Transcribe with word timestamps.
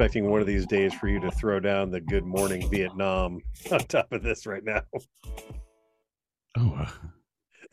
Expecting 0.00 0.30
one 0.30 0.40
of 0.40 0.46
these 0.46 0.64
days 0.64 0.94
for 0.94 1.08
you 1.08 1.20
to 1.20 1.30
throw 1.32 1.60
down 1.60 1.90
the 1.90 2.00
Good 2.00 2.24
Morning 2.24 2.70
Vietnam 2.70 3.42
on 3.70 3.80
top 3.80 4.10
of 4.12 4.22
this 4.22 4.46
right 4.46 4.64
now. 4.64 4.80
Oh, 6.56 6.88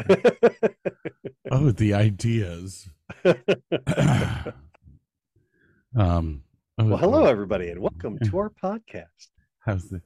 uh, 0.09 0.15
oh, 1.51 1.71
the 1.71 1.93
ideas. 1.93 2.89
um. 5.97 6.43
oh, 6.77 6.83
Well, 6.83 6.97
hello, 6.97 7.23
oh, 7.23 7.27
everybody, 7.27 7.69
and 7.69 7.79
welcome 7.79 8.19
to 8.19 8.37
our 8.37 8.49
podcast. 8.61 9.29
How's 9.59 9.87
the? 9.87 10.01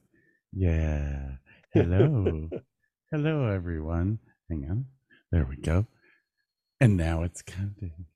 Yeah. 0.52 1.28
Hello. 1.72 2.48
Hello, 3.10 3.48
everyone. 3.48 4.20
Hang 4.48 4.68
on. 4.70 4.84
There 5.32 5.44
we 5.44 5.56
go. 5.56 5.88
And 6.80 6.96
now 6.96 7.24
it's 7.24 7.42
counting. 7.42 8.06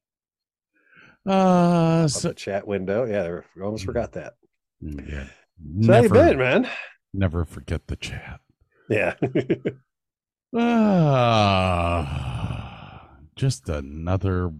Uh, 1.26 2.06
so 2.08 2.32
chat 2.32 2.66
window. 2.66 3.04
Yeah, 3.04 3.40
we 3.56 3.62
almost 3.62 3.84
forgot 3.84 4.12
that. 4.12 4.34
yeah. 4.80 5.26
So 5.82 5.92
how 5.92 6.00
you 6.00 6.08
been, 6.08 6.38
man? 6.38 6.68
Never 7.12 7.44
forget 7.44 7.86
the 7.88 7.96
chat. 7.96 8.40
Yeah. 8.88 9.14
Ah, 10.58 11.98
just 13.34 13.68
another 13.68 14.50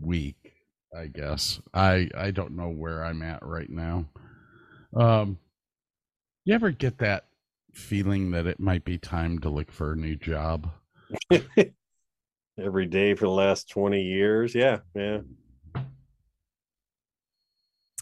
week, 0.00 0.52
I 0.94 1.06
guess. 1.06 1.60
I 1.72 2.10
I 2.14 2.30
don't 2.30 2.56
know 2.56 2.68
where 2.68 3.02
I'm 3.04 3.22
at 3.22 3.42
right 3.42 3.70
now. 3.70 4.04
Um, 4.94 5.38
you 6.44 6.54
ever 6.54 6.70
get 6.70 6.98
that 6.98 7.24
feeling 7.72 8.32
that 8.32 8.46
it 8.46 8.60
might 8.60 8.84
be 8.84 8.98
time 8.98 9.38
to 9.40 9.48
look 9.48 9.70
for 9.72 9.92
a 9.92 9.96
new 9.96 10.16
job? 10.16 10.68
Every 12.58 12.86
day 12.86 13.14
for 13.14 13.26
the 13.26 13.30
last 13.30 13.70
20 13.70 14.02
years. 14.02 14.54
Yeah. 14.54 14.80
Yeah. 14.94 15.20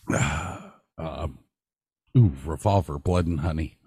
um, 0.99 1.39
ooh, 2.17 2.33
revolver, 2.45 2.99
blood 2.99 3.27
and 3.27 3.41
honey. 3.41 3.79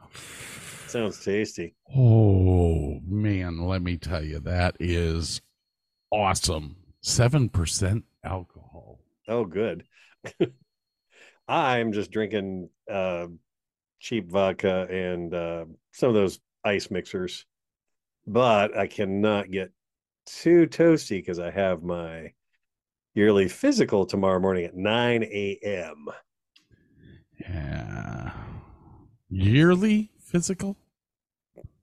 Sounds 0.88 1.24
tasty. 1.24 1.76
Oh 1.96 3.00
man, 3.06 3.60
let 3.60 3.82
me 3.82 3.98
tell 3.98 4.24
you, 4.24 4.40
that 4.40 4.78
is 4.80 5.42
awesome. 6.12 6.78
Seven 7.02 7.50
percent 7.50 8.06
alcohol. 8.24 9.00
Oh, 9.28 9.46
good. 9.46 9.84
I'm 11.48 11.94
just 11.94 12.12
drinking 12.12 12.70
uh, 12.92 13.28
cheap 14.00 14.32
vodka 14.32 14.88
and 14.90 15.34
uh, 15.34 15.66
some 15.92 16.10
of 16.10 16.16
those 16.16 16.40
ice 16.64 16.90
mixers, 16.92 17.46
but 18.26 18.78
I 18.78 18.88
cannot 18.88 19.52
get 19.52 19.72
too 20.26 20.68
toasty 20.68 21.20
because 21.20 21.40
I 21.40 21.52
have 21.52 21.84
my 21.84 22.34
yearly 23.18 23.48
physical 23.48 24.06
tomorrow 24.06 24.40
morning 24.40 24.64
at 24.64 24.76
9 24.76 25.24
a.m. 25.24 26.06
Yeah. 27.40 28.32
Yearly 29.28 30.12
physical? 30.20 30.78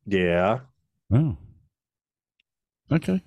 Yeah. 0.07 0.61
Oh. 1.13 1.37
Okay. 2.93 3.21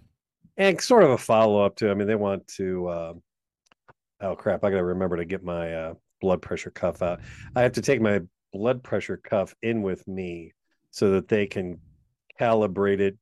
And 0.56 0.80
sort 0.80 1.04
of 1.04 1.10
a 1.12 1.18
follow 1.18 1.64
up 1.66 1.76
to, 1.78 1.92
I 1.92 1.94
mean, 1.96 2.08
they 2.08 2.16
want 2.16 2.48
to, 2.56 2.88
uh, 2.88 3.14
oh 4.22 4.36
crap, 4.38 4.64
I 4.64 4.70
got 4.70 4.78
to 4.78 4.84
remember 4.86 5.18
to 5.18 5.26
get 5.26 5.44
my 5.44 5.74
uh, 5.74 5.94
blood 6.22 6.42
pressure 6.42 6.72
cuff 6.72 7.02
out. 7.02 7.20
I 7.58 7.62
have 7.62 7.74
to 7.74 7.82
take 7.82 8.00
my 8.00 8.22
blood 8.54 8.84
pressure 8.84 9.18
cuff 9.18 9.54
in 9.62 9.82
with 9.82 10.08
me 10.08 10.54
so 10.92 11.12
that 11.12 11.28
they 11.28 11.46
can 11.46 11.78
calibrate 12.40 13.02
it 13.02 13.18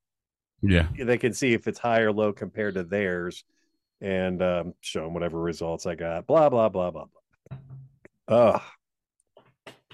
Yeah. 0.61 0.87
they 0.95 1.17
can 1.17 1.33
see 1.33 1.53
if 1.53 1.67
it's 1.67 1.79
high 1.79 2.01
or 2.01 2.11
low 2.11 2.31
compared 2.31 2.75
to 2.75 2.83
theirs 2.83 3.43
and 4.01 4.41
um, 4.41 4.73
show 4.81 5.03
them 5.03 5.13
whatever 5.13 5.39
results 5.39 5.85
I 5.85 5.95
got. 5.95 6.27
Blah 6.27 6.49
blah 6.49 6.69
blah 6.69 6.91
blah 6.91 7.05
blah. 7.05 7.57
Ugh. 8.27 8.61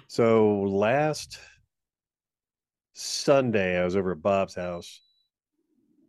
So 0.08 0.62
last 0.62 1.40
Sunday, 2.94 3.80
I 3.80 3.86
was 3.86 3.96
over 3.96 4.12
at 4.12 4.22
Bob's 4.22 4.56
house 4.56 5.02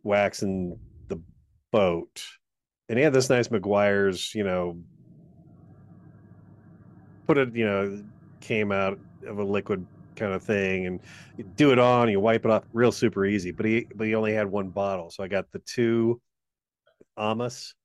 waxing 0.03 0.77
the 1.07 1.21
boat, 1.71 2.23
and 2.89 2.97
he 2.97 3.03
had 3.03 3.13
this 3.13 3.29
nice 3.29 3.47
Meguiar's, 3.47 4.35
you 4.35 4.43
know, 4.43 4.77
put 7.25 7.37
it, 7.37 7.55
you 7.55 7.65
know, 7.65 8.03
came 8.41 8.71
out 8.71 8.99
of 9.25 9.39
a 9.39 9.43
liquid 9.43 9.85
kind 10.15 10.33
of 10.33 10.43
thing, 10.43 10.85
and 10.87 10.99
you 11.37 11.45
do 11.55 11.71
it 11.71 11.79
on, 11.79 12.09
you 12.09 12.19
wipe 12.19 12.43
it 12.45 12.51
off, 12.51 12.63
real 12.73 12.91
super 12.91 13.25
easy. 13.25 13.51
But 13.51 13.65
he 13.65 13.87
but 13.95 14.07
he 14.07 14.15
only 14.15 14.33
had 14.33 14.51
one 14.51 14.69
bottle, 14.69 15.09
so 15.09 15.23
I 15.23 15.27
got 15.27 15.51
the 15.51 15.59
two 15.59 16.21
Amos, 17.17 17.75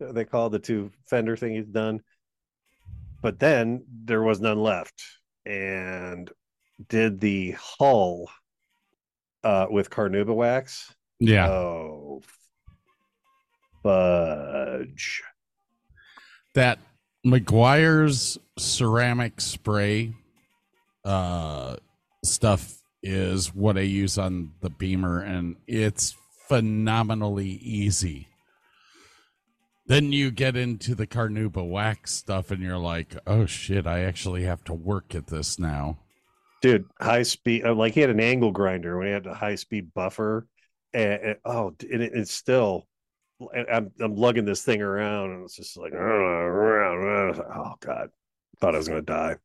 they 0.00 0.24
call 0.24 0.50
the 0.50 0.58
two 0.58 0.90
fender 1.06 1.36
thing 1.36 1.54
he's 1.54 1.66
done. 1.66 2.00
But 3.22 3.38
then 3.38 3.84
there 4.04 4.22
was 4.22 4.40
none 4.40 4.58
left, 4.58 5.02
and 5.46 6.30
did 6.88 7.20
the 7.20 7.52
hull 7.52 8.28
uh, 9.42 9.66
with 9.70 9.90
Carnauba 9.90 10.34
wax. 10.34 10.92
Yeah. 11.20 11.48
Oh, 11.48 12.22
fudge! 13.82 15.22
that 16.54 16.78
Meguiar's 17.26 18.38
ceramic 18.56 19.40
spray 19.40 20.14
uh 21.04 21.76
stuff 22.24 22.80
is 23.02 23.54
what 23.54 23.76
I 23.76 23.82
use 23.82 24.16
on 24.16 24.52
the 24.60 24.70
Beamer 24.70 25.20
and 25.20 25.56
it's 25.66 26.16
phenomenally 26.48 27.48
easy. 27.48 28.28
Then 29.86 30.12
you 30.12 30.30
get 30.30 30.56
into 30.56 30.94
the 30.94 31.06
Carnauba 31.06 31.68
wax 31.68 32.12
stuff 32.12 32.50
and 32.50 32.62
you're 32.62 32.78
like, 32.78 33.16
"Oh 33.26 33.44
shit, 33.46 33.86
I 33.86 34.00
actually 34.00 34.44
have 34.44 34.64
to 34.64 34.74
work 34.74 35.14
at 35.14 35.26
this 35.28 35.58
now." 35.58 35.98
dude 36.64 36.86
high 36.98 37.22
speed 37.22 37.62
uh, 37.66 37.74
like 37.74 37.92
he 37.92 38.00
had 38.00 38.08
an 38.08 38.20
angle 38.20 38.50
grinder 38.50 38.96
when 38.96 39.06
he 39.06 39.12
had 39.12 39.26
a 39.26 39.34
high 39.34 39.54
speed 39.54 39.92
buffer. 39.92 40.46
And, 40.94 41.12
and- 41.22 41.36
oh 41.44 41.74
and 41.92 42.02
it, 42.02 42.12
it's 42.14 42.32
still 42.32 42.86
I'm, 43.70 43.90
I'm 44.00 44.16
lugging 44.16 44.46
this 44.46 44.62
thing 44.64 44.80
around 44.80 45.32
and 45.32 45.44
it's 45.44 45.56
just 45.56 45.76
like 45.76 45.92
oh 45.94 47.74
god 47.80 48.08
thought 48.60 48.74
i 48.74 48.78
was 48.78 48.88
gonna 48.88 49.02
die. 49.02 49.36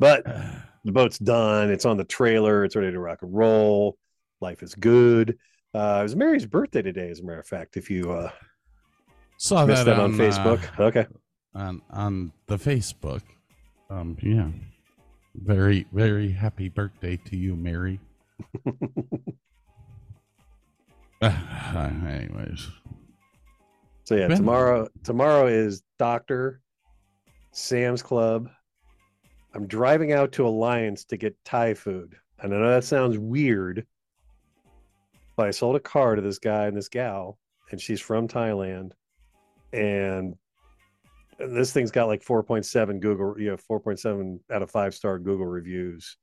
But 0.00 0.24
the 0.84 0.90
boat's 0.90 1.18
done. 1.20 1.70
It's 1.70 1.84
on 1.84 1.96
the 1.98 2.04
trailer. 2.04 2.64
It's 2.64 2.74
ready 2.74 2.90
to 2.90 2.98
rock 2.98 3.22
and 3.22 3.32
roll. 3.32 3.96
Life 4.40 4.64
is 4.64 4.74
good. 4.74 5.38
Uh 5.72 5.98
it 6.00 6.02
was 6.02 6.16
mary's 6.16 6.46
birthday 6.46 6.82
today 6.82 7.10
as 7.10 7.20
a 7.20 7.24
matter 7.24 7.38
of 7.38 7.46
fact 7.46 7.76
if 7.76 7.90
you 7.90 8.10
uh 8.10 8.30
Saw 9.40 9.64
missed 9.64 9.86
that, 9.86 9.96
that 9.96 10.02
on 10.02 10.20
uh, 10.20 10.22
facebook 10.22 10.78
okay 10.78 11.06
on 11.54 11.80
on 11.88 12.30
the 12.46 12.58
Facebook. 12.58 13.22
Um 13.88 14.18
yeah. 14.20 14.48
Very 15.34 15.86
very 15.92 16.30
happy 16.30 16.68
birthday 16.68 17.16
to 17.24 17.38
you, 17.38 17.56
Mary. 17.56 17.98
Anyways, 21.22 22.68
So 24.04 24.14
yeah, 24.14 24.28
Ben- 24.28 24.36
tomorrow 24.36 24.88
tomorrow 25.04 25.46
is 25.46 25.82
Doctor 25.98 26.60
Sam's 27.52 28.02
Club. 28.02 28.50
I'm 29.54 29.66
driving 29.66 30.12
out 30.12 30.32
to 30.32 30.46
Alliance 30.46 31.04
to 31.06 31.16
get 31.16 31.34
Thai 31.46 31.72
food. 31.72 32.14
And 32.40 32.54
I 32.54 32.58
know 32.58 32.70
that 32.70 32.84
sounds 32.84 33.16
weird, 33.16 33.86
but 35.34 35.46
I 35.46 35.50
sold 35.50 35.76
a 35.76 35.80
car 35.80 36.14
to 36.14 36.20
this 36.20 36.38
guy 36.38 36.66
and 36.66 36.76
this 36.76 36.90
gal, 36.90 37.38
and 37.70 37.80
she's 37.80 38.02
from 38.02 38.28
Thailand. 38.28 38.92
And 39.72 40.36
and 41.40 41.56
this 41.56 41.72
thing's 41.72 41.90
got 41.90 42.06
like 42.06 42.22
4.7 42.22 43.00
Google, 43.00 43.40
you 43.40 43.50
know, 43.50 43.56
4.7 43.56 44.40
out 44.52 44.62
of 44.62 44.70
five 44.70 44.94
star 44.94 45.18
Google 45.18 45.46
reviews. 45.46 46.16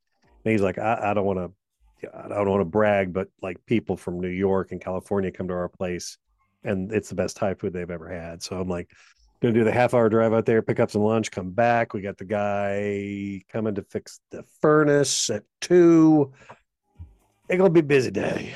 And 0.44 0.52
he's 0.52 0.62
like, 0.62 0.78
I, 0.78 1.10
I 1.10 1.14
don't 1.14 1.26
want 1.26 1.38
to, 1.38 2.16
I 2.16 2.28
don't 2.28 2.50
want 2.50 2.60
to 2.60 2.64
brag, 2.64 3.12
but 3.12 3.28
like 3.42 3.64
people 3.66 3.96
from 3.96 4.20
New 4.20 4.28
York 4.28 4.70
and 4.70 4.80
California 4.80 5.32
come 5.32 5.48
to 5.48 5.54
our 5.54 5.68
place, 5.68 6.16
and 6.62 6.92
it's 6.92 7.08
the 7.08 7.16
best 7.16 7.36
Thai 7.36 7.54
food 7.54 7.72
they've 7.72 7.90
ever 7.90 8.08
had. 8.08 8.42
So 8.42 8.60
I'm 8.60 8.68
like, 8.68 8.90
gonna 9.40 9.54
do 9.54 9.64
the 9.64 9.72
half 9.72 9.94
hour 9.94 10.08
drive 10.08 10.32
out 10.32 10.46
there, 10.46 10.62
pick 10.62 10.78
up 10.78 10.90
some 10.90 11.02
lunch, 11.02 11.32
come 11.32 11.50
back. 11.50 11.94
We 11.94 12.00
got 12.00 12.18
the 12.18 12.24
guy 12.24 13.42
coming 13.52 13.74
to 13.74 13.82
fix 13.82 14.20
the 14.30 14.44
furnace 14.60 15.30
at 15.30 15.42
two. 15.60 16.32
It's 17.48 17.58
gonna 17.58 17.70
be 17.70 17.80
a 17.80 17.82
busy 17.82 18.12
day. 18.12 18.54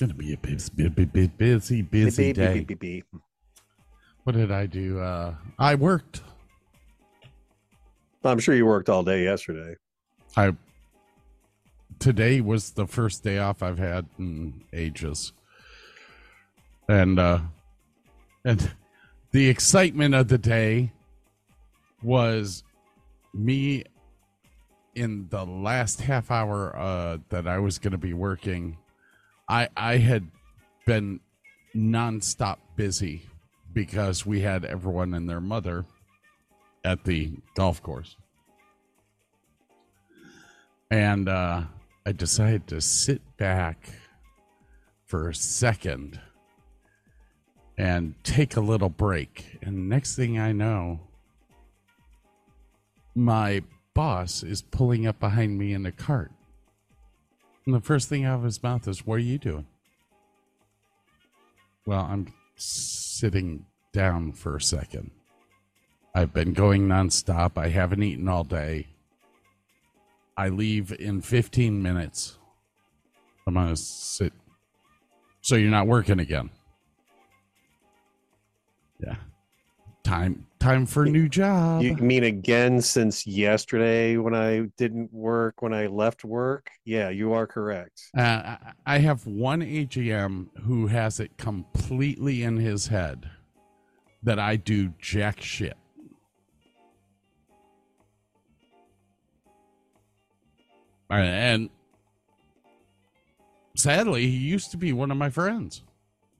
Gonna 0.00 0.14
be 0.14 0.32
a 0.32 0.36
busy, 0.36 0.70
busy, 0.74 1.82
busy, 1.82 1.82
busy 1.82 2.32
day. 2.32 3.02
What 4.24 4.36
did 4.36 4.52
I 4.52 4.66
do? 4.66 5.00
Uh, 5.00 5.34
I 5.58 5.74
worked. 5.74 6.22
I'm 8.24 8.38
sure 8.38 8.54
you 8.54 8.66
worked 8.66 8.88
all 8.88 9.02
day 9.02 9.24
yesterday. 9.24 9.74
I 10.36 10.52
today 11.98 12.40
was 12.40 12.70
the 12.70 12.86
first 12.86 13.24
day 13.24 13.38
off 13.38 13.62
I've 13.62 13.78
had 13.78 14.06
in 14.18 14.62
ages, 14.72 15.32
and 16.88 17.18
uh, 17.18 17.40
and 18.44 18.70
the 19.32 19.48
excitement 19.48 20.14
of 20.14 20.28
the 20.28 20.38
day 20.38 20.92
was 22.00 22.62
me 23.34 23.82
in 24.94 25.26
the 25.30 25.44
last 25.44 26.00
half 26.00 26.30
hour 26.30 26.76
uh, 26.76 27.18
that 27.30 27.48
I 27.48 27.58
was 27.58 27.80
going 27.80 27.92
to 27.92 27.98
be 27.98 28.12
working. 28.12 28.76
I 29.48 29.68
I 29.76 29.96
had 29.96 30.28
been 30.86 31.18
nonstop 31.74 32.58
busy 32.76 33.22
because 33.72 34.26
we 34.26 34.40
had 34.40 34.64
everyone 34.64 35.14
and 35.14 35.28
their 35.28 35.40
mother 35.40 35.84
at 36.84 37.04
the 37.04 37.32
golf 37.54 37.82
course 37.82 38.16
and 40.92 41.26
uh, 41.26 41.62
I 42.04 42.12
decided 42.12 42.66
to 42.66 42.82
sit 42.82 43.22
back 43.38 43.88
for 45.06 45.30
a 45.30 45.34
second 45.34 46.20
and 47.78 48.14
take 48.24 48.56
a 48.56 48.60
little 48.60 48.90
break. 48.90 49.58
And 49.62 49.88
next 49.88 50.16
thing 50.16 50.38
I 50.38 50.52
know, 50.52 51.00
my 53.14 53.62
boss 53.94 54.42
is 54.42 54.60
pulling 54.60 55.06
up 55.06 55.18
behind 55.18 55.56
me 55.56 55.72
in 55.72 55.86
a 55.86 55.92
cart. 55.92 56.30
And 57.64 57.74
the 57.74 57.80
first 57.80 58.10
thing 58.10 58.26
out 58.26 58.40
of 58.40 58.44
his 58.44 58.62
mouth 58.62 58.86
is, 58.86 59.06
What 59.06 59.14
are 59.14 59.20
you 59.20 59.38
doing? 59.38 59.66
Well, 61.86 62.06
I'm 62.08 62.26
sitting 62.62 63.66
down 63.92 64.32
for 64.32 64.56
a 64.56 64.60
second. 64.60 65.10
I've 66.14 66.32
been 66.32 66.52
going 66.52 66.88
nonstop. 66.88 67.56
I 67.56 67.68
haven't 67.68 68.02
eaten 68.02 68.28
all 68.28 68.44
day. 68.44 68.88
I 70.36 70.48
leave 70.48 70.92
in 70.92 71.20
15 71.20 71.82
minutes. 71.82 72.38
I'm 73.46 73.54
going 73.54 73.68
to 73.68 73.76
sit. 73.76 74.32
So 75.40 75.56
you're 75.56 75.70
not 75.70 75.86
working 75.86 76.20
again. 76.20 76.50
Yeah. 79.00 79.16
Time 80.04 80.46
time 80.58 80.84
for 80.84 81.04
a 81.04 81.08
new 81.08 81.28
job. 81.28 81.82
You 81.82 81.94
mean 81.96 82.24
again 82.24 82.80
since 82.80 83.24
yesterday 83.26 84.16
when 84.16 84.34
I 84.34 84.62
didn't 84.76 85.12
work, 85.12 85.62
when 85.62 85.72
I 85.72 85.86
left 85.86 86.24
work? 86.24 86.70
Yeah, 86.84 87.08
you 87.10 87.32
are 87.32 87.46
correct. 87.46 88.02
Uh, 88.16 88.56
I- 88.84 88.98
have 88.98 89.26
one 89.26 89.60
AGM 89.62 90.48
who 90.64 90.88
has 90.88 91.20
it 91.20 91.36
completely 91.38 92.42
in 92.42 92.56
his 92.56 92.88
head 92.88 93.30
that 94.24 94.38
I 94.40 94.56
do 94.56 94.92
jack 94.98 95.40
shit. 95.40 95.76
Uh, 101.10 101.14
And 101.14 101.70
sadly, 103.76 104.26
he 104.26 104.36
used 104.36 104.70
to 104.72 104.76
be 104.76 104.92
one 104.92 105.10
of 105.10 105.16
my 105.16 105.30
friends. 105.30 105.82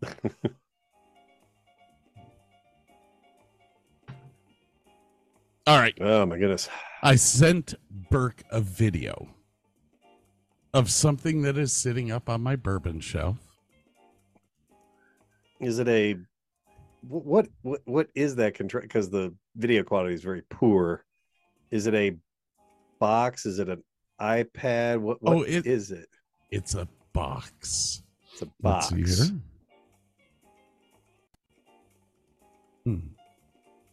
All 5.67 5.79
right. 5.79 5.95
Oh 6.01 6.27
my 6.27 6.39
goodness. 6.39 6.69
I 7.03 7.15
sent 7.17 7.75
Burke 8.11 8.43
a 8.51 8.61
video 8.61 9.29
of 10.75 10.91
something 10.91 11.43
that 11.43 11.57
is 11.57 11.73
sitting 11.73 12.11
up 12.11 12.29
on 12.29 12.41
my 12.43 12.57
bourbon 12.57 13.01
shelf. 13.01 13.37
Is 15.61 15.79
it 15.79 15.89
a 15.89 16.17
what 17.07 17.47
what 17.63 17.81
what 17.85 18.09
is 18.15 18.35
that 18.37 18.55
control 18.55 18.83
because 18.83 19.09
the 19.11 19.35
video 19.57 19.83
quality 19.85 20.15
is 20.15 20.23
very 20.23 20.43
poor. 20.51 21.05
Is 21.71 21.87
it 21.87 21.95
a 21.95 22.17
box? 22.99 23.47
Is 23.47 23.59
it 23.61 23.69
an 23.69 23.83
iPad? 24.21 24.99
What 25.01 25.23
what 25.23 25.37
Oh, 25.37 25.43
it- 25.43 25.67
is 25.67 25.91
it? 25.93 26.09
It's 26.51 26.75
a 26.75 26.87
box. 27.13 28.03
It's 28.33 28.43
a 28.43 28.49
Let's 28.63 28.91
box. 28.91 29.19
see 29.19 29.25
here. 29.25 29.41
Hmm. 32.85 32.99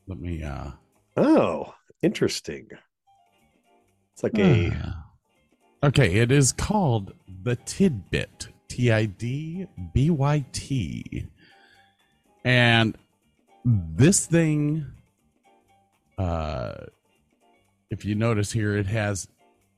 Let 0.08 0.20
me 0.20 0.42
uh 0.44 0.72
Oh, 1.20 1.74
interesting. 2.02 2.68
It's 4.14 4.24
like 4.24 4.38
a 4.38 4.72
ah. 4.74 5.06
Okay, 5.84 6.16
it 6.16 6.32
is 6.32 6.52
called 6.52 7.14
the 7.44 7.56
Tidbyt. 7.58 8.48
T 8.70 8.92
I 8.92 9.06
D 9.06 9.68
B 9.94 10.10
Y 10.10 10.46
T. 10.52 11.28
And 12.46 12.98
this 13.66 14.26
thing 14.26 14.86
uh 16.18 16.76
if 17.90 18.06
you 18.06 18.16
notice 18.16 18.52
here 18.52 18.78
it 18.78 18.86
has 18.86 19.28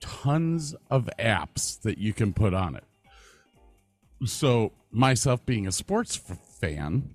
tons 0.00 0.74
of 0.90 1.08
apps 1.18 1.80
that 1.82 1.98
you 1.98 2.12
can 2.12 2.32
put 2.32 2.52
on 2.52 2.76
it. 2.76 2.84
So, 4.24 4.72
myself 4.90 5.44
being 5.46 5.66
a 5.66 5.72
sports 5.72 6.16
fan, 6.60 7.14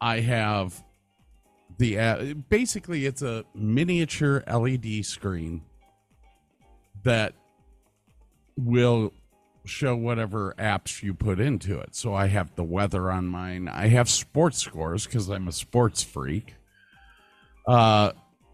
I 0.00 0.20
have 0.20 0.82
the 1.78 1.98
uh, 1.98 2.34
basically 2.48 3.06
it's 3.06 3.22
a 3.22 3.44
miniature 3.54 4.42
LED 4.46 5.04
screen 5.04 5.62
that 7.04 7.34
will 8.56 9.12
show 9.64 9.94
whatever 9.94 10.54
apps 10.58 11.02
you 11.02 11.14
put 11.14 11.38
into 11.38 11.78
it. 11.78 11.94
So 11.94 12.14
I 12.14 12.26
have 12.26 12.54
the 12.56 12.64
weather 12.64 13.10
on 13.10 13.26
mine. 13.26 13.68
I 13.68 13.88
have 13.88 14.08
sports 14.08 14.58
scores 14.58 15.06
because 15.06 15.28
I'm 15.28 15.46
a 15.46 15.52
sports 15.52 16.02
freak. 16.02 16.54
Uh, 17.66 18.12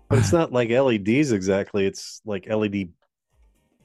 but 0.09 0.19
it's 0.19 0.33
not 0.33 0.53
like 0.53 0.71
LEDs 0.71 1.33
exactly. 1.33 1.87
It's 1.87 2.21
like 2.27 2.49
LED 2.49 2.91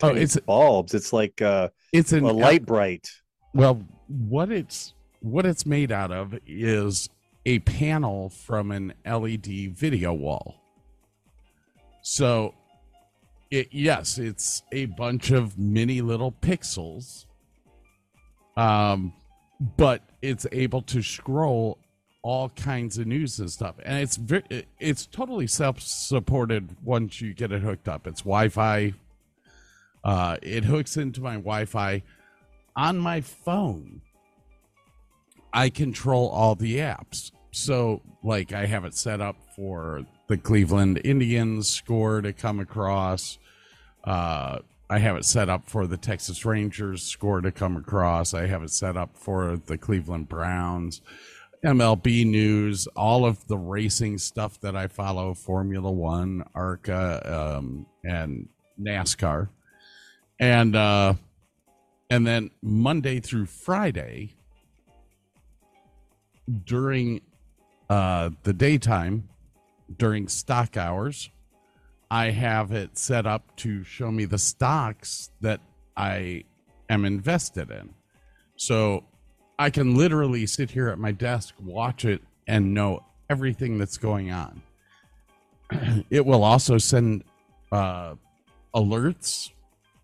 oh, 0.02 0.10
it's 0.10 0.38
bulbs. 0.38 0.94
It's 0.94 1.13
like 1.13 1.42
uh, 1.42 1.70
it's 1.94 2.12
an 2.12 2.25
a 2.25 2.34
light 2.34 2.66
bright. 2.66 3.10
Well, 3.54 3.82
what 4.08 4.52
it's 4.52 4.94
what 5.22 5.46
it's 5.46 5.66
made 5.66 5.92
out 5.92 6.12
of 6.12 6.38
is 6.46 7.10
a 7.50 7.58
panel 7.58 8.29
from 8.29 8.70
an 8.70 8.94
LED 9.03 9.72
video 9.75 10.13
wall. 10.13 10.62
So 12.03 12.53
it 13.50 13.70
yes, 13.72 14.20
it's 14.20 14.62
a 14.72 14.86
bunch 14.86 15.32
of 15.32 15.58
mini 15.58 16.01
little 16.01 16.32
pixels. 16.32 17.25
Um 18.56 19.13
but 19.77 20.03
it's 20.22 20.46
able 20.51 20.84
to 20.84 21.01
scroll 21.01 21.79
all 22.22 22.50
kinds 22.50 23.00
of 23.00 23.08
news 23.08 23.39
and 23.39 23.50
stuff. 23.50 23.75
And 23.84 23.98
it's 23.98 24.15
ve- 24.15 24.65
it's 24.79 25.08
totally 25.08 25.48
self-supported 25.48 26.75
once 26.84 27.20
you 27.20 27.34
get 27.34 27.51
it 27.51 27.63
hooked 27.63 27.88
up. 27.88 28.06
It's 28.06 28.22
Wi-Fi. 28.22 28.94
Uh 30.03 30.38
it 30.44 30.65
hooks 30.65 30.98
into 30.98 31.20
my 31.20 31.34
Wi-Fi 31.34 32.03
on 32.75 33.00
my 33.00 33.22
phone, 33.22 34.01
I 35.51 35.70
control 35.70 36.29
all 36.29 36.53
the 36.53 36.77
apps. 36.77 37.32
So, 37.51 38.01
like, 38.24 38.53
I 38.53 38.65
have 38.65 38.86
it 38.86 38.94
set 38.94 39.22
up 39.22 39.36
for 39.56 40.06
the 40.27 40.38
Cleveland 40.38 41.01
Indians 41.03 41.68
score 41.68 42.22
to 42.22 42.32
come 42.32 42.60
across. 42.60 43.39
Uh, 44.03 44.60
I 44.89 45.00
have 45.00 45.18
it 45.18 45.25
set 45.25 45.50
up 45.50 45.70
for 45.70 45.88
the 45.88 45.98
Texas 45.98 46.46
Rangers 46.46 47.03
score 47.03 47.41
to 47.41 47.51
come 47.51 47.75
across. 47.75 48.34
I 48.34 48.48
have 48.48 48.63
it 48.63 48.72
set 48.72 48.98
up 48.98 49.15
for 49.15 49.58
the 49.65 49.77
Cleveland 49.77 50.29
Browns, 50.29 51.01
MLB 51.63 52.25
news, 52.25 52.88
all 52.96 53.25
of 53.25 53.46
the 53.48 53.58
racing 53.58 54.18
stuff 54.18 54.60
that 54.62 54.75
I 54.75 54.88
follow 54.88 55.34
Formula 55.34 55.91
One, 55.91 56.44
ARCA, 56.56 57.58
um, 57.58 57.86
and 58.03 58.48
NASCAR. 58.79 59.50
And, 60.39 60.75
uh, 60.75 61.15
and 62.10 62.25
then 62.25 62.50
Monday 62.62 63.20
through 63.20 63.46
Friday 63.46 64.36
during 66.65 67.22
uh, 67.89 68.29
the 68.43 68.53
daytime, 68.53 69.29
during 69.98 70.27
stock 70.27 70.77
hours, 70.77 71.29
I 72.12 72.31
have 72.31 72.72
it 72.72 72.98
set 72.98 73.25
up 73.25 73.55
to 73.58 73.84
show 73.84 74.12
me 74.12 74.25
the 74.25 74.38
stocks 74.38 75.31
that 75.41 75.62
I 75.98 76.43
am 76.89 77.05
invested 77.05 77.72
in. 77.72 77.93
So 78.55 79.03
I 79.58 79.69
can 79.69 79.96
literally 79.96 80.46
sit 80.46 80.72
here 80.72 80.89
at 80.89 81.00
my 81.00 81.12
desk, 81.12 81.55
watch 81.62 82.05
it, 82.05 82.22
and 82.48 82.74
know 82.74 83.03
everything 83.29 83.77
that's 83.77 83.98
going 83.98 84.31
on. 84.31 84.62
it 86.10 86.25
will 86.25 86.43
also 86.43 86.77
send 86.77 87.24
uh, 87.72 88.15
alerts 88.74 89.51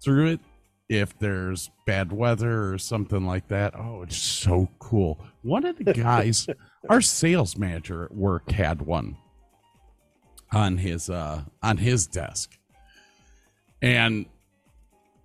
through 0.04 0.28
it 0.28 0.40
if 0.90 1.18
there's 1.18 1.72
bad 1.86 2.12
weather 2.12 2.72
or 2.72 2.78
something 2.78 3.26
like 3.26 3.48
that. 3.48 3.74
Oh, 3.76 4.04
it's 4.04 4.18
so 4.18 4.70
cool. 4.78 5.20
One 5.42 5.66
of 5.66 5.78
the 5.78 5.94
guys, 5.94 6.48
our 6.90 7.02
sales 7.02 7.58
manager 7.58 8.04
at 8.06 8.14
work 8.14 8.52
had 8.52 8.82
one 8.82 9.18
on 10.54 10.78
his 10.78 11.10
uh 11.10 11.44
on 11.62 11.78
his 11.78 12.08
desk. 12.08 12.58
And 13.82 14.26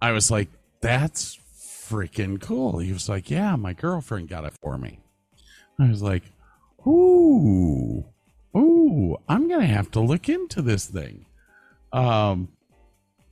I 0.02 0.12
was 0.12 0.30
like, 0.30 0.48
that's 0.80 1.38
freaking 1.58 2.40
cool. 2.40 2.78
He 2.78 2.92
was 2.92 3.08
like, 3.08 3.30
Yeah, 3.30 3.56
my 3.56 3.72
girlfriend 3.72 4.28
got 4.28 4.44
it 4.44 4.54
for 4.60 4.78
me. 4.78 5.00
I 5.78 5.88
was 5.88 6.02
like, 6.02 6.24
Ooh, 6.86 8.04
ooh, 8.56 9.16
I'm 9.28 9.48
gonna 9.48 9.66
have 9.66 9.90
to 9.92 10.00
look 10.00 10.28
into 10.28 10.62
this 10.62 10.86
thing. 10.86 11.26
Um 11.92 12.48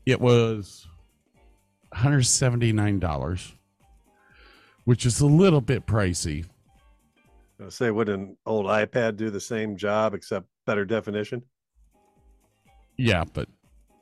it 0.07 0.21
was 0.21 0.87
$179, 1.95 3.53
which 4.85 5.05
is 5.05 5.21
a 5.21 5.27
little 5.27 5.61
bit 5.61 5.87
pricey. 5.87 6.47
I 7.65 7.69
say, 7.71 7.91
would 7.91 8.09
an 8.09 8.37
old 8.47 8.67
iPad 8.67 9.17
do 9.17 9.31
the 9.31 9.41
same 9.41 9.77
job 9.77 10.15
except 10.15 10.47
better 10.67 10.85
definition? 10.85 11.43
Yeah, 12.97 13.25
but 13.33 13.49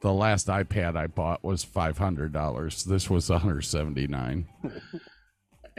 the 0.00 0.12
last 0.12 0.48
iPad 0.48 0.96
I 0.96 1.06
bought 1.06 1.42
was 1.42 1.64
$500. 1.64 2.84
This 2.84 3.08
was 3.08 3.30
179 3.30 4.46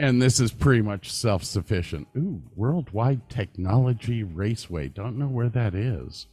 And 0.00 0.22
this 0.22 0.38
is 0.38 0.52
pretty 0.52 0.82
much 0.82 1.10
self 1.12 1.42
sufficient. 1.42 2.06
Ooh, 2.16 2.42
Worldwide 2.54 3.28
Technology 3.28 4.22
Raceway. 4.22 4.88
Don't 4.88 5.18
know 5.18 5.26
where 5.26 5.48
that 5.48 5.74
is, 5.74 6.26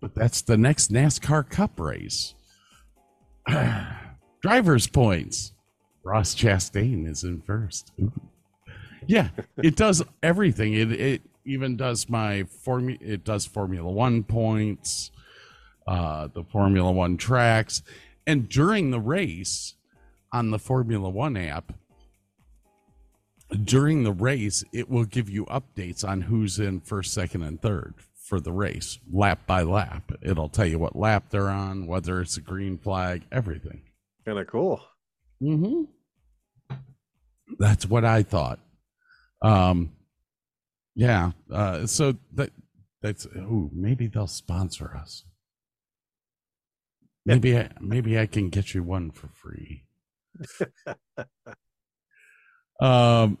but 0.00 0.14
that's 0.14 0.40
the 0.40 0.56
next 0.56 0.90
NASCAR 0.90 1.48
Cup 1.48 1.78
race. 1.78 2.34
Driver's 4.42 4.86
points. 4.86 5.52
Ross 6.04 6.34
Chastain 6.34 7.06
is 7.06 7.22
in 7.22 7.42
first. 7.42 7.92
Ooh. 8.00 8.12
Yeah, 9.06 9.28
it 9.56 9.76
does 9.76 10.02
everything. 10.22 10.74
It 10.74 10.92
it 10.92 11.22
even 11.44 11.76
does 11.76 12.08
my 12.08 12.44
formula. 12.44 12.98
It 13.00 13.24
does 13.24 13.46
Formula 13.46 13.90
One 13.90 14.22
points, 14.22 15.10
uh, 15.86 16.28
the 16.32 16.44
Formula 16.44 16.90
One 16.90 17.16
tracks, 17.16 17.82
and 18.26 18.48
during 18.48 18.90
the 18.90 19.00
race 19.00 19.74
on 20.32 20.50
the 20.50 20.58
Formula 20.58 21.08
One 21.08 21.36
app, 21.36 21.72
during 23.64 24.04
the 24.04 24.12
race, 24.12 24.64
it 24.72 24.88
will 24.88 25.04
give 25.04 25.28
you 25.28 25.44
updates 25.46 26.06
on 26.06 26.22
who's 26.22 26.58
in 26.58 26.80
first, 26.80 27.12
second, 27.12 27.42
and 27.42 27.60
third 27.60 27.94
for 28.16 28.40
the 28.40 28.52
race, 28.52 28.98
lap 29.12 29.40
by 29.46 29.62
lap. 29.62 30.12
It'll 30.22 30.48
tell 30.48 30.66
you 30.66 30.78
what 30.78 30.96
lap 30.96 31.24
they're 31.30 31.50
on, 31.50 31.86
whether 31.86 32.20
it's 32.20 32.36
a 32.36 32.40
green 32.40 32.78
flag, 32.78 33.24
everything. 33.30 33.82
Kind 34.24 34.38
of 34.38 34.46
cool. 34.46 34.80
Mm-hmm. 35.42 36.76
That's 37.58 37.86
what 37.86 38.04
I 38.04 38.22
thought. 38.22 38.60
Um, 39.42 39.92
yeah. 40.94 41.32
Uh, 41.52 41.86
so 41.86 42.14
that 42.34 42.50
that's 43.02 43.26
ooh, 43.26 43.70
maybe 43.74 44.06
they'll 44.06 44.26
sponsor 44.26 44.96
us. 44.96 45.24
Maybe 47.24 47.56
I, 47.56 47.70
maybe 47.80 48.18
I 48.18 48.26
can 48.26 48.48
get 48.48 48.74
you 48.74 48.82
one 48.82 49.10
for 49.10 49.28
free. 49.28 49.84
um, 52.80 53.38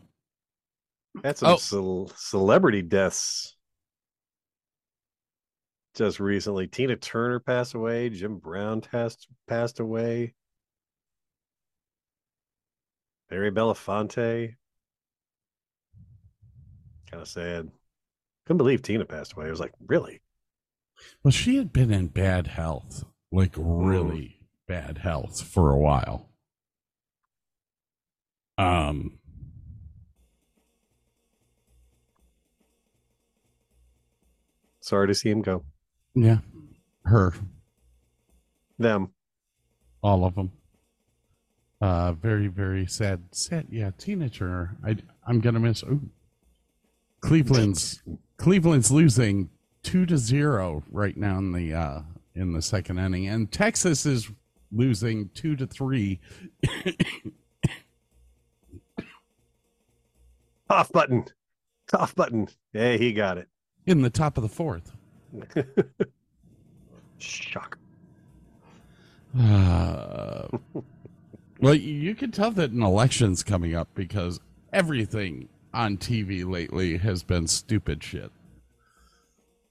That's 1.22 1.40
some 1.40 1.52
Oh. 1.52 1.56
cel- 1.56 2.12
celebrity 2.16 2.82
deaths. 2.82 3.56
Just 5.94 6.20
recently, 6.20 6.68
Tina 6.68 6.96
Turner 6.96 7.38
passed 7.38 7.74
away. 7.74 8.08
Jim 8.08 8.38
Brown 8.38 8.80
passed 8.80 9.28
passed 9.46 9.78
away. 9.78 10.34
Barry 13.28 13.50
Belafonte. 13.50 14.54
Kind 17.12 17.22
of 17.22 17.28
sad. 17.28 17.70
Couldn't 18.46 18.58
believe 18.58 18.82
Tina 18.82 19.04
passed 19.04 19.34
away. 19.34 19.46
I 19.46 19.50
was 19.50 19.60
like, 19.60 19.72
really? 19.86 20.20
well, 21.22 21.30
she 21.32 21.56
had 21.56 21.72
been 21.72 21.92
in 21.92 22.06
bad 22.08 22.46
health, 22.46 23.04
like 23.30 23.52
really 23.56 24.40
bad 24.66 24.98
health 24.98 25.42
for 25.42 25.70
a 25.70 25.76
while. 25.78 26.28
Um, 28.58 29.18
Sorry 34.80 35.06
to 35.06 35.14
see 35.14 35.30
him 35.30 35.42
go. 35.42 35.64
yeah, 36.14 36.38
her 37.04 37.32
Them. 38.78 39.10
all 40.02 40.24
of 40.24 40.34
them. 40.34 40.52
Uh, 41.80 42.12
very, 42.12 42.46
very 42.46 42.86
sad. 42.86 43.22
Sad. 43.32 43.66
Yeah, 43.70 43.90
Tina 43.98 44.28
Turner. 44.28 44.76
I, 44.84 44.96
I'm 45.26 45.40
gonna 45.40 45.60
miss. 45.60 45.82
Ooh. 45.82 46.10
Cleveland's 47.22 48.02
Cleveland's 48.36 48.90
losing 48.90 49.48
two 49.82 50.04
to 50.06 50.18
zero 50.18 50.82
right 50.90 51.16
now 51.16 51.38
in 51.38 51.52
the 51.52 51.72
uh, 51.72 52.00
in 52.34 52.52
the 52.52 52.60
second 52.60 52.98
inning, 52.98 53.28
and 53.28 53.50
Texas 53.50 54.04
is 54.04 54.30
losing 54.70 55.30
two 55.34 55.56
to 55.56 55.66
three. 55.66 56.20
Off 60.68 60.90
button. 60.92 61.24
Off 61.94 62.14
button. 62.14 62.48
Hey, 62.72 62.98
he 62.98 63.12
got 63.12 63.38
it. 63.38 63.48
in 63.86 64.02
the 64.02 64.10
top 64.10 64.36
of 64.38 64.42
the 64.42 64.48
fourth. 64.48 64.92
Shock. 67.18 67.78
Uh, 69.38 70.48
well, 71.60 71.74
you 71.74 72.14
can 72.14 72.30
tell 72.30 72.50
that 72.52 72.70
an 72.70 72.82
election's 72.82 73.42
coming 73.42 73.74
up 73.74 73.88
because 73.94 74.40
everything 74.72 75.48
on 75.74 75.96
TV 75.96 76.48
lately 76.48 76.96
has 76.98 77.22
been 77.22 77.46
stupid 77.46 78.02
shit. 78.02 78.30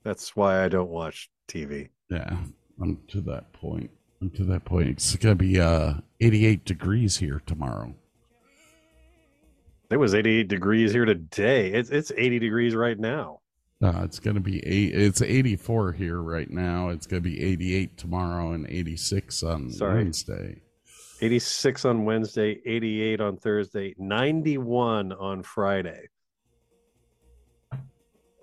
That's 0.04 0.36
why 0.36 0.64
I 0.64 0.68
don't 0.68 0.90
watch 0.90 1.30
TV. 1.48 1.90
Yeah, 2.10 2.38
I'm 2.82 3.00
to 3.10 3.22
that 3.22 3.52
point. 3.54 3.92
I'm 4.22 4.30
to 4.32 4.44
that 4.46 4.66
point. 4.66 4.90
It's 4.90 5.16
gonna 5.16 5.36
be 5.36 5.60
uh 5.60 5.96
88 6.20 6.66
degrees 6.66 7.18
here 7.18 7.42
tomorrow. 7.46 7.94
It 9.92 9.98
was 9.98 10.16
88 10.16 10.48
degrees 10.48 10.92
here 10.92 11.06
today. 11.06 11.72
It's 11.72 11.90
it's 11.90 12.12
80 12.16 12.40
degrees 12.40 12.76
right 12.76 12.98
now. 12.98 13.40
Uh, 13.84 14.02
it's 14.04 14.20
gonna 14.20 14.40
be 14.40 14.66
eight. 14.66 14.94
It's 14.94 15.22
84 15.22 15.94
here 15.94 16.22
right 16.22 16.50
now. 16.50 16.90
It's 16.90 17.08
gonna 17.08 17.22
be 17.22 17.42
88 17.44 17.98
tomorrow 17.98 18.52
and 18.54 18.68
86 18.68 19.44
on 19.44 19.72
Sorry. 19.72 19.96
Wednesday. 19.96 20.62
86 21.22 21.86
on 21.86 22.04
Wednesday, 22.04 22.60
88 22.66 23.22
on 23.22 23.38
Thursday, 23.38 23.94
91 24.00 25.14
on 25.14 25.44
Friday. 25.44 26.08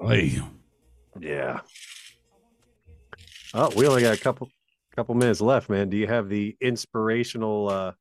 Hey, 0.01 0.41
Yeah. 1.19 1.61
Oh, 3.53 3.71
we 3.75 3.89
only 3.89 4.03
got 4.03 4.15
a 4.17 4.21
couple 4.21 4.49
couple 4.95 5.15
minutes 5.15 5.41
left, 5.41 5.69
man. 5.69 5.89
Do 5.89 5.97
you 5.97 6.07
have 6.07 6.29
the 6.29 6.57
inspirational 6.61 7.69
uh 7.69 7.93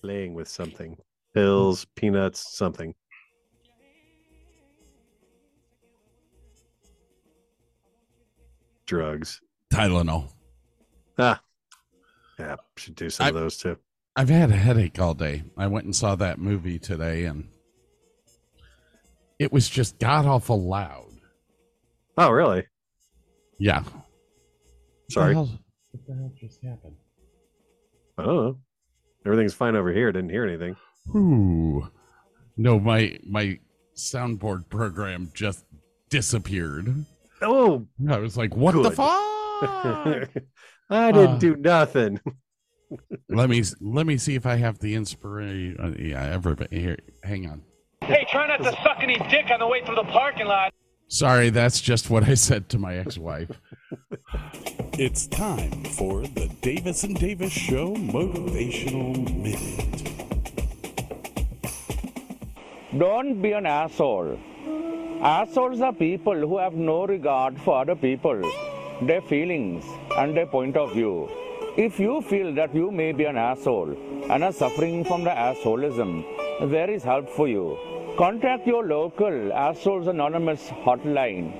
playing 0.00 0.34
with 0.34 0.46
something? 0.46 0.96
Pills, 1.34 1.86
peanuts, 1.96 2.56
something. 2.56 2.94
Drugs. 8.86 9.40
Tylenol. 9.72 10.30
Ah. 11.18 11.40
Yeah, 12.38 12.56
should 12.76 12.94
do 12.94 13.10
some 13.10 13.26
I- 13.26 13.28
of 13.30 13.34
those 13.34 13.56
too. 13.56 13.76
I've 14.16 14.28
had 14.28 14.50
a 14.50 14.56
headache 14.56 14.98
all 15.00 15.14
day. 15.14 15.44
I 15.56 15.68
went 15.68 15.84
and 15.84 15.94
saw 15.94 16.16
that 16.16 16.40
movie 16.40 16.80
today, 16.80 17.24
and 17.26 17.48
it 19.38 19.52
was 19.52 19.68
just 19.68 20.00
god 20.00 20.26
awful 20.26 20.60
loud. 20.60 21.04
Oh, 22.16 22.30
really? 22.30 22.66
Yeah. 23.60 23.84
Sorry. 25.08 25.36
What 25.36 25.44
the, 25.44 25.50
hell, 25.50 25.60
what 25.92 26.06
the 26.08 26.14
hell 26.14 26.32
just 26.36 26.64
happened? 26.64 26.96
I 28.18 28.24
don't 28.24 28.34
know. 28.34 28.58
Everything's 29.24 29.54
fine 29.54 29.76
over 29.76 29.92
here. 29.92 30.10
Didn't 30.10 30.30
hear 30.30 30.44
anything. 30.44 30.74
Ooh. 31.14 31.88
No, 32.56 32.80
my 32.80 33.16
my 33.24 33.60
soundboard 33.96 34.68
program 34.68 35.30
just 35.32 35.64
disappeared. 36.10 37.04
Oh, 37.40 37.86
I 38.10 38.18
was 38.18 38.36
like, 38.36 38.56
what 38.56 38.72
the 38.82 38.90
fuck? 38.90 39.16
I 40.90 41.12
didn't 41.12 41.36
Uh, 41.36 41.38
do 41.38 41.56
nothing. 41.56 42.20
let 43.28 43.50
me 43.50 43.62
let 43.80 44.06
me 44.06 44.16
see 44.16 44.34
if 44.34 44.46
I 44.46 44.56
have 44.56 44.78
the 44.78 44.94
inspiration. 44.94 45.76
Uh, 45.78 45.92
yeah, 45.98 46.24
everybody 46.24 46.80
here. 46.80 46.96
Hang 47.22 47.46
on. 47.50 47.62
Hey, 48.02 48.26
try 48.30 48.46
not 48.46 48.58
to 48.62 48.72
suck 48.82 48.98
any 49.00 49.18
dick 49.28 49.50
on 49.52 49.58
the 49.60 49.66
way 49.66 49.84
through 49.84 49.96
the 49.96 50.04
parking 50.04 50.46
lot. 50.46 50.72
Sorry, 51.08 51.50
that's 51.50 51.80
just 51.80 52.08
what 52.10 52.22
I 52.28 52.34
said 52.34 52.68
to 52.70 52.78
my 52.78 52.96
ex-wife. 52.96 53.50
It's 55.00 55.28
time 55.28 55.84
for 55.84 56.22
the 56.22 56.48
Davis 56.60 57.04
and 57.04 57.16
Davis 57.16 57.52
Show 57.52 57.94
Motivational 57.94 59.14
Minute. 59.42 60.10
Don't 62.98 63.40
be 63.40 63.52
an 63.52 63.64
asshole. 63.66 64.36
Assholes 65.22 65.80
are 65.80 65.92
people 65.92 66.34
who 66.34 66.58
have 66.58 66.74
no 66.74 67.06
regard 67.06 67.60
for 67.60 67.80
other 67.82 67.94
people, 67.94 68.40
their 69.02 69.20
feelings, 69.20 69.84
and 70.16 70.36
their 70.36 70.46
point 70.46 70.76
of 70.76 70.92
view. 70.92 71.28
If 71.76 72.00
you 72.00 72.20
feel 72.22 72.52
that 72.54 72.74
you 72.74 72.90
may 72.90 73.12
be 73.12 73.24
an 73.24 73.36
asshole 73.36 73.96
and 74.30 74.42
are 74.42 74.52
suffering 74.52 75.04
from 75.04 75.22
the 75.22 75.30
assholism, 75.30 76.24
there 76.70 76.90
is 76.90 77.04
help 77.04 77.28
for 77.28 77.46
you. 77.46 77.78
Contact 78.18 78.66
your 78.66 78.84
local 78.84 79.52
Assholes 79.52 80.08
Anonymous 80.08 80.68
hotline 80.84 81.52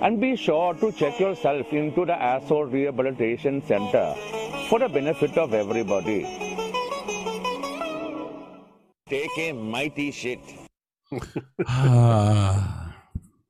and 0.00 0.20
be 0.20 0.36
sure 0.36 0.74
to 0.74 0.92
check 0.92 1.18
yourself 1.18 1.72
into 1.72 2.04
the 2.04 2.14
Asshole 2.14 2.66
Rehabilitation 2.66 3.60
Center 3.66 4.14
for 4.68 4.78
the 4.78 4.88
benefit 4.88 5.36
of 5.36 5.54
everybody. 5.54 6.22
Take 9.08 9.38
a 9.38 9.52
mighty 9.52 10.12
shit. 10.12 10.40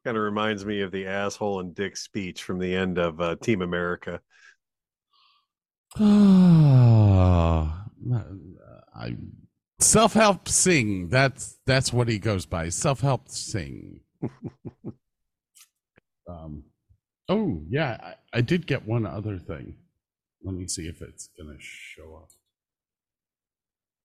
Kind 0.04 0.16
of 0.16 0.22
reminds 0.22 0.66
me 0.66 0.82
of 0.82 0.92
the 0.92 1.06
asshole 1.06 1.60
and 1.60 1.74
dick 1.74 1.96
speech 1.96 2.42
from 2.42 2.58
the 2.58 2.74
end 2.74 2.98
of 2.98 3.20
uh, 3.20 3.36
Team 3.36 3.62
America. 3.62 4.20
ah, 6.00 7.86
I 8.94 9.16
self-help 9.78 10.48
Singh. 10.48 11.08
That's 11.08 11.58
that's 11.66 11.92
what 11.92 12.08
he 12.08 12.18
goes 12.18 12.46
by. 12.46 12.68
Self-help 12.68 13.28
Singh. 13.28 14.00
um, 16.28 16.64
oh 17.28 17.62
yeah, 17.68 17.98
I, 18.02 18.38
I 18.38 18.40
did 18.40 18.66
get 18.66 18.86
one 18.86 19.06
other 19.06 19.38
thing. 19.38 19.76
Let 20.42 20.54
me 20.54 20.66
see 20.66 20.86
if 20.86 21.00
it's 21.00 21.30
gonna 21.38 21.56
show 21.58 22.16
up. 22.16 22.28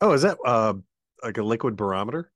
Oh, 0.02 0.14
is 0.14 0.22
that 0.22 0.38
uh, 0.46 0.76
like 1.24 1.38
a 1.38 1.44
liquid 1.44 1.76
barometer? 1.76 2.32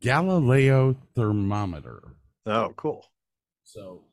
Galileo 0.00 0.96
thermometer. 1.14 2.16
Oh, 2.46 2.72
cool. 2.76 3.04
So, 3.64 4.04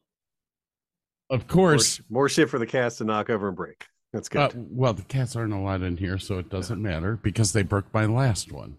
of 1.30 1.48
course, 1.48 2.02
more 2.10 2.28
shit 2.28 2.50
for 2.50 2.60
the 2.60 2.66
cats 2.66 2.98
to 2.98 3.04
knock 3.04 3.30
over 3.30 3.48
and 3.48 3.56
break. 3.56 3.86
That's 4.12 4.28
good. 4.30 4.42
uh, 4.42 4.50
well, 4.56 4.94
the 4.94 5.04
cats 5.04 5.36
aren't 5.36 5.54
allowed 5.54 5.84
in 5.84 5.98
here, 5.98 6.18
so 6.18 6.40
it 6.40 6.50
doesn't 6.50 6.82
matter 6.82 7.18
because 7.22 7.54
they 7.54 7.64
broke 7.64 7.92
my 7.94 8.06
last 8.06 8.52
one. 8.52 8.78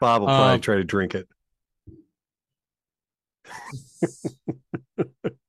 Bob 0.00 0.22
will 0.22 0.28
probably 0.28 0.54
um, 0.54 0.60
try 0.60 0.76
to 0.76 0.84
drink 0.84 1.14
it. 1.14 1.28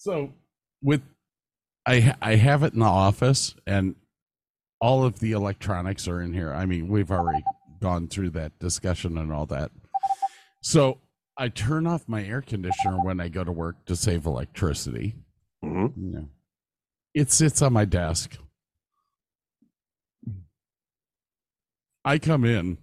So, 0.00 0.32
with 0.82 1.02
I 1.84 2.16
I 2.22 2.36
have 2.36 2.62
it 2.62 2.72
in 2.72 2.80
the 2.80 2.86
office, 2.86 3.54
and 3.66 3.96
all 4.80 5.04
of 5.04 5.20
the 5.20 5.32
electronics 5.32 6.08
are 6.08 6.22
in 6.22 6.32
here. 6.32 6.54
I 6.54 6.64
mean, 6.64 6.88
we've 6.88 7.10
already 7.10 7.44
gone 7.82 8.08
through 8.08 8.30
that 8.30 8.58
discussion 8.58 9.18
and 9.18 9.30
all 9.30 9.44
that. 9.44 9.70
So 10.62 11.00
I 11.40 11.48
turn 11.48 11.86
off 11.86 12.06
my 12.06 12.22
air 12.22 12.42
conditioner 12.42 12.98
when 13.02 13.18
I 13.18 13.28
go 13.28 13.42
to 13.42 13.50
work 13.50 13.82
to 13.86 13.96
save 13.96 14.26
electricity. 14.26 15.14
hmm 15.62 15.86
You 15.96 16.10
know, 16.12 16.28
it 17.14 17.32
sits 17.32 17.62
on 17.62 17.72
my 17.72 17.86
desk. 17.86 18.36
I 22.04 22.18
come 22.18 22.44
in. 22.44 22.76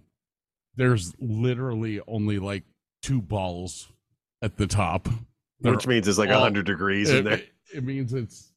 There's 0.74 1.14
literally 1.20 2.00
only 2.08 2.38
like 2.40 2.64
two 3.00 3.22
balls 3.22 3.88
at 4.42 4.56
the 4.56 4.66
top. 4.66 5.08
They're 5.60 5.72
Which 5.74 5.86
means 5.86 6.08
it's 6.08 6.18
like 6.18 6.30
all- 6.30 6.40
100 6.40 6.66
degrees 6.66 7.10
in 7.10 7.24
there. 7.24 7.34
it- 7.34 7.52
it 7.74 7.84
means 7.84 8.12
it's 8.14 8.50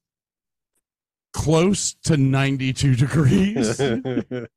close 1.34 1.94
to 2.06 2.16
92 2.18 2.96
degrees. 2.96 3.80
and 3.80 4.48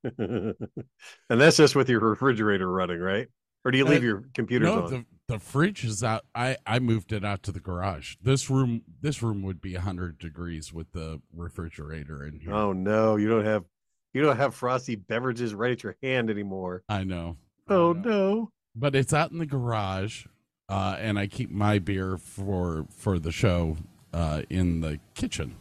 that's 1.28 1.57
just 1.57 1.75
with 1.75 1.89
your 1.91 2.00
refrigerator 2.00 2.71
running, 2.71 3.00
right? 3.00 3.26
Or 3.65 3.71
do 3.71 3.79
you 3.79 3.85
leave 3.85 4.03
Uh, 4.03 4.05
your 4.07 4.25
computers 4.35 4.67
no, 4.69 4.83
on? 4.85 4.91
the 4.91 5.05
the 5.27 5.39
fridge 5.39 5.85
is 5.85 6.05
out. 6.05 6.25
I 6.35 6.59
I 6.67 6.79
moved 6.81 7.13
it 7.13 7.25
out 7.25 7.43
to 7.45 7.53
the 7.53 7.61
garage. 7.61 8.17
This 8.23 8.50
room 8.50 8.83
this 9.00 9.23
room 9.23 9.43
would 9.43 9.61
be 9.63 9.75
100 9.75 10.19
degrees 10.19 10.73
with 10.73 10.93
the 10.93 11.21
refrigerator 11.35 12.25
in 12.25 12.41
here. 12.41 12.53
Oh 12.53 12.73
no, 12.73 13.17
you 13.17 13.29
don't 13.29 13.45
have 13.45 13.65
you 14.13 14.23
don't 14.23 14.37
have 14.37 14.55
frosty 14.55 14.97
beverages 14.97 15.55
right 15.55 15.73
at 15.73 15.83
your 15.83 15.97
hand 16.03 16.29
anymore. 16.31 16.83
I 16.89 17.05
know. 17.05 17.37
I 17.69 17.73
Oh 17.75 17.93
know. 17.95 18.03
no. 18.11 18.50
But 18.77 18.95
it's 18.95 19.13
out 19.15 19.31
in 19.31 19.39
the 19.39 19.47
garage, 19.47 20.27
uh, 20.69 20.97
and 20.99 21.19
I 21.19 21.27
keep 21.27 21.50
my 21.50 21.79
beer 21.79 22.19
for 22.19 22.87
for 22.91 23.19
the 23.19 23.33
show 23.33 23.77
uh, 24.13 24.43
in 24.50 24.81
the 24.83 25.00
kitchen. 25.15 25.57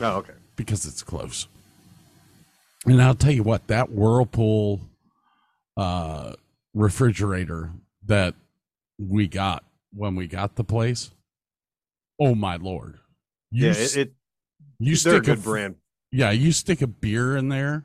Oh, 0.00 0.16
okay. 0.18 0.34
because 0.56 0.86
it's 0.86 1.02
close. 1.02 1.46
And 2.86 3.00
I'll 3.02 3.14
tell 3.14 3.32
you 3.32 3.42
what, 3.42 3.66
that 3.66 3.90
Whirlpool 3.90 4.80
uh, 5.76 6.34
refrigerator 6.74 7.72
that 8.06 8.34
we 8.98 9.26
got 9.26 9.64
when 9.92 10.14
we 10.14 10.26
got 10.26 10.56
the 10.56 10.64
place, 10.64 11.10
oh 12.20 12.34
my 12.34 12.56
lord! 12.56 12.98
You 13.50 13.66
yeah, 13.66 13.72
it, 13.72 13.96
it 13.96 14.12
you 14.78 14.96
they're 14.96 15.14
a 15.14 15.16
stick 15.16 15.24
good 15.24 15.38
f- 15.38 15.44
brand. 15.44 15.76
Yeah, 16.12 16.30
you 16.30 16.52
stick 16.52 16.82
a 16.82 16.86
beer 16.86 17.36
in 17.36 17.48
there, 17.48 17.84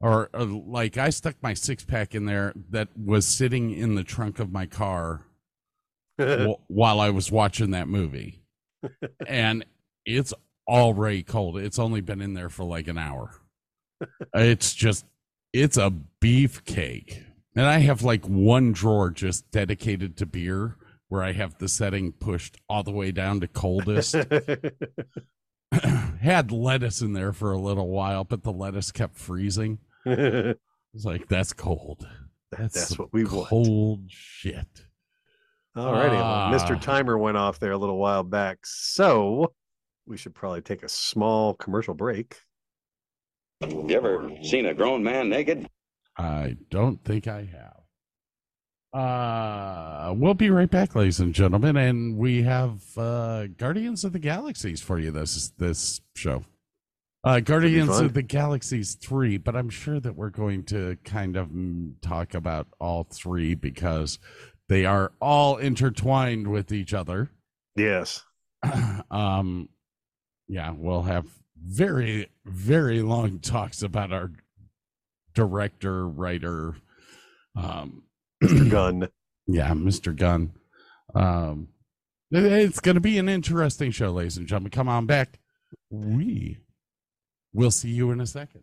or, 0.00 0.28
or 0.34 0.44
like 0.44 0.98
I 0.98 1.10
stuck 1.10 1.36
my 1.42 1.54
six 1.54 1.84
pack 1.84 2.14
in 2.14 2.26
there 2.26 2.52
that 2.70 2.88
was 2.96 3.26
sitting 3.26 3.70
in 3.70 3.94
the 3.94 4.04
trunk 4.04 4.38
of 4.38 4.52
my 4.52 4.66
car 4.66 5.22
wh- 6.20 6.70
while 6.70 7.00
I 7.00 7.10
was 7.10 7.30
watching 7.30 7.70
that 7.70 7.88
movie. 7.88 8.42
and 9.26 9.64
it's 10.04 10.34
already 10.68 11.22
cold. 11.22 11.58
It's 11.58 11.78
only 11.78 12.00
been 12.00 12.20
in 12.20 12.34
there 12.34 12.48
for 12.48 12.64
like 12.64 12.88
an 12.88 12.98
hour. 12.98 13.30
It's 14.34 14.74
just, 14.74 15.06
it's 15.52 15.76
a 15.76 15.92
beefcake. 16.20 17.22
And 17.54 17.66
I 17.66 17.78
have 17.78 18.02
like 18.02 18.24
one 18.26 18.72
drawer 18.72 19.10
just 19.10 19.50
dedicated 19.50 20.16
to 20.18 20.26
beer 20.26 20.76
where 21.08 21.22
I 21.22 21.32
have 21.32 21.58
the 21.58 21.68
setting 21.68 22.12
pushed 22.12 22.56
all 22.68 22.82
the 22.82 22.90
way 22.90 23.12
down 23.12 23.40
to 23.40 23.46
coldest. 23.46 24.14
Had 26.20 26.52
lettuce 26.52 27.02
in 27.02 27.12
there 27.12 27.32
for 27.32 27.52
a 27.52 27.58
little 27.58 27.88
while, 27.88 28.24
but 28.24 28.42
the 28.42 28.52
lettuce 28.52 28.92
kept 28.92 29.16
freezing. 29.16 29.78
It's 30.94 31.06
like, 31.06 31.26
that's 31.26 31.54
cold. 31.54 32.06
That's, 32.50 32.74
That's 32.74 32.98
what 32.98 33.12
we 33.14 33.24
want. 33.24 33.48
cold 33.48 34.02
shit. 34.08 34.84
All 35.74 35.92
righty. 35.92 36.16
Ah. 36.16 36.50
Well, 36.50 36.60
Mr. 36.60 36.78
Timer 36.78 37.16
went 37.16 37.38
off 37.38 37.58
there 37.58 37.72
a 37.72 37.78
little 37.78 37.96
while 37.96 38.22
back. 38.22 38.58
So 38.64 39.54
we 40.06 40.18
should 40.18 40.34
probably 40.34 40.60
take 40.60 40.82
a 40.82 40.88
small 40.88 41.54
commercial 41.54 41.94
break. 41.94 42.36
You 43.66 43.88
ever 43.92 44.30
seen 44.42 44.66
a 44.66 44.74
grown 44.74 45.02
man 45.02 45.30
naked? 45.30 45.66
I 46.16 46.56
don't 46.70 47.02
think 47.04 47.26
I 47.26 47.48
have. 47.52 47.82
Uh, 48.92 50.12
we'll 50.14 50.34
be 50.34 50.50
right 50.50 50.70
back, 50.70 50.94
ladies 50.94 51.18
and 51.18 51.34
gentlemen, 51.34 51.76
and 51.76 52.18
we 52.18 52.42
have 52.42 52.82
uh, 52.98 53.46
Guardians 53.56 54.04
of 54.04 54.12
the 54.12 54.18
Galaxies 54.18 54.82
for 54.82 54.98
you 54.98 55.10
this 55.10 55.48
this 55.56 56.02
show. 56.14 56.44
Uh, 57.24 57.40
Guardians 57.40 58.00
of 58.00 58.12
the 58.12 58.22
Galaxies 58.22 58.94
three, 58.94 59.38
but 59.38 59.56
I'm 59.56 59.70
sure 59.70 60.00
that 60.00 60.16
we're 60.16 60.28
going 60.30 60.64
to 60.64 60.98
kind 61.04 61.36
of 61.36 61.48
mm, 61.48 61.94
talk 62.02 62.34
about 62.34 62.66
all 62.80 63.04
three 63.04 63.54
because 63.54 64.18
they 64.68 64.84
are 64.84 65.12
all 65.20 65.56
intertwined 65.56 66.48
with 66.48 66.72
each 66.72 66.92
other. 66.92 67.30
Yes. 67.76 68.24
um, 69.10 69.68
yeah, 70.48 70.72
we'll 70.76 71.02
have 71.02 71.26
very 71.64 72.28
very 72.44 73.00
long 73.00 73.38
talks 73.38 73.82
about 73.82 74.12
our 74.12 74.32
director, 75.34 76.06
writer, 76.08 76.74
um, 77.56 78.02
Mr. 78.42 78.70
Gunn. 78.70 79.08
yeah, 79.46 79.70
Mr. 79.72 80.14
Gunn. 80.16 80.52
Um, 81.14 81.68
it- 82.30 82.44
it's 82.44 82.80
going 82.80 82.94
to 82.94 83.00
be 83.00 83.18
an 83.18 83.28
interesting 83.28 83.90
show, 83.90 84.10
ladies 84.10 84.36
and 84.36 84.46
gentlemen. 84.46 84.70
Come 84.70 84.88
on 84.88 85.06
back. 85.06 85.38
We 85.90 86.58
will 87.52 87.70
see 87.70 87.90
you 87.90 88.10
in 88.10 88.20
a 88.20 88.26
second. 88.26 88.62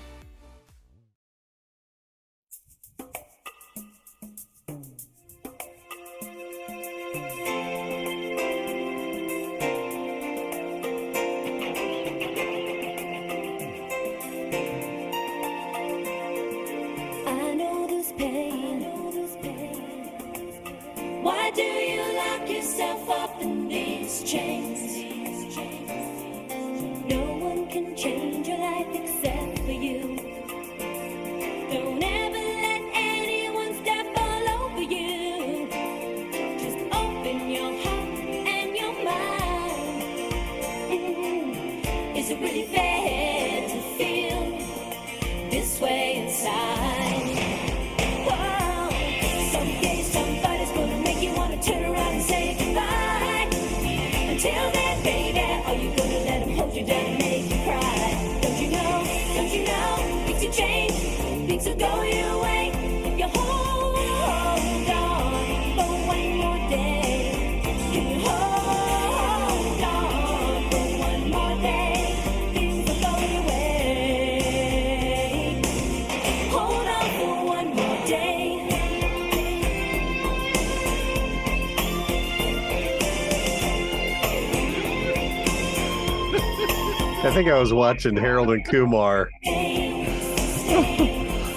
Was 87.61 87.71
watching 87.71 88.17
Harold 88.17 88.49
and 88.49 88.65
Kumar, 88.65 89.29
and 89.43 90.07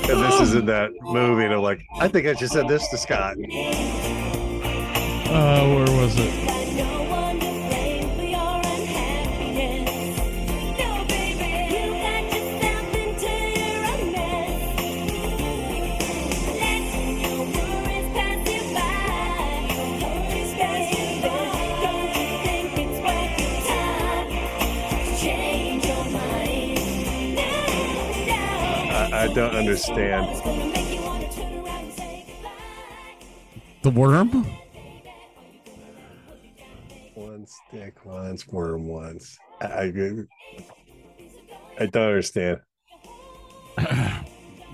this 0.06 0.38
is 0.38 0.54
in 0.54 0.66
that 0.66 0.90
movie, 1.00 1.44
and 1.44 1.54
I'm 1.54 1.62
like, 1.62 1.86
I 1.98 2.08
think 2.08 2.26
I 2.26 2.34
should 2.34 2.50
send 2.50 2.68
this 2.68 2.86
to 2.88 2.98
Scott. 2.98 3.38
Uh, 5.30 5.66
where 5.66 6.02
was 6.02 6.14
it? 6.18 6.53
Goodbye. 29.64 30.84
The 33.82 33.90
worm? 33.90 34.46
One 37.14 37.46
stick 37.46 38.04
once, 38.04 38.46
worm 38.48 38.88
once. 38.88 39.38
I, 39.60 39.66
I, 39.66 39.92
I 41.80 41.86
don't 41.86 41.96
understand. 41.96 42.60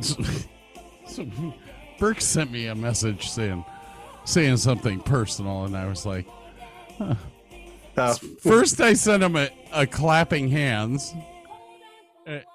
so 0.01 1.27
Burke 1.99 2.21
sent 2.21 2.51
me 2.51 2.67
a 2.67 2.75
message 2.75 3.31
saying 3.31 3.65
saying 4.25 4.59
something 4.59 5.01
personal, 5.01 5.65
and 5.65 5.77
I 5.77 5.89
was 5.89 6.05
like, 6.07 6.27
Uh, 7.97 8.15
first 8.41 8.81
I 8.81 8.93
sent 8.95 9.23
him 9.23 9.37
a, 9.37 9.51
a 9.73 9.87
clapping 9.87 10.49
hands, 10.49 11.13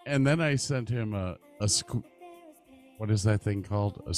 and 0.06 0.26
then 0.26 0.40
I 0.40 0.56
sent 0.56 0.90
him 0.90 1.14
a 1.14 1.38
a 1.60 1.66
squ- 1.66 2.04
what 2.98 3.12
is 3.12 3.24
that 3.24 3.42
thing 3.42 3.64
called? 3.64 4.02
A 4.08 4.14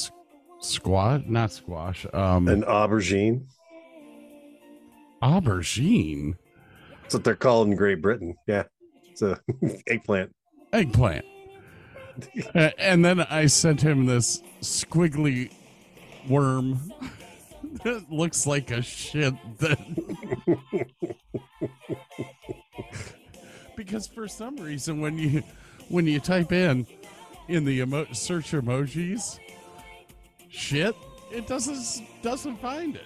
squash? 0.60 1.24
Not 1.28 1.52
squash. 1.52 2.06
Um, 2.14 2.48
an 2.48 2.64
aubergine. 2.64 3.46
aubergine 5.22 6.36
That's 7.02 7.16
what 7.16 7.24
they're 7.24 7.36
called 7.36 7.68
in 7.68 7.76
Great 7.76 8.02
Britain. 8.02 8.36
Yeah, 8.48 8.64
it's 9.10 9.22
a 9.22 9.40
eggplant. 9.88 10.36
eggplant. 10.74 11.26
And 12.54 13.06
then 13.06 13.22
I 13.22 13.46
sent 13.46 13.82
him 13.82 14.06
this 14.08 14.42
squiggly 14.62 15.52
worm 16.28 16.92
that 17.84 18.12
looks 18.12 18.48
like 18.48 18.72
a 18.72 18.82
shit 18.82 19.34
that 19.60 19.80
because 23.76 24.08
for 24.08 24.28
some 24.28 24.58
reason 24.58 25.00
when 25.00 25.18
you 25.18 25.44
when 25.90 26.06
you 26.06 26.20
type 26.20 26.52
in 26.52 26.86
in 27.48 27.66
the 27.66 27.82
emo- 27.82 28.12
search 28.12 28.52
emojis 28.52 29.40
shit 30.50 30.96
it 31.32 31.48
doesn't 31.48 32.06
doesn't 32.22 32.58
find 32.58 32.98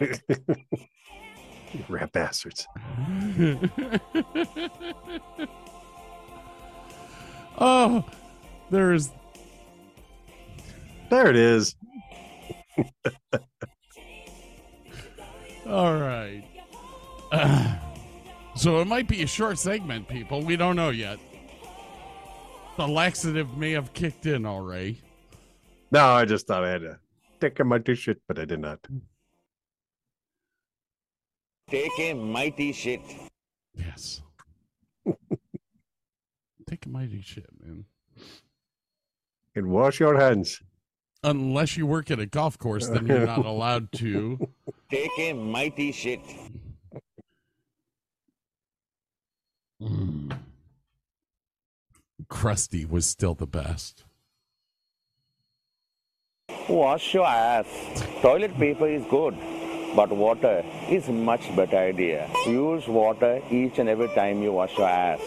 it 0.00 0.20
Rat 1.88 2.12
bastards. 2.12 2.66
oh 7.58 8.04
there's 8.70 9.10
There 11.10 11.28
it 11.28 11.36
is. 11.36 11.74
All 15.66 15.94
right. 15.94 16.42
so 18.56 18.80
it 18.80 18.86
might 18.86 19.06
be 19.08 19.22
a 19.22 19.26
short 19.26 19.58
segment, 19.58 20.08
people. 20.08 20.42
We 20.42 20.56
don't 20.56 20.76
know 20.76 20.88
yet. 20.90 21.18
The 22.76 22.88
laxative 22.88 23.56
may 23.56 23.72
have 23.72 23.92
kicked 23.92 24.26
in 24.26 24.46
already. 24.46 25.00
No, 25.90 26.06
I 26.06 26.24
just 26.24 26.46
thought 26.46 26.64
I 26.64 26.70
had 26.70 26.80
to 26.80 26.98
take 27.38 27.60
a 27.60 27.64
mighty 27.64 27.94
shit, 27.94 28.20
but 28.26 28.38
I 28.38 28.46
did 28.46 28.60
not. 28.60 28.78
Take 31.68 31.92
a 31.98 32.14
mighty 32.14 32.72
shit. 32.72 33.00
Yes. 33.74 34.22
Take 36.66 36.86
a 36.86 36.88
mighty 36.88 37.20
shit, 37.20 37.46
man. 37.62 37.84
And 39.54 39.66
wash 39.68 40.00
your 40.00 40.18
hands. 40.18 40.62
Unless 41.22 41.76
you 41.76 41.86
work 41.86 42.10
at 42.10 42.18
a 42.18 42.26
golf 42.26 42.58
course, 42.58 42.88
then 42.88 43.06
you're 43.06 43.26
not 43.26 43.44
allowed 43.46 43.92
to. 43.92 44.48
Take 44.90 45.10
a 45.18 45.34
mighty 45.34 45.92
shit. 45.92 46.20
Mm. 49.80 50.36
Krusty 52.32 52.88
was 52.88 53.04
still 53.06 53.34
the 53.34 53.46
best. 53.46 54.04
Wash 56.66 57.12
your 57.12 57.26
ass. 57.26 57.66
Toilet 58.22 58.56
paper 58.58 58.88
is 58.88 59.04
good, 59.10 59.36
but 59.94 60.10
water 60.10 60.64
is 60.88 61.08
much 61.08 61.54
better 61.54 61.76
idea. 61.76 62.30
Use 62.46 62.88
water 62.88 63.42
each 63.50 63.78
and 63.78 63.88
every 63.88 64.08
time 64.14 64.42
you 64.42 64.50
wash 64.52 64.76
your 64.78 64.88
ass. 64.88 65.20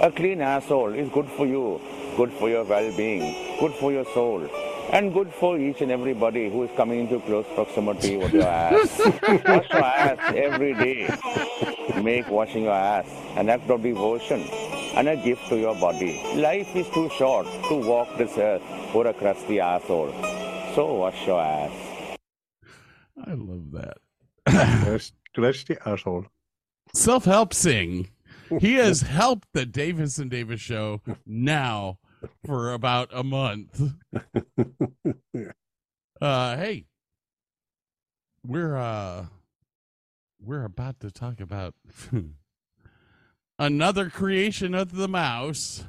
A 0.00 0.10
clean 0.10 0.40
asshole 0.40 0.94
is 0.94 1.10
good 1.10 1.28
for 1.28 1.46
you, 1.46 1.78
good 2.16 2.32
for 2.32 2.48
your 2.48 2.64
well-being, 2.64 3.58
good 3.60 3.74
for 3.74 3.92
your 3.92 4.06
soul, 4.06 4.48
and 4.92 5.12
good 5.12 5.32
for 5.34 5.58
each 5.58 5.82
and 5.82 5.92
everybody 5.92 6.48
who 6.48 6.62
is 6.64 6.70
coming 6.74 7.00
into 7.00 7.20
close 7.20 7.46
proximity 7.54 8.16
with 8.16 8.32
your 8.32 8.48
ass. 8.48 8.98
Wash 9.44 9.70
your 9.70 9.84
ass 9.84 10.34
every 10.34 10.72
day. 10.72 12.02
Make 12.02 12.30
washing 12.30 12.64
your 12.64 12.72
ass 12.72 13.06
an 13.36 13.50
act 13.50 13.68
of 13.70 13.82
devotion. 13.82 14.75
And 14.96 15.08
a 15.08 15.16
gift 15.16 15.48
to 15.48 15.58
your 15.58 15.74
body. 15.74 16.20
Life 16.34 16.74
is 16.74 16.88
too 16.90 17.10
short 17.10 17.46
to 17.68 17.74
walk 17.76 18.16
this 18.16 18.36
earth 18.38 18.62
for 18.92 19.06
a 19.06 19.12
crusty 19.14 19.60
asshole. 19.60 20.12
So 20.74 20.94
wash 20.94 21.26
your 21.26 21.40
ass. 21.40 22.16
I 23.26 23.34
love 23.34 23.70
that. 23.72 23.98
That's, 24.46 25.12
that's 25.36 25.64
the 25.64 25.78
asshole. 25.88 26.26
Self 26.94 27.24
help 27.26 27.52
Singh. 27.52 28.08
He 28.60 28.74
has 28.84 29.02
helped 29.02 29.48
the 29.52 29.66
Davis 29.66 30.18
and 30.18 30.30
Davis 30.30 30.60
show 30.60 31.02
now 31.26 31.98
for 32.44 32.72
about 32.72 33.10
a 33.12 33.22
month. 33.22 33.82
Uh 36.20 36.56
hey. 36.56 36.86
We're 38.42 38.76
uh 38.76 39.26
we're 40.40 40.64
about 40.64 41.00
to 41.00 41.10
talk 41.10 41.40
about 41.40 41.74
another 43.58 44.10
creation 44.10 44.74
of 44.74 44.92
the 44.92 45.08
mouse. 45.08 45.84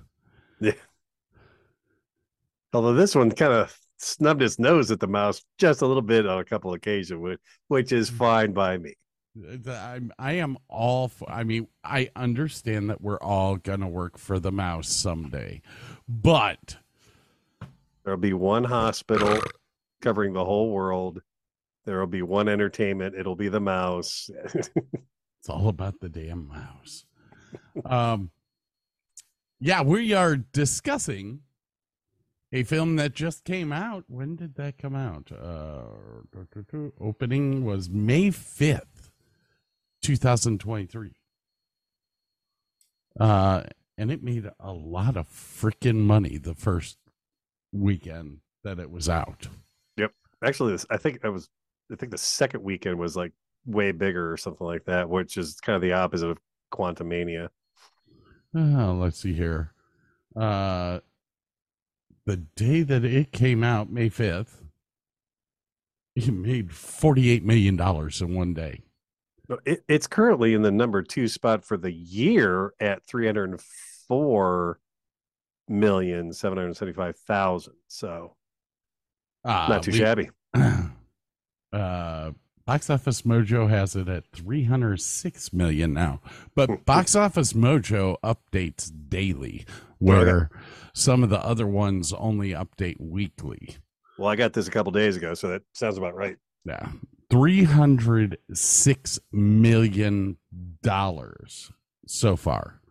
Although 2.74 2.94
this 2.94 3.16
one 3.16 3.32
kind 3.32 3.54
of 3.54 3.78
snubbed 3.98 4.42
its 4.42 4.60
nose 4.60 4.92
at 4.92 5.00
the 5.00 5.08
mouse 5.08 5.44
just 5.58 5.82
a 5.82 5.88
little 5.88 6.02
bit 6.02 6.28
on 6.28 6.40
a 6.40 6.46
couple 6.46 6.74
occasions, 6.74 7.20
which, 7.20 7.40
which 7.68 7.92
is 7.92 8.12
mm. 8.12 8.18
fine 8.18 8.52
by 8.54 8.78
me. 8.78 8.94
I'm 9.68 10.12
I 10.18 10.34
am 10.34 10.58
all 10.68 11.10
for, 11.10 11.30
I 11.30 11.44
mean, 11.44 11.68
I 11.84 12.10
understand 12.16 12.90
that 12.90 13.02
we're 13.02 13.20
all 13.20 13.56
gonna 13.58 13.88
work 13.88 14.18
for 14.18 14.40
the 14.40 14.52
mouse 14.52 14.90
someday. 14.90 15.62
But 16.08 16.78
There'll 18.08 18.18
be 18.18 18.32
one 18.32 18.64
hospital 18.64 19.38
covering 20.02 20.32
the 20.32 20.46
whole 20.46 20.72
world. 20.72 21.22
There 21.84 22.00
will 22.00 22.08
be 22.08 22.22
one 22.22 22.48
entertainment. 22.48 23.16
It'll 23.16 23.36
be 23.36 23.50
the 23.50 23.60
mouse. 23.60 24.30
It's 25.40 25.50
all 25.50 25.68
about 25.68 26.00
the 26.00 26.10
damn 26.10 26.48
mouse. 26.48 27.06
Um, 27.86 28.32
yeah, 29.60 29.82
we 29.82 30.14
are 30.14 30.36
discussing 30.36 31.42
a 32.52 32.64
film 32.64 32.96
that 32.98 33.14
just 33.14 33.44
came 33.44 33.72
out. 33.72 34.06
When 34.08 34.36
did 34.36 34.56
that 34.56 34.78
come 34.78 34.96
out? 34.96 35.32
Uh, 35.32 35.82
opening 37.00 37.66
was 37.66 37.90
May 37.90 38.28
5th, 38.30 39.12
2023. 40.02 41.12
Uh, 43.20 43.64
and 43.98 44.12
it 44.12 44.24
made 44.24 44.50
a 44.60 44.72
lot 44.72 45.18
of 45.18 45.28
freaking 45.28 45.98
money 45.98 46.38
the 46.38 46.54
first 46.54 46.98
weekend 47.72 48.40
that 48.64 48.80
it 48.80 48.92
was 48.92 49.10
out. 49.10 49.48
Yep. 49.98 50.14
Actually, 50.44 50.74
this 50.74 50.86
I 50.90 50.98
think 50.98 51.20
I 51.24 51.30
was 51.30 51.50
I 51.92 51.96
think 51.96 52.12
the 52.12 52.18
second 52.18 52.64
weekend 52.64 53.00
was 53.00 53.16
like 53.16 53.32
way 53.66 53.92
bigger 53.92 54.32
or 54.32 54.38
something 54.38 54.68
like 54.68 54.86
that, 54.86 55.10
which 55.10 55.38
is 55.38 55.56
kind 55.56 55.76
of 55.76 55.82
the 55.82 55.94
opposite 55.94 56.30
of 56.30 56.38
Quantumania. 56.72 57.50
Uh, 58.56 58.94
let's 58.94 59.20
see 59.20 59.34
here. 59.34 59.74
Uh, 60.36 61.00
the 62.26 62.38
day 62.38 62.84
that 62.84 63.04
it 63.04 63.32
came 63.32 63.64
out, 63.64 63.90
May 63.92 64.10
5th, 64.10 64.62
it 66.16 66.32
made 66.34 66.70
$48 66.70 67.44
million 67.44 67.80
in 67.80 68.36
one 68.36 68.54
day. 68.54 68.82
It, 69.66 69.84
it's 69.88 70.08
currently 70.08 70.54
in 70.54 70.62
the 70.62 70.72
number 70.72 71.02
two 71.02 71.28
spot 71.30 71.64
for 71.64 71.78
the 71.78 71.92
year 71.92 72.74
at 72.82 73.06
three 73.06 73.26
hundred 73.28 73.52
and 73.52 73.62
four 74.08 74.80
million 75.70 76.34
seven 76.34 76.58
hundred 76.58 76.76
seventy-five 76.76 77.16
thousand. 77.20 77.76
So 77.88 78.36
Uh, 79.46 79.68
not 79.70 79.84
too 79.84 79.92
we- 79.92 79.98
shabby. 80.00 80.30
uh, 81.72 82.32
Box 82.68 82.90
Office 82.90 83.22
Mojo 83.22 83.70
has 83.70 83.96
it 83.96 84.10
at 84.10 84.26
306 84.34 85.54
million 85.54 85.94
now. 85.94 86.20
But 86.54 86.84
Box 86.84 87.16
Office 87.16 87.54
Mojo 87.54 88.18
updates 88.22 88.92
daily, 89.08 89.66
where 90.00 90.50
some 90.94 91.24
of 91.24 91.30
the 91.30 91.40
other 91.40 91.66
ones 91.66 92.12
only 92.12 92.50
update 92.50 93.00
weekly. 93.00 93.78
Well, 94.18 94.28
I 94.28 94.36
got 94.36 94.52
this 94.52 94.68
a 94.68 94.72
couple 94.72 94.92
days 94.92 95.16
ago, 95.16 95.34
so 95.34 95.48
that 95.48 95.62
sounds 95.74 95.98
about 95.98 96.14
right. 96.14 96.36
Yeah. 96.66 96.90
306 97.30 99.20
million 99.32 100.38
dollars 100.82 101.72
so 102.06 102.36
far. 102.36 102.82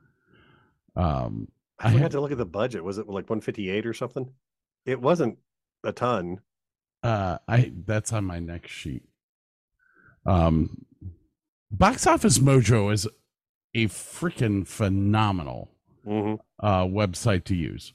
Um 0.94 1.48
I 1.78 1.88
I 1.88 1.90
had, 1.90 2.12
to 2.12 2.20
look 2.22 2.32
at 2.32 2.38
the 2.38 2.46
budget. 2.46 2.82
Was 2.82 2.96
it 2.96 3.08
like 3.08 3.28
one 3.28 3.42
fifty-eight 3.42 3.84
or 3.84 3.92
something? 3.92 4.30
It 4.86 5.02
wasn't 5.02 5.38
a 5.84 5.92
ton. 5.92 6.40
uh 7.02 7.38
I 7.46 7.72
that's 7.86 8.14
on 8.14 8.24
my 8.24 8.38
next 8.38 8.70
sheet. 8.70 9.02
Um 10.26 10.84
Box 11.70 12.06
Office 12.06 12.38
Mojo 12.38 12.92
is 12.92 13.06
a 13.74 13.86
freaking 13.88 14.66
phenomenal 14.66 15.70
hmm 16.04 16.34
uh 16.60 16.84
website 16.84 17.44
to 17.44 17.54
use. 17.54 17.92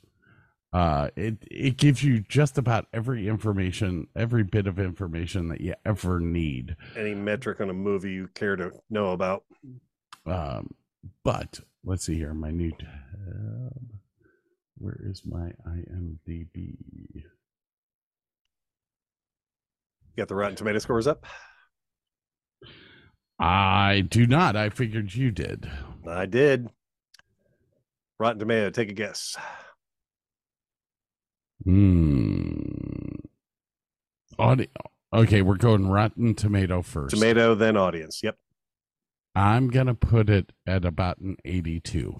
Uh 0.74 1.10
it 1.16 1.38
it 1.50 1.78
gives 1.78 2.04
you 2.04 2.22
just 2.22 2.58
about 2.58 2.88
every 2.94 3.28
information, 3.28 4.08
every 4.16 4.44
bit 4.44 4.68
of 4.68 4.80
information 4.80 5.50
that 5.50 5.62
you 5.62 5.74
ever 5.86 6.20
need. 6.20 6.76
Any 6.96 7.16
metric 7.16 7.60
on 7.62 7.70
a 7.70 7.74
movie 7.74 8.12
you 8.12 8.30
care 8.36 8.56
to 8.56 8.72
know 8.90 9.12
about? 9.12 9.44
Um, 10.26 10.76
but 11.24 11.60
let's 11.84 12.06
see 12.06 12.16
here, 12.16 12.34
my 12.34 12.52
new 12.52 12.72
tab. 12.72 13.90
Where 14.78 15.00
is 15.04 15.24
my 15.26 15.52
IMDb? 15.68 16.76
You 17.14 17.24
got 20.18 20.28
the 20.28 20.36
Rotten 20.36 20.56
Tomato 20.56 20.80
scores 20.80 21.08
up. 21.08 21.26
I 23.42 24.02
do 24.08 24.28
not. 24.28 24.56
I 24.56 24.70
figured 24.70 25.16
you 25.16 25.32
did. 25.32 25.70
I 26.08 26.26
did. 26.28 26.70
Rotten 28.20 28.40
Tomato. 28.40 28.70
Take 28.70 28.90
a 28.90 28.94
guess. 28.94 29.36
Hmm. 31.64 32.62
Audio. 34.38 34.68
Okay, 35.14 35.42
we're 35.42 35.58
going 35.58 35.88
Rotten 35.90 36.34
Tomato 36.36 36.82
first. 36.82 37.16
Tomato, 37.16 37.54
then 37.56 37.76
audience. 37.78 38.22
Yep. 38.24 38.38
I'm 39.36 39.70
gonna 39.70 39.94
put 39.96 40.30
it 40.30 40.52
at 40.68 40.86
about 40.86 41.18
an 41.20 41.38
82. 41.46 42.20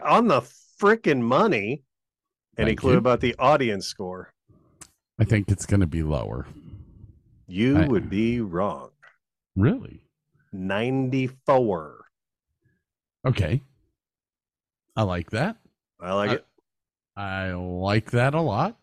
On 0.00 0.28
the 0.28 0.42
frickin' 0.80 1.20
money. 1.22 1.82
Any 2.58 2.70
Thank 2.70 2.80
clue 2.80 2.92
you. 2.92 2.98
about 2.98 3.20
the 3.20 3.34
audience 3.38 3.86
score? 3.86 4.32
I 5.18 5.24
think 5.24 5.50
it's 5.50 5.66
gonna 5.66 5.86
be 5.86 6.02
lower. 6.02 6.46
You 7.46 7.78
I- 7.78 7.86
would 7.86 8.08
be 8.08 8.40
wrong. 8.40 8.90
Really? 9.56 10.02
94. 10.52 12.04
Okay. 13.26 13.60
I 14.96 15.02
like 15.02 15.30
that. 15.30 15.56
I 16.00 16.12
like 16.14 16.30
I- 16.30 16.34
it. 16.34 16.46
I 17.18 17.52
like 17.52 18.10
that 18.10 18.34
a 18.34 18.40
lot. 18.40 18.76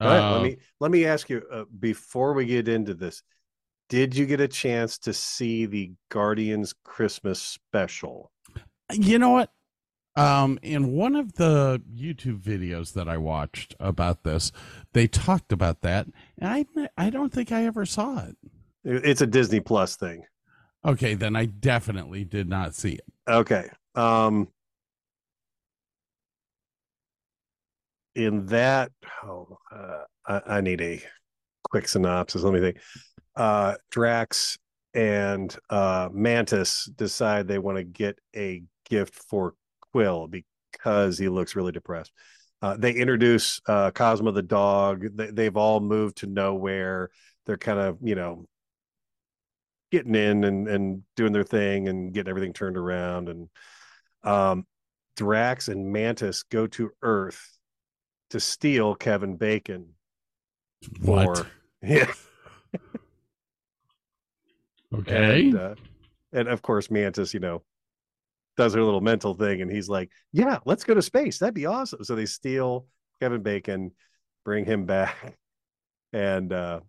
Right, 0.00 0.18
Uh, 0.18 0.32
let 0.32 0.42
me 0.42 0.56
let 0.80 0.90
me 0.90 1.04
ask 1.04 1.28
you 1.28 1.42
uh, 1.52 1.64
before 1.78 2.32
we 2.32 2.46
get 2.46 2.68
into 2.68 2.94
this. 2.94 3.22
Did 3.90 4.16
you 4.16 4.24
get 4.24 4.40
a 4.40 4.48
chance 4.48 4.96
to 5.00 5.12
see 5.12 5.66
the 5.66 5.92
Guardians 6.08 6.74
Christmas 6.84 7.38
special? 7.42 8.30
You 8.90 9.18
know 9.18 9.30
what? 9.30 9.52
Um, 10.16 10.58
in 10.62 10.92
one 10.92 11.14
of 11.16 11.34
the 11.34 11.82
YouTube 11.94 12.40
videos 12.40 12.94
that 12.94 13.08
I 13.08 13.18
watched 13.18 13.74
about 13.78 14.24
this, 14.24 14.52
they 14.94 15.06
talked 15.06 15.52
about 15.52 15.82
that, 15.82 16.06
and 16.38 16.48
I 16.48 16.88
I 16.96 17.10
don't 17.10 17.32
think 17.32 17.52
I 17.52 17.66
ever 17.66 17.84
saw. 17.84 18.20
It- 18.20 18.36
It's 19.04 19.20
a 19.20 19.26
Disney 19.26 19.60
Plus 19.60 19.96
thing. 19.96 20.24
Okay, 20.84 21.14
then 21.14 21.36
I 21.36 21.46
definitely 21.46 22.24
did 22.24 22.48
not 22.48 22.74
see 22.74 22.92
it. 22.92 23.04
Okay. 23.28 23.68
Um 23.94 24.48
in 28.14 28.46
that 28.46 28.90
oh 29.24 29.58
uh, 29.74 30.02
I, 30.26 30.56
I 30.56 30.60
need 30.60 30.80
a 30.80 31.02
quick 31.64 31.88
synopsis. 31.88 32.42
Let 32.42 32.54
me 32.54 32.60
think. 32.60 32.78
Uh 33.36 33.74
Drax 33.90 34.58
and 34.94 35.54
uh 35.68 36.08
Mantis 36.12 36.90
decide 36.96 37.46
they 37.46 37.58
want 37.58 37.78
to 37.78 37.84
get 37.84 38.18
a 38.34 38.62
gift 38.88 39.14
for 39.14 39.54
Quill 39.92 40.28
because 40.28 41.18
he 41.18 41.28
looks 41.28 41.56
really 41.56 41.72
depressed. 41.72 42.12
Uh, 42.62 42.76
they 42.76 42.92
introduce 42.92 43.60
uh, 43.66 43.90
Cosmo 43.90 44.30
the 44.32 44.42
dog. 44.42 45.06
They, 45.16 45.30
they've 45.30 45.56
all 45.56 45.80
moved 45.80 46.18
to 46.18 46.26
nowhere. 46.26 47.10
They're 47.46 47.56
kind 47.56 47.78
of, 47.78 47.98
you 48.02 48.14
know, 48.14 48.46
getting 49.90 50.14
in 50.14 50.44
and, 50.44 50.68
and 50.68 51.02
doing 51.16 51.32
their 51.32 51.44
thing 51.44 51.88
and 51.88 52.12
getting 52.12 52.30
everything 52.30 52.52
turned 52.52 52.76
around. 52.76 53.28
And 53.28 53.48
um, 54.22 54.66
Drax 55.16 55.68
and 55.68 55.92
Mantis 55.92 56.44
go 56.44 56.66
to 56.68 56.90
Earth 57.02 57.58
to 58.30 58.40
steal 58.40 58.94
Kevin 58.94 59.36
Bacon. 59.36 59.94
What? 61.02 61.38
For, 61.38 61.46
yeah. 61.82 62.12
Okay. 64.92 65.48
And, 65.48 65.56
uh, 65.56 65.74
and 66.32 66.48
of 66.48 66.62
course, 66.62 66.90
Mantis, 66.90 67.34
you 67.34 67.40
know, 67.40 67.62
does 68.56 68.74
her 68.74 68.82
little 68.82 69.00
mental 69.00 69.34
thing, 69.34 69.62
and 69.62 69.70
he's 69.70 69.88
like, 69.88 70.10
"Yeah, 70.32 70.58
let's 70.64 70.84
go 70.84 70.94
to 70.94 71.02
space. 71.02 71.38
That'd 71.38 71.54
be 71.54 71.66
awesome." 71.66 72.04
So 72.04 72.14
they 72.14 72.26
steal 72.26 72.86
Kevin 73.20 73.42
Bacon, 73.42 73.92
bring 74.44 74.64
him 74.64 74.84
back, 74.84 75.38
and 76.12 76.52
uh, 76.52 76.80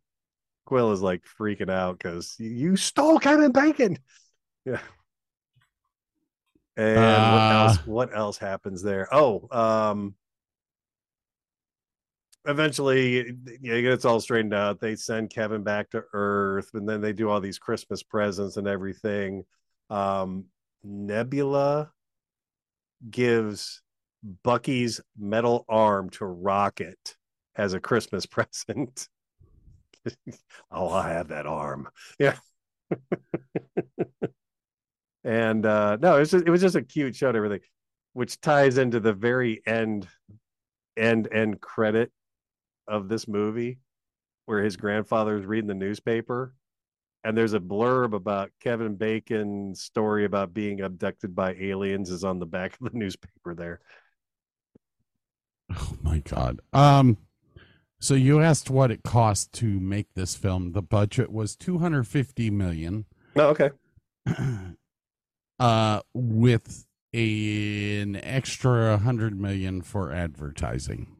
Quill 0.66 0.92
is 0.92 1.02
like 1.02 1.24
freaking 1.40 1.70
out 1.70 1.98
because 1.98 2.36
you 2.40 2.76
stole 2.76 3.20
Kevin 3.20 3.52
Bacon. 3.52 3.98
Yeah, 4.66 4.80
And 6.78 7.32
what 7.32 7.42
Uh, 7.42 7.68
else? 7.68 7.86
What 7.86 8.16
else 8.16 8.38
happens 8.38 8.82
there? 8.82 9.08
Oh, 9.14 9.48
um, 9.52 10.16
eventually, 12.46 13.36
yeah, 13.62 13.74
it 13.74 13.82
gets 13.84 14.06
all 14.06 14.20
straightened 14.20 14.54
out. 14.54 14.80
They 14.80 14.96
send 14.96 15.30
Kevin 15.30 15.64
back 15.64 15.90
to 15.92 16.04
Earth, 16.14 16.70
and 16.74 16.88
then 16.88 17.02
they 17.02 17.14
do 17.14 17.30
all 17.30 17.40
these 17.42 17.60
Christmas 17.60 18.04
presents 18.04 18.58
and 18.58 18.68
everything. 18.68 19.44
Um, 19.90 20.46
Nebula 20.84 21.92
gives 23.10 23.82
Bucky's 24.44 25.02
metal 25.18 25.66
arm 25.68 26.10
to 26.12 26.26
Rocket 26.26 27.16
as 27.56 27.74
a 27.74 27.80
Christmas 27.80 28.26
present. 28.28 29.08
oh, 30.72 30.90
I 30.90 31.10
have 31.10 31.30
that 31.30 31.46
arm. 31.46 31.88
Yeah. 32.20 32.38
and 35.24 35.66
uh 35.66 35.98
no, 36.02 36.18
it 36.18 36.20
was 36.20 36.32
just, 36.32 36.46
it 36.46 36.50
was 36.50 36.62
just 36.62 36.76
a 36.76 36.82
cute 36.82 37.16
show 37.16 37.28
and 37.30 37.38
everything, 37.38 37.62
which 38.14 38.42
ties 38.42 38.78
into 38.78 39.00
the 39.00 39.14
very 39.14 39.62
end 39.66 40.08
end 40.98 41.28
end 41.32 41.62
credit 41.62 42.12
of 42.88 43.08
this 43.08 43.28
movie 43.28 43.80
where 44.46 44.64
his 44.64 44.76
grandfather 44.76 45.38
is 45.38 45.46
reading 45.46 45.68
the 45.68 45.74
newspaper 45.74 46.54
and 47.24 47.38
there's 47.38 47.54
a 47.54 47.60
blurb 47.60 48.14
about 48.14 48.52
Kevin 48.62 48.96
Bacon's 48.96 49.82
story 49.82 50.26
about 50.26 50.54
being 50.54 50.82
abducted 50.82 51.36
by 51.36 51.54
aliens 51.54 52.10
is 52.10 52.24
on 52.24 52.40
the 52.40 52.46
back 52.46 52.74
of 52.74 52.92
the 52.92 52.98
newspaper 52.98 53.54
there. 53.54 53.80
Oh 55.72 55.98
my 56.02 56.20
god. 56.20 56.60
Um 56.74 57.18
so 58.02 58.14
you 58.16 58.42
asked 58.42 58.70
what 58.70 58.92
it 58.92 59.04
cost 59.04 59.54
to 59.54 59.80
make 59.80 60.14
this 60.16 60.36
film. 60.36 60.74
The 60.74 60.82
budget 60.82 61.32
was 61.32 61.56
250 61.56 62.50
million 62.50 63.06
Oh, 63.36 63.56
okay. 63.56 63.70
uh 65.60 66.02
with 66.14 66.86
a, 67.14 68.02
an 68.02 68.16
extra 68.18 68.92
100 68.92 69.40
million 69.40 69.82
for 69.82 70.12
advertising. 70.12 71.16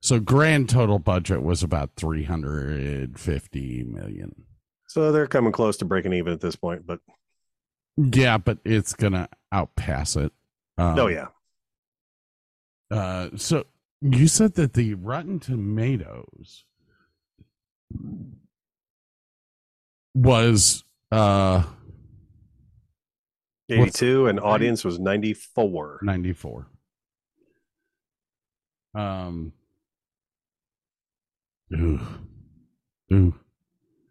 So 0.00 0.18
grand 0.18 0.68
total 0.68 0.98
budget 0.98 1.42
was 1.42 1.62
about 1.62 1.90
350 1.96 3.84
million. 3.84 4.44
So 4.88 5.12
they're 5.12 5.26
coming 5.26 5.52
close 5.52 5.76
to 5.78 5.84
breaking 5.84 6.12
even 6.12 6.32
at 6.32 6.40
this 6.40 6.56
point, 6.56 6.86
but 6.86 7.00
Yeah, 7.96 8.38
but 8.38 8.58
it's 8.64 8.94
going 8.94 9.12
to 9.12 9.28
outpass 9.52 10.16
it. 10.16 10.32
Um, 10.78 10.98
oh 10.98 11.06
yeah. 11.06 11.28
Uh, 12.90 13.30
so 13.36 13.64
you 14.02 14.28
said 14.28 14.54
that 14.54 14.74
the 14.74 14.94
Rotten 14.94 15.38
Tomatoes 15.40 16.64
was 20.14 20.84
uh 21.10 21.64
82 23.70 24.26
and 24.26 24.40
audience 24.40 24.84
was 24.84 24.98
94. 24.98 26.00
94. 26.02 26.66
Um. 28.94 29.52
Ooh. 31.74 32.00
Ooh. 33.12 33.34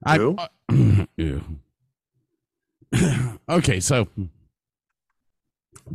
I, 0.04 0.18
uh, 0.18 0.48
ew. 1.18 1.44
okay, 3.50 3.80
so 3.80 4.08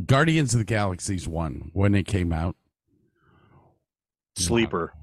Guardians 0.05 0.53
of 0.53 0.59
the 0.59 0.65
Galaxies 0.65 1.27
1 1.27 1.71
when 1.73 1.93
it 1.95 2.05
came 2.05 2.31
out. 2.31 2.55
Sleeper. 4.37 4.93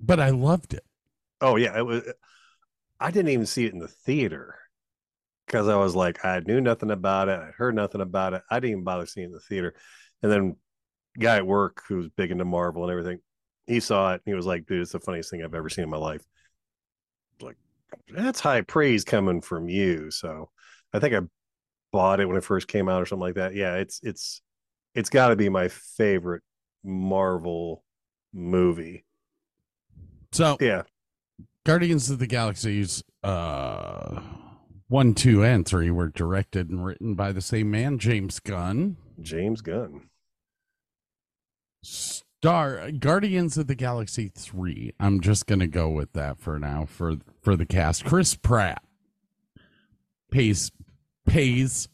But 0.00 0.20
I 0.20 0.30
loved 0.30 0.74
it. 0.74 0.84
Oh 1.40 1.56
yeah, 1.56 1.76
it 1.76 1.84
was. 1.84 2.02
I 2.98 3.10
didn't 3.10 3.30
even 3.30 3.46
see 3.46 3.64
it 3.64 3.72
in 3.72 3.78
the 3.78 3.88
theater 3.88 4.56
because 5.46 5.68
I 5.68 5.76
was 5.76 5.96
like, 5.96 6.24
I 6.24 6.40
knew 6.40 6.60
nothing 6.60 6.90
about 6.90 7.28
it. 7.28 7.38
I 7.40 7.50
heard 7.56 7.74
nothing 7.74 8.00
about 8.00 8.34
it. 8.34 8.42
I 8.50 8.56
didn't 8.56 8.72
even 8.72 8.84
bother 8.84 9.06
seeing 9.06 9.24
it 9.24 9.28
in 9.28 9.32
the 9.32 9.40
theater. 9.40 9.74
And 10.22 10.30
then, 10.30 10.56
guy 11.18 11.36
at 11.36 11.46
work 11.46 11.82
who's 11.88 12.08
big 12.10 12.30
into 12.30 12.44
Marvel 12.44 12.82
and 12.82 12.90
everything, 12.90 13.18
he 13.66 13.80
saw 13.80 14.12
it 14.12 14.22
and 14.24 14.32
he 14.32 14.34
was 14.34 14.46
like, 14.46 14.66
"Dude, 14.66 14.82
it's 14.82 14.92
the 14.92 15.00
funniest 15.00 15.30
thing 15.30 15.42
I've 15.42 15.54
ever 15.54 15.68
seen 15.68 15.84
in 15.84 15.90
my 15.90 15.96
life." 15.96 16.22
Like, 17.40 17.56
that's 18.08 18.40
high 18.40 18.60
praise 18.62 19.04
coming 19.04 19.40
from 19.40 19.68
you. 19.68 20.10
So, 20.10 20.50
I 20.92 20.98
think 20.98 21.14
I 21.14 21.20
bought 21.92 22.20
it 22.20 22.26
when 22.26 22.36
it 22.36 22.44
first 22.44 22.68
came 22.68 22.88
out 22.88 23.02
or 23.02 23.06
something 23.06 23.22
like 23.22 23.34
that. 23.34 23.54
Yeah, 23.54 23.76
it's 23.76 24.00
it's 24.02 24.42
it's 24.94 25.10
got 25.10 25.28
to 25.28 25.36
be 25.36 25.48
my 25.48 25.68
favorite 25.68 26.42
Marvel 26.84 27.82
movie. 28.32 29.04
So 30.32 30.56
Yeah, 30.60 30.82
Guardians 31.64 32.10
of 32.10 32.18
the 32.18 32.26
Galaxies 32.26 33.02
uh 33.22 34.20
1, 34.88 35.14
2, 35.14 35.44
and 35.44 35.64
3 35.64 35.90
were 35.92 36.08
directed 36.08 36.68
and 36.68 36.84
written 36.84 37.14
by 37.14 37.30
the 37.30 37.40
same 37.40 37.70
man, 37.70 37.96
James 37.96 38.40
Gunn. 38.40 38.96
James 39.20 39.60
Gunn. 39.60 40.08
Star 41.82 42.90
Guardians 42.90 43.56
of 43.56 43.68
the 43.68 43.76
Galaxy 43.76 44.32
3. 44.34 44.94
I'm 44.98 45.20
just 45.20 45.46
going 45.46 45.60
to 45.60 45.68
go 45.68 45.88
with 45.88 46.12
that 46.14 46.40
for 46.40 46.58
now 46.58 46.86
for 46.86 47.16
for 47.40 47.54
the 47.54 47.66
cast. 47.66 48.04
Chris 48.04 48.34
Pratt 48.34 48.82
pays 50.30 50.72
pays 51.26 51.88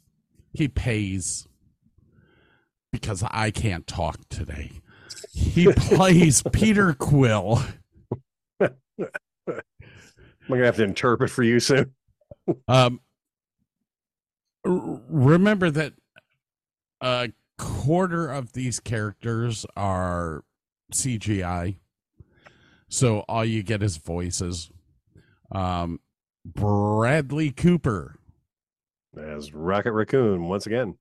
he 0.52 0.68
pays 0.68 1.46
because 2.90 3.22
I 3.30 3.50
can't 3.50 3.86
talk 3.86 4.20
today. 4.30 4.80
He 5.32 5.72
plays 5.72 6.42
Peter 6.52 6.94
Quill. 6.94 7.62
I'm 8.60 8.70
gonna 10.48 10.64
have 10.64 10.76
to 10.76 10.84
interpret 10.84 11.30
for 11.30 11.42
you 11.42 11.60
soon. 11.60 11.92
Um, 12.68 13.00
remember 14.64 15.70
that 15.70 15.94
a 17.00 17.32
quarter 17.58 18.28
of 18.28 18.52
these 18.52 18.80
characters 18.80 19.66
are 19.76 20.44
CGI, 20.92 21.76
so 22.88 23.20
all 23.28 23.44
you 23.44 23.62
get 23.62 23.82
is 23.82 23.96
voices. 23.96 24.70
Um, 25.52 26.00
Bradley 26.44 27.50
Cooper 27.50 28.16
As 29.16 29.52
Rocket 29.52 29.92
Raccoon 29.92 30.48
once 30.48 30.66
again. 30.66 30.96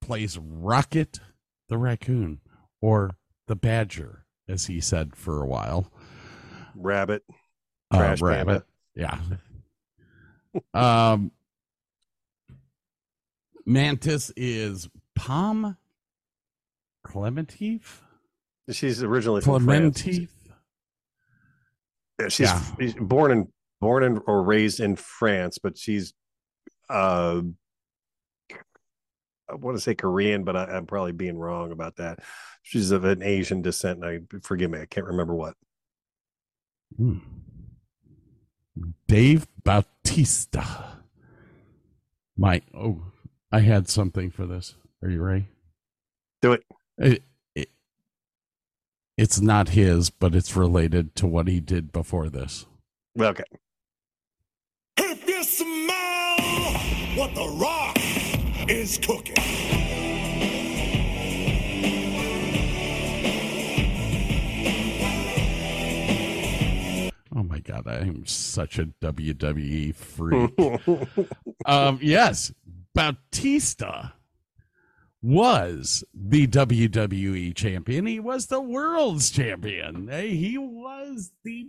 plays 0.00 0.38
Rocket 0.38 1.20
the 1.68 1.76
raccoon 1.76 2.40
or 2.80 3.10
the 3.48 3.56
badger, 3.56 4.24
as 4.48 4.66
he 4.66 4.80
said 4.80 5.16
for 5.16 5.42
a 5.42 5.46
while. 5.46 5.90
Rabbit. 6.76 7.24
Uh, 7.92 8.16
rabbit. 8.20 8.64
Panda. 8.94 9.18
Yeah. 10.54 10.60
um, 11.12 11.32
Mantis 13.66 14.32
is 14.36 14.88
Pom 15.14 15.76
Klementieff. 17.06 18.00
She's 18.70 19.02
originally 19.02 19.40
from 19.40 19.64
France. 19.64 20.02
Klementieff. 20.02 20.28
Yeah, 22.20 22.28
she's 22.28 22.46
Yeah. 22.48 22.62
she's 22.78 22.94
born 22.94 23.30
in 23.30 23.48
born 23.80 24.02
in 24.02 24.20
or 24.26 24.42
raised 24.42 24.80
in 24.80 24.96
France, 24.96 25.58
but 25.62 25.78
she's 25.78 26.12
uh 26.88 27.42
I 29.50 29.54
want 29.54 29.76
to 29.76 29.80
say 29.80 29.94
Korean, 29.94 30.44
but 30.44 30.56
I, 30.56 30.64
I'm 30.64 30.86
probably 30.86 31.12
being 31.12 31.38
wrong 31.38 31.72
about 31.72 31.96
that. 31.96 32.20
She's 32.62 32.90
of 32.90 33.04
an 33.04 33.22
Asian 33.22 33.62
descent. 33.62 34.04
And 34.04 34.28
I 34.32 34.38
forgive 34.42 34.70
me, 34.70 34.80
I 34.80 34.86
can't 34.86 35.06
remember 35.06 35.34
what. 35.34 35.54
Hmm. 36.96 37.18
Dave 39.06 39.46
Bautista. 39.64 40.98
My 42.36 42.62
oh, 42.74 43.02
I 43.50 43.60
had 43.60 43.88
something 43.88 44.30
for 44.30 44.46
this. 44.46 44.74
Are 45.02 45.10
you 45.10 45.22
ready? 45.22 45.48
Do 46.40 46.52
it. 46.52 46.64
It, 46.98 47.22
it, 47.54 47.70
it's 49.16 49.40
not 49.40 49.70
his, 49.70 50.10
but 50.10 50.34
it's 50.34 50.54
related 50.54 51.14
to 51.16 51.26
what 51.26 51.48
he 51.48 51.60
did 51.60 51.90
before 51.92 52.28
this. 52.28 52.66
Okay. 53.18 53.44
If 54.96 55.28
you 55.28 55.42
smell 55.42 56.36
what 57.16 57.34
the 57.34 57.48
rock 57.60 57.67
is 58.68 58.98
cooking. 58.98 59.34
Oh 67.34 67.42
my 67.42 67.60
god, 67.60 67.86
I 67.86 67.98
am 67.98 68.26
such 68.26 68.78
a 68.78 68.86
WWE 69.00 69.94
freak. 69.94 71.28
um, 71.66 71.98
yes, 72.02 72.52
Bautista 72.94 74.14
was 75.22 76.04
the 76.12 76.46
WWE 76.46 77.54
champion. 77.54 78.06
He 78.06 78.20
was 78.20 78.46
the 78.46 78.60
world's 78.60 79.30
champion. 79.30 80.08
He 80.08 80.58
was 80.58 81.32
the 81.44 81.66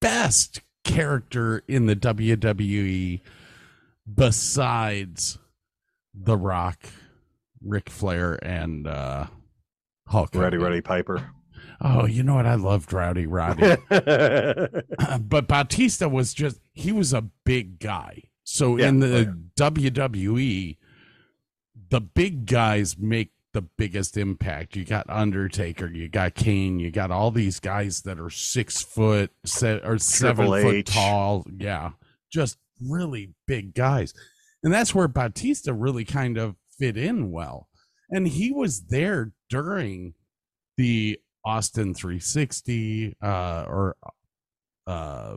best 0.00 0.62
character 0.84 1.62
in 1.68 1.86
the 1.86 1.96
WWE 1.96 3.20
besides 4.12 5.38
The 6.20 6.36
Rock, 6.36 6.86
Ric 7.62 7.88
Flair, 7.88 8.38
and 8.44 8.86
uh, 8.86 9.26
Hulk. 10.06 10.34
Ready, 10.34 10.56
Hogan. 10.56 10.60
ready, 10.60 10.80
Piper. 10.80 11.30
Oh, 11.80 12.06
you 12.06 12.22
know 12.22 12.34
what? 12.34 12.46
I 12.46 12.56
loved 12.56 12.92
Rowdy 12.92 13.26
Roddy. 13.26 13.76
but 13.88 15.46
Bautista 15.46 16.08
was 16.08 16.34
just 16.34 16.60
he 16.72 16.92
was 16.92 17.12
a 17.12 17.22
big 17.44 17.78
guy. 17.78 18.24
So 18.44 18.76
Yeah, 18.76 18.88
in 18.88 19.02
oh, 19.02 19.08
the 19.08 19.38
WWE, 19.56 20.76
the 21.90 22.00
big 22.00 22.46
guys 22.46 22.98
make 22.98 23.32
the 23.52 23.62
biggest 23.62 24.16
impact. 24.16 24.76
You 24.76 24.84
got 24.84 25.08
Undertaker, 25.08 25.86
you 25.86 26.08
got 26.08 26.34
Kane, 26.34 26.78
you 26.78 26.90
got 26.90 27.10
all 27.10 27.30
these 27.30 27.60
guys 27.60 28.02
that 28.02 28.18
are 28.18 28.30
six 28.30 28.82
foot 28.82 29.30
se- 29.44 29.80
or 29.84 29.98
seven 29.98 30.46
Triple 30.46 30.70
foot 30.70 30.86
tall. 30.86 31.46
Yeah, 31.58 31.90
just 32.30 32.58
really 32.80 33.34
big 33.46 33.74
guys, 33.74 34.14
and 34.62 34.72
that's 34.72 34.94
where 34.94 35.08
Bautista 35.08 35.72
really 35.72 36.04
kind 36.04 36.36
of 36.38 36.56
fit 36.78 36.96
in 36.96 37.30
well. 37.30 37.68
And 38.10 38.26
he 38.26 38.52
was 38.52 38.86
there 38.86 39.32
during 39.50 40.14
the 40.76 41.18
Austin 41.44 41.94
360 41.94 43.16
uh, 43.22 43.64
or 43.68 43.96
uh, 44.86 45.36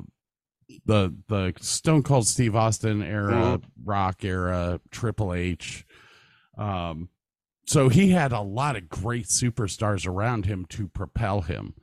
the 0.85 1.13
the 1.27 1.53
Stone 1.59 2.03
Cold 2.03 2.27
Steve 2.27 2.55
Austin 2.55 3.01
era, 3.03 3.59
Rock 3.83 4.23
era, 4.23 4.79
Triple 4.89 5.33
H. 5.33 5.85
Um, 6.57 7.09
so 7.65 7.89
he 7.89 8.09
had 8.09 8.31
a 8.31 8.41
lot 8.41 8.75
of 8.75 8.89
great 8.89 9.25
superstars 9.25 10.07
around 10.07 10.45
him 10.45 10.65
to 10.69 10.87
propel 10.87 11.41
him. 11.41 11.73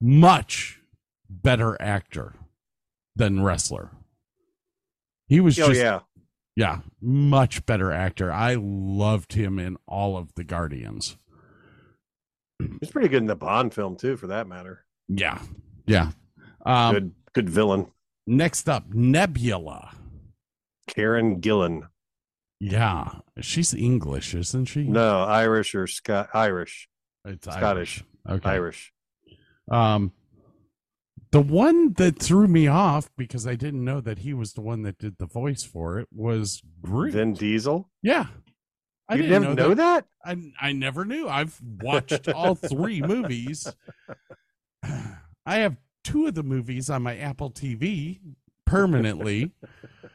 Much 0.00 0.80
better 1.28 1.80
actor 1.80 2.34
than 3.14 3.42
wrestler. 3.42 3.90
He 5.28 5.40
was 5.40 5.58
Oh 5.58 5.68
just 5.68 5.80
yeah, 5.80 6.00
yeah, 6.54 6.80
much 7.00 7.66
better 7.66 7.92
actor. 7.92 8.32
I 8.32 8.56
loved 8.58 9.32
him 9.34 9.58
in 9.58 9.76
all 9.86 10.16
of 10.16 10.34
the 10.34 10.44
Guardians. 10.44 11.16
he's 12.80 12.90
pretty 12.90 13.08
good 13.08 13.22
in 13.22 13.26
the 13.26 13.36
Bond 13.36 13.74
film 13.74 13.96
too, 13.96 14.16
for 14.16 14.28
that 14.28 14.46
matter. 14.46 14.84
Yeah, 15.08 15.40
yeah. 15.86 16.12
Um, 16.64 16.94
good, 16.94 17.14
good 17.34 17.50
villain. 17.50 17.86
Next 18.26 18.68
up, 18.68 18.92
Nebula. 18.92 19.92
Karen 20.88 21.40
Gillan. 21.40 21.88
Yeah, 22.58 23.10
she's 23.40 23.74
English, 23.74 24.34
isn't 24.34 24.64
she? 24.66 24.84
No, 24.84 25.24
Irish 25.24 25.74
or 25.74 25.86
Scott 25.86 26.30
Irish. 26.32 26.88
it's 27.24 27.46
Scottish. 27.46 28.04
Irish. 28.26 28.38
Okay. 28.40 28.50
Irish. 28.50 28.92
Um, 29.70 30.12
the 31.32 31.40
one 31.40 31.92
that 31.94 32.18
threw 32.18 32.46
me 32.46 32.66
off 32.66 33.10
because 33.16 33.46
I 33.46 33.54
didn't 33.54 33.84
know 33.84 34.00
that 34.00 34.20
he 34.20 34.32
was 34.32 34.52
the 34.52 34.60
one 34.60 34.82
that 34.82 34.98
did 34.98 35.18
the 35.18 35.26
voice 35.26 35.62
for 35.62 35.98
it 35.98 36.08
was 36.12 36.62
Groot. 36.82 37.12
Vin 37.12 37.34
Diesel. 37.34 37.90
yeah, 38.02 38.26
I 39.08 39.16
you 39.16 39.22
didn't 39.22 39.42
know, 39.42 39.52
know 39.54 39.74
that. 39.74 40.06
that? 40.24 40.50
I 40.60 40.68
I 40.68 40.72
never 40.72 41.04
knew. 41.04 41.28
I've 41.28 41.60
watched 41.80 42.28
all 42.28 42.54
three 42.54 43.00
movies. 43.02 43.66
I 44.82 45.56
have 45.56 45.76
two 46.04 46.26
of 46.26 46.34
the 46.34 46.42
movies 46.42 46.90
on 46.90 47.02
my 47.02 47.16
Apple 47.16 47.50
TV 47.50 48.20
permanently. 48.64 49.52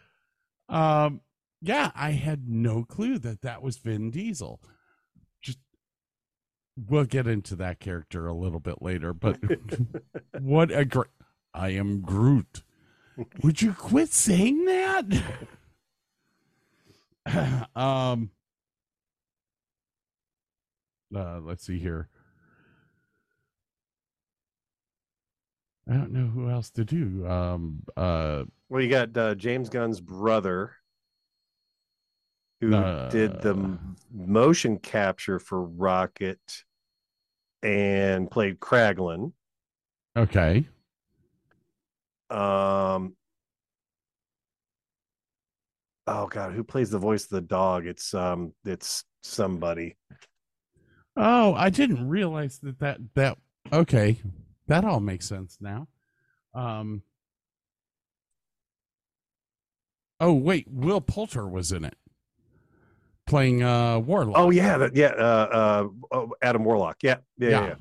um, 0.69 1.21
yeah, 1.61 1.91
I 1.95 2.11
had 2.11 2.49
no 2.49 2.83
clue 2.83 3.17
that 3.19 3.41
that 3.41 3.61
was 3.61 3.77
Vin 3.77 4.11
Diesel. 4.11 4.61
We'll 6.77 7.05
get 7.05 7.27
into 7.27 7.55
that 7.57 7.79
character 7.79 8.27
a 8.27 8.33
little 8.33 8.59
bit 8.59 8.81
later, 8.81 9.13
but 9.13 9.37
what 10.39 10.71
a 10.71 10.85
great! 10.85 11.07
I 11.53 11.69
am 11.69 12.01
Groot. 12.01 12.63
Would 13.43 13.61
you 13.61 13.73
quit 13.73 14.13
saying 14.13 14.65
that? 14.65 15.05
um. 17.75 18.31
Uh, 21.13 21.41
let's 21.41 21.65
see 21.65 21.77
here. 21.77 22.07
I 25.89 25.93
don't 25.95 26.13
know 26.13 26.27
who 26.27 26.49
else 26.49 26.69
to 26.71 26.85
do. 26.85 27.27
Um. 27.27 27.83
Uh. 27.97 28.45
Well, 28.69 28.81
you 28.81 28.89
got 28.89 29.15
uh, 29.17 29.35
James 29.35 29.67
Gunn's 29.67 29.99
brother, 29.99 30.75
who 32.61 32.69
did 33.09 33.41
the 33.41 33.55
Uh. 33.55 33.77
motion 34.13 34.77
capture 34.77 35.39
for 35.39 35.63
Rocket 35.63 36.63
and 37.63 38.29
played 38.31 38.59
Kraglin. 38.59 39.33
Okay. 40.15 40.67
Um. 42.29 43.15
Oh 46.07 46.27
God, 46.27 46.53
who 46.53 46.63
plays 46.63 46.89
the 46.89 46.97
voice 46.99 47.23
of 47.23 47.29
the 47.29 47.41
dog? 47.41 47.85
It's 47.85 48.13
um, 48.13 48.53
it's 48.65 49.03
somebody. 49.23 49.97
Oh, 51.17 51.53
I 51.53 51.69
didn't 51.69 52.07
realize 52.07 52.59
that 52.59 52.79
that 52.79 52.99
that 53.15 53.37
okay. 53.73 54.21
That 54.67 54.85
all 54.85 54.99
makes 55.01 55.27
sense 55.27 55.57
now. 55.59 55.87
Um 56.53 57.03
Oh, 60.23 60.33
wait, 60.33 60.67
Will 60.69 61.01
Poulter 61.01 61.47
was 61.47 61.71
in 61.71 61.83
it. 61.83 61.95
Playing 63.31 63.63
uh 63.63 63.97
Warlock. 63.99 64.37
Oh 64.37 64.49
yeah, 64.49 64.77
that 64.77 64.93
yeah. 64.93 65.13
Uh, 65.17 65.47
uh, 65.51 65.87
oh, 66.11 66.33
Adam 66.41 66.65
Warlock. 66.65 66.97
Yeah, 67.01 67.19
yeah, 67.37 67.49
yeah. 67.49 67.75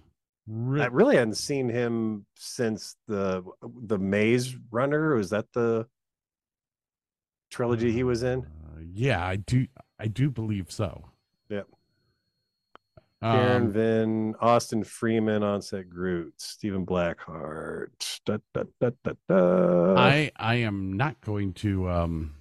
yeah. 0.47 0.83
I 0.85 0.87
really 0.87 1.17
hadn't 1.17 1.39
seen 1.39 1.69
him 1.69 2.25
since 2.37 2.95
the 3.09 3.43
the 3.83 3.99
Maze 3.99 4.57
Runner. 4.71 5.17
Was 5.17 5.31
that 5.31 5.47
the 5.53 5.89
trilogy 7.51 7.91
he 7.91 8.05
was 8.05 8.23
in? 8.23 8.43
Uh, 8.43 8.79
yeah, 8.93 9.27
I 9.27 9.35
do 9.35 9.67
I 9.99 10.07
do 10.07 10.31
believe 10.31 10.71
so. 10.71 11.07
Yep. 11.49 11.67
Karen 13.21 13.63
Um, 13.63 13.73
Vin, 13.73 14.35
Austin 14.41 14.85
Freeman, 14.85 15.43
Onset 15.43 15.91
Groot, 15.91 16.33
Stephen 16.37 16.87
Blackheart. 16.87 18.21
Da, 18.25 18.39
da, 18.55 18.63
da. 19.29 19.97
I 19.97 20.31
I 20.37 20.55
am 20.55 20.93
not 20.93 21.21
going 21.21 21.55
to 21.55 21.91
um 21.91 22.37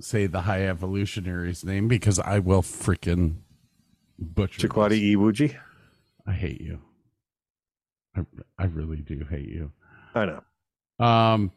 say 0.00 0.26
the 0.26 0.42
high 0.42 0.66
evolutionary's 0.66 1.64
name 1.64 1.88
because 1.88 2.18
I 2.18 2.38
will 2.38 2.62
freaking 2.62 3.36
butcher. 4.18 4.68
Chukwudi. 4.68 5.14
Iwuji. 5.16 5.56
I 6.26 6.32
hate 6.32 6.60
you. 6.60 6.80
I 8.16 8.22
I 8.58 8.64
really 8.66 8.98
do 9.02 9.24
hate 9.28 9.48
you. 9.48 9.72
I 10.14 10.26
know. 10.26 11.04
Um, 11.04 11.52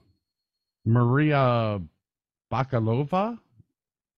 Maria 0.86 1.82
Bakalova 2.52 3.38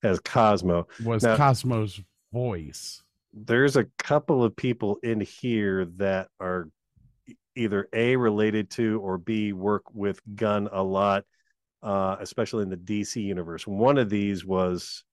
As 0.03 0.19
Cosmo. 0.19 0.88
was 1.03 1.24
Now- 1.24 1.38
Cosmo's 1.38 2.01
voice. 2.34 3.03
There's 3.34 3.78
a 3.78 3.86
couple 3.97 4.43
of 4.43 4.55
people 4.55 4.97
in 5.03 5.22
here 5.22 5.86
that 5.97 6.28
are 6.41 6.67
either 7.55 7.88
A 7.93 8.15
related 8.17 8.69
to 8.72 8.99
or 9.01 9.17
B 9.17 9.53
work 9.53 9.84
with 9.93 10.19
Gunn 10.36 10.67
a 10.72 10.84
lot, 10.84 11.24
uh, 11.84 12.17
especially 12.19 12.63
in 12.63 12.69
the 12.69 12.77
DC 12.77 13.21
universe. 13.23 13.65
One 13.65 13.97
of 13.97 14.09
these 14.09 14.45
was 14.45 15.03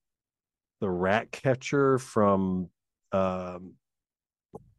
the 0.80 0.90
rat 0.90 1.30
catcher 1.32 1.98
from 1.98 2.68
um 3.12 3.72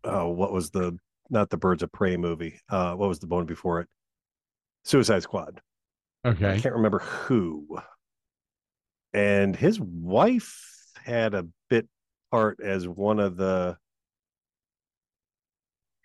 oh 0.03 0.29
what 0.29 0.53
was 0.53 0.69
the 0.69 0.97
not 1.31 1.49
the 1.49 1.57
birds 1.57 1.81
of 1.81 1.91
prey 1.91 2.15
movie 2.15 2.59
uh 2.69 2.93
what 2.93 3.09
was 3.09 3.19
the 3.19 3.27
one 3.27 3.45
before 3.45 3.81
it? 3.81 3.87
Suicide 4.85 5.23
squad. 5.23 5.61
Okay, 6.25 6.51
i 6.51 6.59
can't 6.59 6.75
remember 6.75 6.99
who. 6.99 7.79
And 9.13 9.55
his 9.55 9.79
wife 9.79 10.63
had 11.03 11.33
a 11.33 11.47
bit 11.69 11.87
part 12.31 12.59
as 12.63 12.87
one 12.87 13.19
of 13.19 13.37
the 13.37 13.77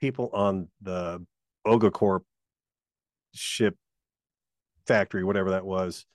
people 0.01 0.31
on 0.33 0.69
the 0.81 1.25
OrgoCorp 1.67 2.21
ship 3.35 3.77
factory 4.87 5.25
whatever 5.25 5.51
that 5.51 5.65
was 5.65 6.07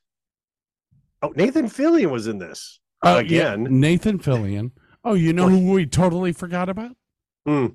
oh 1.21 1.31
nathan 1.35 1.67
fillion 1.67 2.09
was 2.11 2.27
in 2.27 2.37
this 2.37 2.79
Uh, 3.03 3.21
yeah, 3.25 3.53
again 3.53 3.79
Nathan 3.79 4.19
Fillion. 4.19 4.71
Oh, 5.03 5.13
you 5.13 5.31
know 5.31 5.47
who 5.47 5.71
we 5.71 5.85
totally 5.85 6.33
forgot 6.33 6.67
about? 6.67 6.97
Hmm. 7.45 7.67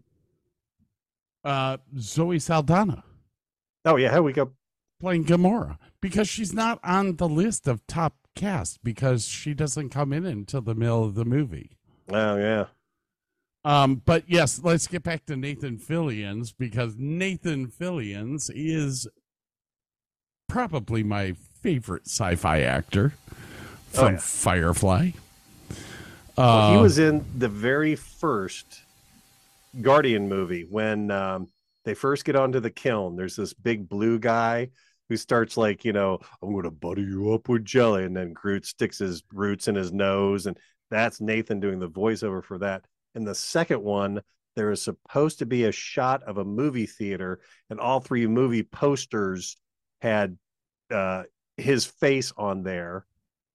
Uh, 1.42 1.76
Zoe 1.98 2.38
Saldana 2.38 3.04
oh 3.86 3.96
yeah 3.96 4.10
how 4.10 4.22
we 4.22 4.32
go 4.32 4.52
playing 5.00 5.24
Gamora 5.26 5.76
because 6.00 6.28
she's 6.28 6.54
not 6.54 6.78
on 6.82 7.16
the 7.16 7.28
list 7.28 7.68
of 7.68 7.86
top 7.86 8.14
cast 8.34 8.82
because 8.82 9.26
she 9.26 9.52
doesn't 9.54 9.90
come 9.90 10.12
in 10.12 10.24
until 10.24 10.62
the 10.62 10.74
middle 10.74 11.04
of 11.04 11.14
the 11.14 11.24
movie. 11.24 11.76
oh 12.10 12.36
yeah 12.36 12.66
Um, 13.64 13.96
but 14.04 14.24
yes, 14.26 14.60
let's 14.62 14.86
get 14.86 15.02
back 15.02 15.26
to 15.26 15.36
Nathan 15.36 15.78
Fillion's 15.78 16.52
because 16.52 16.96
Nathan 16.98 17.68
Fillion's 17.68 18.50
is 18.50 19.06
probably 20.54 21.02
my 21.02 21.32
favorite 21.62 22.06
sci-fi 22.06 22.60
actor 22.60 23.12
from 23.90 24.04
Oh, 24.04 24.10
yeah. 24.10 24.16
Firefly. 24.18 25.10
Well, 26.36 26.70
he 26.70 26.76
Uh, 26.78 26.82
was 26.82 26.96
in 26.98 27.24
the 27.36 27.48
very 27.48 27.96
first 27.96 28.82
Guardian 29.82 30.28
movie 30.28 30.62
when 30.62 31.10
um, 31.10 31.48
they 31.84 31.94
first 31.94 32.24
get 32.24 32.36
onto 32.36 32.60
the 32.60 32.70
Kyln. 32.70 33.16
There's 33.16 33.34
this 33.34 33.52
big 33.52 33.88
blue 33.88 34.20
guy 34.20 34.70
who 35.08 35.16
starts 35.16 35.56
like, 35.56 35.84
you 35.84 35.92
know, 35.92 36.20
I'm 36.40 36.52
going 36.52 36.62
to 36.62 36.70
butter 36.70 37.02
you 37.02 37.34
up 37.34 37.48
with 37.48 37.64
jelly, 37.64 38.04
and 38.04 38.16
then 38.16 38.32
Groot 38.32 38.64
sticks 38.64 38.98
his 38.98 39.24
roots 39.32 39.66
in 39.66 39.74
his 39.74 39.92
nose, 39.92 40.46
and 40.46 40.56
that's 40.88 41.20
Nathan 41.20 41.58
doing 41.58 41.80
the 41.80 41.90
voiceover 41.90 42.44
for 42.44 42.58
that. 42.58 42.84
In 43.16 43.24
the 43.24 43.34
second 43.34 43.82
one, 43.82 44.22
there 44.54 44.70
is 44.70 44.80
supposed 44.82 45.40
to 45.40 45.46
be 45.46 45.64
a 45.64 45.72
shot 45.72 46.22
of 46.22 46.38
a 46.38 46.44
movie 46.44 46.86
theater, 46.86 47.40
and 47.70 47.80
all 47.80 47.98
three 47.98 48.28
movie 48.28 48.62
posters 48.62 49.56
had 50.00 50.38
uh, 50.94 51.24
his 51.56 51.84
face 51.84 52.32
on 52.36 52.62
there, 52.62 53.04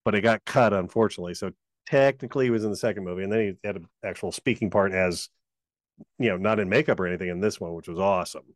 but 0.05 0.15
it 0.15 0.21
got 0.21 0.45
cut, 0.45 0.73
unfortunately. 0.73 1.33
So 1.33 1.51
technically 1.87 2.45
he 2.45 2.51
was 2.51 2.63
in 2.63 2.69
the 2.69 2.77
second 2.77 3.03
movie, 3.03 3.23
and 3.23 3.31
then 3.31 3.39
he 3.39 3.67
had 3.67 3.77
an 3.77 3.87
actual 4.03 4.31
speaking 4.31 4.69
part 4.69 4.93
as, 4.93 5.29
you 6.17 6.29
know, 6.29 6.37
not 6.37 6.59
in 6.59 6.69
makeup 6.69 6.99
or 6.99 7.07
anything 7.07 7.29
in 7.29 7.39
this 7.39 7.59
one, 7.59 7.73
which 7.73 7.87
was 7.87 7.99
awesome. 7.99 8.55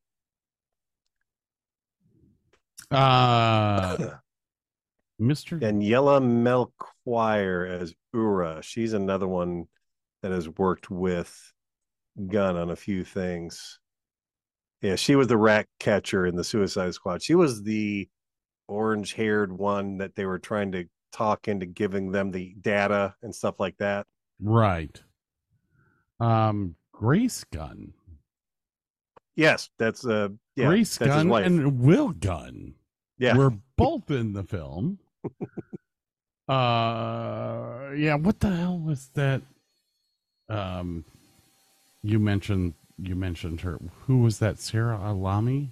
Uh, 2.91 3.97
Mr. 5.21 5.59
Daniela 5.59 6.21
Melchior 6.21 7.65
as 7.65 7.93
Ura. 8.13 8.61
She's 8.61 8.93
another 8.93 9.27
one 9.27 9.67
that 10.21 10.31
has 10.31 10.49
worked 10.49 10.89
with 10.89 11.53
Gunn 12.27 12.55
on 12.55 12.69
a 12.69 12.75
few 12.75 13.03
things. 13.03 13.79
Yeah, 14.81 14.95
she 14.95 15.15
was 15.15 15.27
the 15.27 15.38
rat 15.38 15.67
catcher 15.79 16.25
in 16.25 16.36
the 16.36 16.43
Suicide 16.43 16.93
Squad. 16.93 17.23
She 17.23 17.36
was 17.36 17.63
the 17.63 18.09
orange 18.68 19.14
haired 19.14 19.51
one 19.51 19.97
that 19.97 20.16
they 20.16 20.26
were 20.26 20.39
trying 20.39 20.72
to 20.72 20.86
talk 21.11 21.47
into 21.47 21.66
giving 21.66 22.11
them 22.11 22.32
the 22.32 22.55
data 22.61 23.16
and 23.22 23.34
stuff 23.34 23.59
like 23.59 23.78
that. 23.78 24.07
Right. 24.41 25.01
Um, 26.20 26.76
Grace 26.91 27.43
Gunn. 27.51 27.93
Yes, 29.36 29.70
that's 29.80 30.05
uh 30.05 30.30
yeah, 30.55 30.68
Grace 30.68 30.97
that's 30.97 31.09
Gunn 31.09 31.32
and 31.32 31.80
Will 31.80 32.09
Gunn 32.09 32.76
Yeah. 33.18 33.36
We're 33.36 33.53
both 33.78 34.11
in 34.11 34.34
the 34.34 34.43
film. 34.43 34.99
uh, 36.47 37.91
yeah. 37.95 38.16
What 38.16 38.39
the 38.39 38.55
hell 38.55 38.78
was 38.78 39.09
that? 39.16 39.41
Um, 40.49 41.05
you 42.03 42.20
mentioned 42.20 42.74
you 42.97 43.16
mentioned 43.16 43.61
her. 43.61 43.80
Who 44.05 44.20
was 44.20 44.39
that? 44.39 44.59
Sarah 44.59 44.97
Alami? 44.97 45.70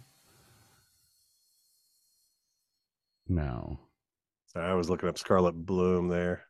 No. 3.31 3.79
Sorry, 4.47 4.69
I 4.69 4.73
was 4.73 4.89
looking 4.89 5.07
up 5.07 5.17
Scarlet 5.17 5.53
Bloom 5.53 6.09
there. 6.09 6.43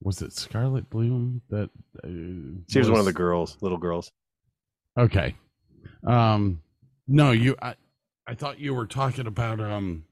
Was 0.00 0.22
it 0.22 0.32
Scarlet 0.32 0.88
Bloom 0.88 1.42
that 1.50 1.70
uh, 2.04 2.62
She 2.70 2.78
was 2.78 2.88
one 2.88 3.00
of 3.00 3.04
the 3.04 3.12
girls, 3.12 3.56
little 3.60 3.78
girls. 3.78 4.12
Okay. 4.96 5.34
Um 6.06 6.62
no, 7.08 7.32
you 7.32 7.56
I 7.60 7.74
I 8.28 8.34
thought 8.34 8.60
you 8.60 8.74
were 8.74 8.86
talking 8.86 9.26
about 9.26 9.58
um 9.58 10.04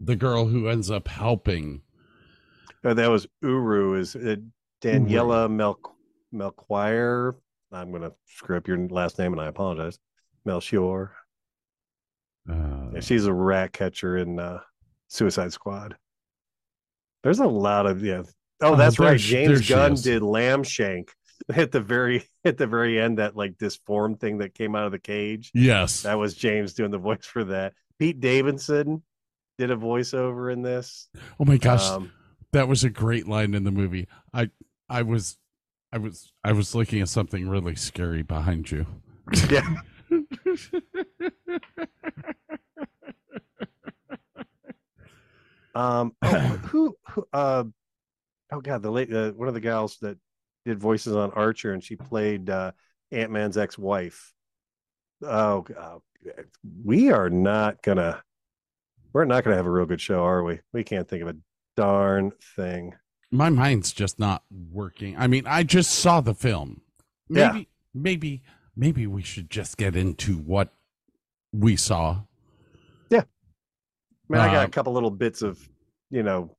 the 0.00 0.16
girl 0.16 0.46
who 0.46 0.68
ends 0.68 0.90
up 0.90 1.06
helping. 1.06 1.82
Uh, 2.82 2.94
that 2.94 3.10
was 3.10 3.26
Uru 3.42 4.00
is 4.00 4.16
uh, 4.16 4.36
Daniela 4.80 5.50
Mel 5.50 5.78
Melchior. 6.32 7.34
I'm 7.72 7.92
gonna 7.92 8.12
screw 8.24 8.56
up 8.56 8.66
your 8.66 8.78
last 8.88 9.18
name 9.18 9.32
and 9.32 9.40
I 9.42 9.48
apologize. 9.48 9.98
Melchior. 10.46 11.12
Uh, 12.48 12.90
Yeah, 12.94 13.00
she's 13.00 13.26
a 13.26 13.32
rat 13.32 13.72
catcher 13.72 14.18
in 14.18 14.38
uh, 14.38 14.60
Suicide 15.08 15.52
Squad. 15.52 15.96
There's 17.22 17.40
a 17.40 17.46
lot 17.46 17.86
of 17.86 18.04
yeah. 18.04 18.22
Oh, 18.62 18.72
Oh, 18.72 18.76
that's 18.76 18.96
there 18.96 19.08
right. 19.08 19.20
James 19.20 19.68
Gunn 19.68 19.94
did 19.94 20.22
Lamb 20.22 20.62
Shank 20.62 21.12
at 21.54 21.72
the 21.72 21.80
very 21.80 22.24
at 22.44 22.56
the 22.58 22.66
very 22.66 23.00
end. 23.00 23.18
That 23.18 23.36
like 23.36 23.58
disformed 23.58 24.20
thing 24.20 24.38
that 24.38 24.54
came 24.54 24.74
out 24.76 24.86
of 24.86 24.92
the 24.92 24.98
cage. 24.98 25.50
yes. 25.54 26.02
That 26.02 26.18
was 26.18 26.34
James 26.34 26.74
doing 26.74 26.90
the 26.90 26.98
voice 26.98 27.24
for 27.26 27.44
that. 27.44 27.74
Pete 27.98 28.20
Davidson 28.20 29.02
did 29.58 29.70
a 29.70 29.76
voiceover 29.76 30.52
in 30.52 30.62
this. 30.62 31.08
Oh 31.38 31.44
my 31.44 31.56
gosh. 31.58 31.88
Um, 31.88 32.10
that 32.52 32.66
was 32.68 32.84
a 32.84 32.90
great 32.90 33.28
line 33.28 33.54
in 33.54 33.64
the 33.64 33.70
movie. 33.70 34.08
I 34.32 34.50
I 34.88 35.02
was 35.02 35.36
I 35.92 35.98
was 35.98 36.32
I 36.42 36.52
was 36.52 36.74
looking 36.74 37.00
at 37.02 37.08
something 37.08 37.48
really 37.48 37.74
scary 37.76 38.22
behind 38.22 38.70
you. 38.70 38.86
yeah. 39.50 39.76
Um. 45.74 46.14
Oh, 46.22 46.28
who? 46.64 46.96
who 47.08 47.26
uh. 47.32 47.64
Oh 48.52 48.60
God, 48.60 48.82
the 48.82 48.90
late 48.90 49.12
uh, 49.12 49.30
one 49.32 49.48
of 49.48 49.54
the 49.54 49.60
gals 49.60 49.98
that 49.98 50.18
did 50.64 50.78
voices 50.78 51.14
on 51.14 51.30
Archer, 51.32 51.72
and 51.72 51.82
she 51.82 51.96
played 51.96 52.50
uh, 52.50 52.72
Ant 53.12 53.30
Man's 53.30 53.56
ex-wife. 53.56 54.32
Oh, 55.22 55.64
uh, 55.78 55.98
we 56.84 57.10
are 57.10 57.30
not 57.30 57.82
gonna. 57.82 58.22
We're 59.12 59.24
not 59.24 59.44
gonna 59.44 59.56
have 59.56 59.66
a 59.66 59.70
real 59.70 59.86
good 59.86 60.00
show, 60.00 60.24
are 60.24 60.42
we? 60.42 60.60
We 60.72 60.84
can't 60.84 61.08
think 61.08 61.22
of 61.22 61.28
a 61.28 61.36
darn 61.76 62.32
thing. 62.56 62.94
My 63.30 63.48
mind's 63.48 63.92
just 63.92 64.18
not 64.18 64.42
working. 64.50 65.16
I 65.16 65.26
mean, 65.26 65.46
I 65.46 65.62
just 65.62 65.92
saw 65.92 66.20
the 66.20 66.34
film. 66.34 66.82
Yeah. 67.28 67.52
Maybe 67.52 67.68
maybe 67.94 68.42
maybe 68.76 69.06
we 69.06 69.22
should 69.22 69.50
just 69.50 69.76
get 69.76 69.96
into 69.96 70.36
what 70.36 70.72
we 71.52 71.76
saw. 71.76 72.22
I 74.30 74.32
mean, 74.32 74.40
I 74.40 74.46
got 74.52 74.62
a 74.62 74.64
Um, 74.66 74.70
couple 74.70 74.92
little 74.92 75.10
bits 75.10 75.42
of, 75.42 75.58
you 76.10 76.22
know, 76.22 76.56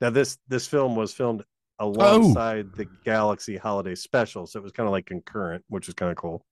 now 0.00 0.10
this 0.10 0.38
this 0.48 0.66
film 0.66 0.96
was 0.96 1.12
filmed 1.14 1.44
Oh. 1.78 1.88
alongside 1.88 2.72
the 2.74 2.84
Galaxy 3.04 3.56
Holiday 3.56 3.94
Special, 3.94 4.46
so 4.46 4.58
it 4.58 4.62
was 4.62 4.72
kind 4.72 4.86
of 4.86 4.92
like 4.92 5.06
concurrent, 5.06 5.64
which 5.68 5.88
is 5.88 5.94
kind 5.94 6.10
of 6.10 6.16
cool. 6.16 6.44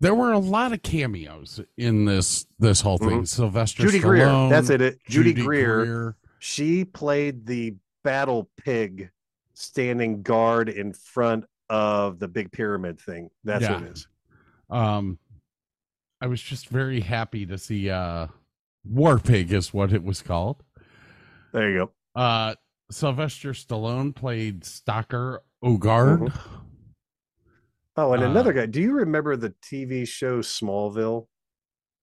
There 0.00 0.14
were 0.14 0.32
a 0.32 0.38
lot 0.38 0.72
of 0.72 0.82
cameos 0.82 1.60
in 1.76 2.04
this 2.04 2.46
this 2.58 2.80
whole 2.80 2.98
thing. 2.98 3.24
Sylvester 3.26 3.82
Mm-hmm. 3.82 3.90
Judy 3.92 4.02
Greer, 4.02 4.48
that's 4.48 4.70
it. 4.70 4.80
it 4.80 4.98
Judy, 5.08 5.32
Judy 5.32 5.42
Greer, 5.44 5.84
Greer. 5.84 6.16
she 6.38 6.84
played 6.84 7.46
the 7.46 7.74
battle 8.02 8.50
pig 8.56 9.10
standing 9.54 10.22
guard 10.22 10.68
in 10.68 10.92
front 10.92 11.44
of 11.70 12.18
the 12.18 12.28
big 12.28 12.50
pyramid 12.52 13.00
thing. 13.00 13.30
That's 13.44 13.62
Yeah. 13.62 13.74
what 13.74 13.82
it 13.84 13.92
is. 13.92 14.08
Um, 14.70 15.18
I 16.20 16.26
was 16.26 16.40
just 16.40 16.68
very 16.68 17.00
happy 17.00 17.44
to 17.46 17.56
see 17.58 17.88
uh, 17.90 18.26
War 18.84 19.18
Pig 19.18 19.52
is 19.52 19.72
what 19.72 19.92
it 19.92 20.02
was 20.04 20.22
called. 20.22 20.62
There 21.52 21.70
you 21.70 21.78
go. 22.14 22.20
Uh, 22.20 22.54
Sylvester 22.90 23.52
Stallone 23.52 24.14
played 24.14 24.62
Stakar 24.62 25.38
Ogord. 25.64 26.28
Mm-hmm. 26.28 26.56
Oh, 27.96 28.12
and 28.12 28.22
Uh, 28.22 28.26
another 28.26 28.52
guy. 28.52 28.66
Do 28.66 28.80
you 28.80 28.92
remember 28.92 29.36
the 29.36 29.54
TV 29.62 30.06
show 30.06 30.40
Smallville? 30.40 31.26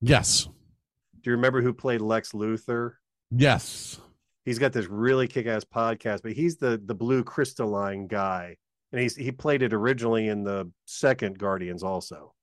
Yes, 0.02 0.46
Do 0.46 1.30
you 1.30 1.34
remember 1.36 1.62
who 1.62 1.74
played 1.74 2.02
Lex 2.02 2.32
Luthor? 2.32 2.94
yes. 3.30 4.00
he's 4.44 4.58
got 4.58 4.74
this 4.74 4.88
really 4.88 5.28
kick-ass 5.28 5.64
podcast 5.64 6.22
but 6.24 6.32
he's 6.34 6.58
the 6.58 6.82
the 6.86 6.96
blue 6.96 7.24
crystalline 7.24 8.08
guy 8.08 8.58
and 8.92 9.00
he's 9.00 9.16
he 9.16 9.32
played 9.32 9.62
it 9.62 9.72
originally 9.72 10.28
in 10.28 10.44
the 10.44 10.70
second 10.86 11.38
guardians 11.38 11.84
also 11.84 12.34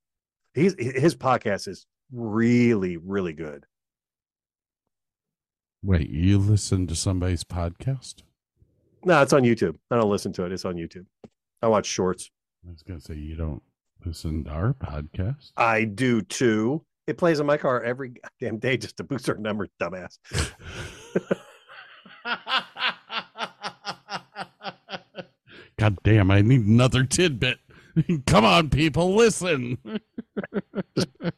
he's 0.55 0.75
his 0.79 1.15
podcast 1.17 1.67
is 1.69 1.85
really 2.13 2.97
really 2.97 3.33
good 3.35 3.65
Wait, 5.83 6.11
you 6.11 6.39
listen 6.39 6.87
to 6.89 6.95
somebody's 6.95 7.45
podcast? 7.45 8.23
no 9.05 9.23
it's 9.23 9.33
on 9.33 9.43
youtube 9.45 9.77
i 9.93 9.97
don't 9.97 10.11
listen 10.11 10.33
to 10.33 10.45
it 10.45 10.51
it's 10.51 10.65
on 10.65 10.75
youtube 10.75 11.07
i 11.63 11.69
watch 11.69 11.87
shorts 11.87 12.33
I 12.67 12.71
was 12.73 12.83
gonna 12.83 13.01
say 13.01 13.15
you 13.15 13.37
don't 13.37 13.63
listen 14.05 14.43
to 14.45 14.51
our 14.51 14.75
podcast. 14.75 15.53
i 15.57 15.85
do 15.85 16.21
too 16.21 16.85
it 17.07 17.17
plays 17.17 17.39
in 17.39 17.47
my 17.47 17.57
car 17.57 17.81
every 17.85 18.15
damn 18.41 18.59
day 18.59 18.77
just 18.77 18.97
to 18.97 19.05
boost 19.05 19.29
our 19.29 19.37
numbers 19.37 19.69
dumbass 19.81 20.19
God 25.79 25.97
damn, 26.03 26.31
I 26.31 26.41
need 26.43 26.67
another 26.67 27.05
tidbit. 27.05 27.59
Come 28.27 28.45
on, 28.45 28.71
people, 28.71 29.15
listen. 29.15 29.79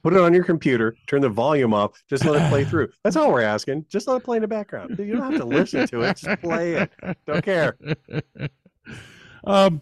put 0.02 0.12
it 0.12 0.20
on 0.20 0.34
your 0.34 0.44
computer 0.44 0.94
turn 1.06 1.22
the 1.22 1.28
volume 1.28 1.72
off 1.72 2.02
just 2.08 2.24
let 2.24 2.40
it 2.42 2.48
play 2.50 2.64
through 2.64 2.88
that's 3.04 3.16
all 3.16 3.32
we're 3.32 3.40
asking 3.40 3.84
just 3.88 4.06
let 4.06 4.16
it 4.16 4.24
play 4.24 4.36
in 4.36 4.42
the 4.42 4.48
background 4.48 4.94
you 4.98 5.12
don't 5.14 5.32
have 5.32 5.40
to 5.40 5.46
listen 5.46 5.86
to 5.88 6.02
it 6.02 6.16
just 6.18 6.40
play 6.42 6.74
it 6.74 6.90
don't 7.26 7.44
care 7.44 7.76
Um. 9.44 9.80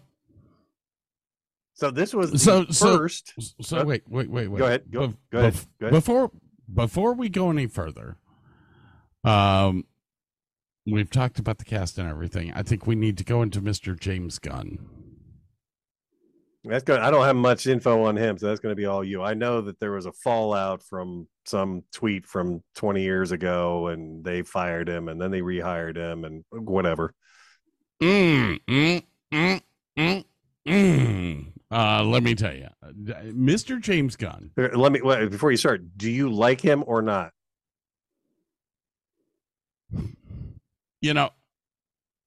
so 1.73 1.91
this 1.91 2.13
was 2.13 2.41
So 2.41 2.65
first 2.65 3.33
so 3.61 3.79
Uh, 3.79 3.85
wait 3.85 4.03
wait 4.07 4.29
wait 4.29 4.47
wait. 4.47 4.57
Go 4.59 4.65
ahead. 4.65 4.83
Go- 4.89 5.07
Bef- 5.09 5.15
go 5.31 5.39
ahead. 5.39 5.53
Go 5.79 5.85
ahead. 5.87 5.91
Before 5.91 6.31
before 6.73 7.13
we 7.13 7.27
go 7.29 7.49
any 7.49 7.67
further, 7.67 8.15
um, 9.25 9.83
we've 10.85 11.09
talked 11.09 11.39
about 11.39 11.57
the 11.57 11.65
cast 11.65 11.97
and 11.97 12.07
everything. 12.09 12.53
I 12.53 12.63
think 12.63 12.87
we 12.87 12.95
need 12.95 13.17
to 13.17 13.23
go 13.25 13.41
into 13.41 13.61
Mr. 13.61 13.99
James 13.99 14.39
Gunn. 14.39 14.79
That's 16.63 16.83
good. 16.83 16.99
I 16.99 17.09
don't 17.09 17.25
have 17.25 17.35
much 17.35 17.67
info 17.67 18.03
on 18.03 18.17
him, 18.17 18.37
so 18.37 18.47
that's 18.47 18.59
going 18.59 18.71
to 18.71 18.75
be 18.75 18.85
all 18.85 19.03
you. 19.03 19.23
I 19.23 19.33
know 19.33 19.61
that 19.61 19.79
there 19.79 19.91
was 19.91 20.05
a 20.05 20.11
fallout 20.11 20.83
from 20.83 21.27
some 21.45 21.83
tweet 21.93 22.25
from 22.25 22.61
20 22.75 23.01
years 23.01 23.31
ago, 23.31 23.87
and 23.87 24.23
they 24.23 24.41
fired 24.41 24.89
him, 24.89 25.07
and 25.07 25.21
then 25.21 25.31
they 25.31 25.41
rehired 25.41 25.95
him, 25.95 26.25
and 26.25 26.43
whatever. 26.51 27.13
Mm, 28.01 28.59
mm, 28.67 29.03
mm, 29.33 29.61
mm, 29.97 30.25
mm. 30.67 31.45
Uh, 31.71 32.03
let 32.03 32.23
me 32.23 32.35
tell 32.35 32.55
you, 32.55 32.67
Mr. 32.83 33.79
James 33.79 34.15
Gunn. 34.17 34.51
Let 34.57 34.91
me 34.91 35.01
wait, 35.01 35.31
before 35.31 35.51
you 35.51 35.57
start. 35.57 35.97
Do 35.97 36.11
you 36.11 36.29
like 36.29 36.59
him 36.59 36.83
or 36.85 37.01
not? 37.01 37.31
you 41.01 41.13
know 41.13 41.29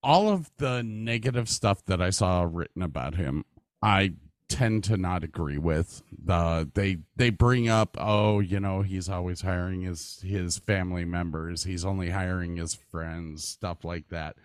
all 0.02 0.28
of 0.28 0.50
the 0.58 0.82
negative 0.82 1.48
stuff 1.48 1.84
that 1.86 2.00
i 2.00 2.10
saw 2.10 2.46
written 2.48 2.82
about 2.82 3.14
him 3.14 3.44
i 3.82 4.12
tend 4.52 4.84
to 4.84 4.96
not 4.96 5.24
agree 5.24 5.58
with 5.58 6.02
the 6.24 6.68
they 6.74 6.98
they 7.16 7.30
bring 7.30 7.68
up 7.68 7.96
oh 8.00 8.40
you 8.40 8.58
know 8.60 8.82
he's 8.82 9.08
always 9.08 9.40
hiring 9.42 9.82
his 9.82 10.20
his 10.24 10.58
family 10.58 11.04
members 11.04 11.64
he's 11.64 11.84
only 11.84 12.10
hiring 12.10 12.56
his 12.56 12.74
friends 12.74 13.44
stuff 13.44 13.84
like 13.84 14.08
that 14.08 14.36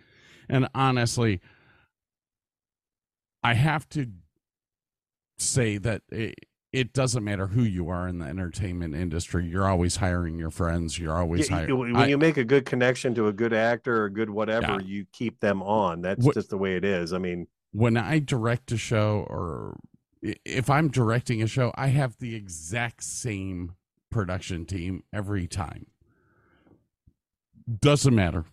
And 0.49 0.67
honestly, 0.73 1.41
I 3.43 3.53
have 3.53 3.87
to 3.89 4.07
say 5.37 5.77
that 5.77 6.01
it, 6.09 6.35
it 6.73 6.93
doesn't 6.93 7.23
matter 7.23 7.47
who 7.47 7.63
you 7.63 7.89
are 7.89 8.07
in 8.07 8.19
the 8.19 8.25
entertainment 8.25 8.95
industry. 8.95 9.45
You're 9.45 9.67
always 9.67 9.97
hiring 9.97 10.37
your 10.37 10.49
friends. 10.49 10.97
You're 10.99 11.15
always 11.17 11.47
hiring. 11.49 11.77
when 11.77 11.95
I- 11.95 12.07
you 12.07 12.17
make 12.17 12.37
a 12.37 12.43
good 12.43 12.65
connection 12.65 13.13
to 13.15 13.27
a 13.27 13.33
good 13.33 13.53
actor 13.53 14.01
or 14.03 14.05
a 14.05 14.11
good 14.13 14.29
whatever, 14.29 14.73
Yeah. 14.73 14.79
you 14.79 15.05
keep 15.11 15.39
them 15.39 15.61
on. 15.63 16.01
That's 16.01 16.23
What- 16.25 16.33
just 16.35 16.49
the 16.49 16.57
way 16.57 16.75
it 16.75 16.83
is. 16.83 17.13
I 17.13 17.17
mean, 17.19 17.47
when 17.71 17.97
I 17.97 18.19
direct 18.19 18.71
a 18.71 18.77
show 18.77 19.25
or 19.29 19.77
if 20.21 20.69
I'm 20.69 20.89
directing 20.89 21.41
a 21.41 21.47
show, 21.47 21.71
I 21.75 21.87
have 21.87 22.17
the 22.17 22.35
exact 22.35 23.03
same 23.03 23.73
production 24.09 24.65
team 24.65 25.03
every 25.13 25.47
time. 25.47 25.87
Doesn't 27.79 28.15
matter. 28.15 28.45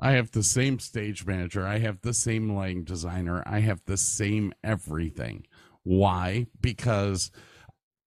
I 0.00 0.12
have 0.12 0.30
the 0.30 0.42
same 0.42 0.78
stage 0.78 1.26
manager. 1.26 1.66
I 1.66 1.78
have 1.78 2.00
the 2.02 2.14
same 2.14 2.54
lighting 2.54 2.84
designer. 2.84 3.42
I 3.46 3.60
have 3.60 3.82
the 3.86 3.96
same 3.96 4.52
everything. 4.62 5.46
Why? 5.82 6.46
Because 6.60 7.30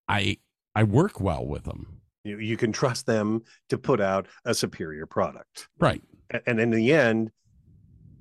I 0.08 0.38
I 0.76 0.84
work 0.84 1.20
well 1.20 1.46
with 1.46 1.64
them. 1.64 2.02
you, 2.24 2.38
you 2.38 2.58
can 2.58 2.72
trust 2.72 3.06
them 3.06 3.44
to 3.70 3.78
put 3.78 4.00
out 4.00 4.28
a 4.46 4.54
superior 4.54 5.06
product. 5.06 5.68
Right. 5.80 6.02
And 6.46 6.60
in 6.60 6.70
the 6.70 6.94
end, 6.94 7.32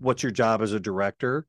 what's 0.00 0.22
your 0.22 0.32
job 0.32 0.62
as 0.62 0.72
a 0.72 0.80
director? 0.80 1.46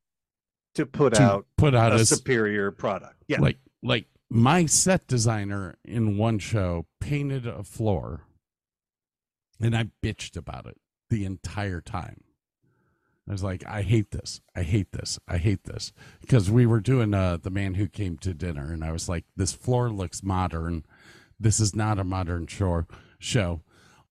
To 0.76 0.86
put 0.86 1.16
To 1.16 1.22
out 1.22 1.46
put 1.58 1.76
out 1.76 1.92
a 1.94 2.06
superior 2.06 2.72
product. 2.72 3.24
Yeah. 3.28 3.42
like 3.42 3.58
like 3.84 4.06
my 4.30 4.66
set 4.66 5.08
designer 5.08 5.76
in 5.84 6.18
one 6.18 6.40
show 6.40 6.86
painted 7.02 7.46
a 7.46 7.64
floor 7.64 8.22
and 9.60 9.76
i 9.76 9.90
bitched 10.04 10.38
about 10.38 10.66
it 10.66 10.78
the 11.10 11.26
entire 11.26 11.82
time. 11.82 12.24
I 13.28 13.34
was 13.34 13.44
like 13.44 13.64
i 13.68 13.82
hate 13.82 14.12
this. 14.12 14.40
I 14.56 14.64
hate 14.64 14.92
this. 14.94 15.20
I 15.28 15.38
hate 15.38 15.66
this. 15.66 15.92
Because 16.22 16.50
we 16.50 16.66
were 16.66 16.80
doing 16.80 17.14
uh 17.14 17.38
the 17.42 17.50
man 17.50 17.74
who 17.74 17.88
came 17.88 18.18
to 18.20 18.34
dinner 18.34 18.72
and 18.72 18.84
i 18.84 18.92
was 18.92 19.10
like 19.10 19.26
this 19.36 19.52
floor 19.54 19.90
looks 19.90 20.24
modern. 20.24 20.86
This 21.40 21.60
is 21.60 21.76
not 21.76 22.00
a 22.00 22.04
modern 22.06 22.48
show 22.48 22.86
show. 23.20 23.62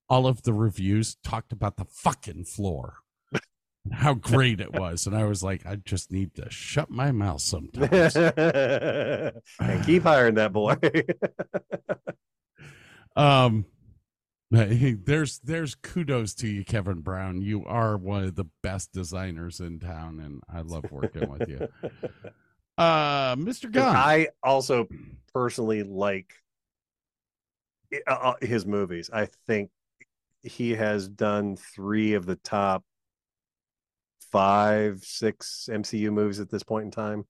All 0.08 0.26
of 0.26 0.42
the 0.42 0.52
reviews 0.52 1.16
talked 1.24 1.52
about 1.52 1.76
the 1.76 1.84
fucking 1.84 2.44
floor 2.44 2.96
how 3.92 4.12
great 4.14 4.60
it 4.60 4.72
was 4.72 5.06
and 5.06 5.16
i 5.16 5.24
was 5.24 5.42
like 5.42 5.64
i 5.64 5.74
just 5.74 6.12
need 6.12 6.34
to 6.34 6.48
shut 6.50 6.90
my 6.90 7.10
mouth 7.10 7.40
sometimes 7.40 8.14
and 8.16 9.84
keep 9.86 10.02
hiring 10.02 10.34
that 10.34 10.52
boy. 10.52 10.76
Um, 13.16 13.66
hey, 14.50 14.94
there's 14.94 15.38
there's 15.40 15.74
kudos 15.74 16.34
to 16.36 16.48
you, 16.48 16.64
Kevin 16.64 17.00
Brown. 17.00 17.42
You 17.42 17.64
are 17.66 17.96
one 17.96 18.24
of 18.24 18.34
the 18.34 18.46
best 18.62 18.92
designers 18.92 19.60
in 19.60 19.78
town, 19.78 20.20
and 20.20 20.42
I 20.52 20.62
love 20.62 20.90
working 20.90 21.30
with 21.30 21.48
you. 21.48 21.68
Uh, 22.78 23.36
Mr. 23.36 23.70
Gunn. 23.70 23.94
I 23.94 24.28
also 24.42 24.88
personally 25.34 25.82
like 25.82 26.32
uh, 28.06 28.10
uh, 28.10 28.34
his 28.40 28.64
movies. 28.64 29.10
I 29.12 29.28
think 29.46 29.68
he 30.42 30.70
has 30.70 31.06
done 31.06 31.56
three 31.56 32.14
of 32.14 32.24
the 32.24 32.36
top 32.36 32.82
five, 34.30 35.02
six 35.02 35.68
MCU 35.70 36.12
movies 36.12 36.40
at 36.40 36.50
this 36.50 36.62
point 36.62 36.84
in 36.86 36.90
time. 36.90 37.24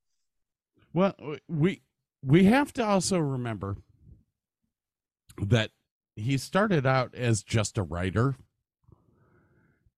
Well, 0.92 1.14
we 1.48 1.82
we 2.22 2.44
have 2.44 2.72
to 2.74 2.84
also 2.84 3.18
remember 3.18 3.76
that 5.40 5.70
he 6.16 6.36
started 6.36 6.86
out 6.86 7.14
as 7.14 7.42
just 7.42 7.78
a 7.78 7.82
writer, 7.82 8.36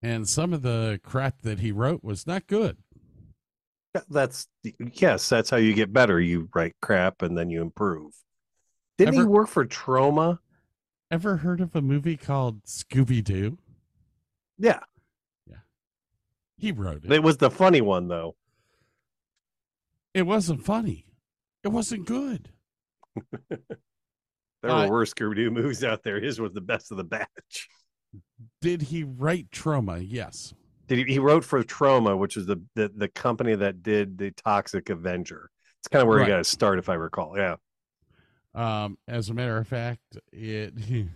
and 0.01 0.27
some 0.27 0.53
of 0.53 0.61
the 0.61 0.99
crap 1.03 1.41
that 1.41 1.59
he 1.59 1.71
wrote 1.71 2.03
was 2.03 2.27
not 2.27 2.47
good. 2.47 2.77
That's 4.09 4.47
yes, 4.93 5.29
that's 5.29 5.49
how 5.49 5.57
you 5.57 5.73
get 5.73 5.93
better. 5.93 6.19
You 6.19 6.49
write 6.53 6.73
crap 6.81 7.21
and 7.21 7.37
then 7.37 7.49
you 7.49 7.61
improve. 7.61 8.13
Didn't 8.97 9.15
he 9.15 9.23
work 9.23 9.49
for 9.49 9.65
Troma? 9.65 10.39
Ever 11.11 11.37
heard 11.37 11.61
of 11.61 11.75
a 11.75 11.81
movie 11.81 12.17
called 12.17 12.63
Scooby 12.63 13.23
Doo? 13.23 13.57
Yeah, 14.57 14.79
He 16.63 16.71
wrote 16.71 17.03
it. 17.03 17.11
it 17.11 17.21
was 17.21 17.35
the 17.37 17.51
funny 17.51 17.81
one 17.81 18.07
though. 18.07 18.37
It 20.13 20.21
wasn't 20.21 20.63
funny. 20.63 21.05
It 21.63 21.67
wasn't 21.69 22.05
good. 22.05 22.49
There 24.61 24.71
Uh, 24.71 24.85
were 24.87 24.91
worse 24.93 25.13
Scooby 25.13 25.35
Doo 25.35 25.51
movies 25.51 25.83
out 25.83 26.03
there. 26.03 26.21
His 26.21 26.39
was 26.39 26.53
the 26.53 26.61
best 26.61 26.89
of 26.91 26.95
the 26.97 27.03
batch. 27.03 27.67
Did 28.61 28.81
he 28.81 29.03
write 29.03 29.51
Troma? 29.51 30.01
Yes. 30.09 30.53
Did 30.87 30.99
he, 30.99 31.03
he 31.15 31.19
wrote 31.19 31.43
for 31.43 31.61
Troma, 31.65 32.17
which 32.17 32.37
is 32.37 32.45
the, 32.45 32.61
the 32.75 32.89
the 32.95 33.09
company 33.09 33.55
that 33.55 33.83
did 33.83 34.17
the 34.17 34.31
Toxic 34.31 34.89
Avenger. 34.89 35.49
It's 35.79 35.89
kind 35.89 36.01
of 36.01 36.07
where 36.07 36.19
Right. 36.19 36.27
he 36.27 36.31
got 36.31 36.37
to 36.37 36.43
start, 36.45 36.79
if 36.79 36.87
I 36.87 36.93
recall. 36.93 37.37
Yeah. 37.37 37.57
Um, 38.55 38.97
as 39.05 39.27
a 39.27 39.33
matter 39.33 39.57
of 39.57 39.67
fact, 39.67 40.17
it 40.31 40.73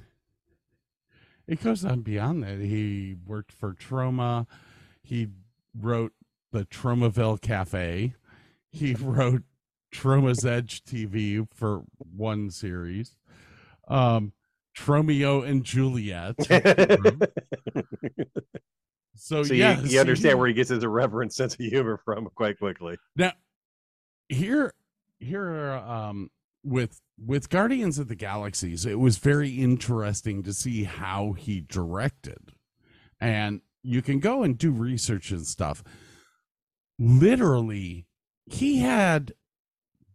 it 1.47 1.63
goes 1.63 1.85
on 1.85 2.01
beyond 2.01 2.43
that. 2.43 2.59
He 2.59 3.15
worked 3.25 3.53
for 3.53 3.73
Troma. 3.75 4.45
He 5.07 5.29
wrote 5.79 6.11
the 6.51 6.65
Tromaville 6.65 7.39
Cafe. 7.39 8.13
He 8.71 8.93
wrote 8.93 9.43
Troma's 9.89 10.43
Edge 10.45 10.83
TV 10.83 11.47
for 11.53 11.83
one 11.97 12.51
series. 12.51 13.15
Um, 13.87 14.33
Tromeo 14.77 15.47
and 15.47 15.63
Juliet. 15.63 16.35
so, 19.15 19.43
so 19.43 19.53
yes, 19.53 19.83
you, 19.83 19.91
you 19.91 19.99
understand 20.01 20.31
he- 20.33 20.35
where 20.35 20.47
he 20.49 20.53
gets 20.53 20.69
his 20.69 20.83
irreverent 20.83 21.33
sense 21.33 21.53
of 21.53 21.59
humor 21.61 22.01
from 22.03 22.27
quite 22.35 22.59
quickly. 22.59 22.97
Now, 23.15 23.31
here, 24.27 24.73
here, 25.19 25.71
um, 25.71 26.29
with 26.65 26.99
with 27.17 27.49
Guardians 27.49 27.97
of 27.97 28.09
the 28.09 28.15
Galaxies, 28.15 28.85
it 28.85 28.99
was 28.99 29.19
very 29.19 29.51
interesting 29.51 30.43
to 30.43 30.53
see 30.53 30.83
how 30.83 31.31
he 31.31 31.61
directed, 31.61 32.51
and 33.21 33.61
you 33.87 34.01
can 34.01 34.19
go 34.19 34.43
and 34.43 34.57
do 34.57 34.69
research 34.71 35.31
and 35.31 35.45
stuff. 35.47 35.81
Literally, 36.99 38.05
he 38.45 38.79
had 38.79 39.33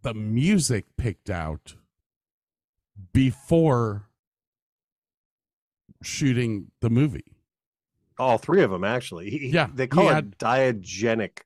the 0.03 0.13
music 0.13 0.85
picked 0.99 1.31
out 1.31 1.77
before 3.15 4.09
shooting 6.03 6.71
the 6.81 6.91
movie. 6.91 7.25
All 8.19 8.37
three 8.39 8.63
of 8.63 8.71
them, 8.71 8.85
actually. 8.85 9.31
He, 9.31 9.49
Yeah, 9.49 9.69
They 9.73 9.85
he 9.85 9.89
call 9.89 10.09
it 10.11 10.15
had- 10.15 10.39
diegetic 10.39 11.39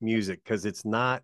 music 0.00 0.42
because 0.44 0.64
it's 0.64 0.84
not 0.84 1.22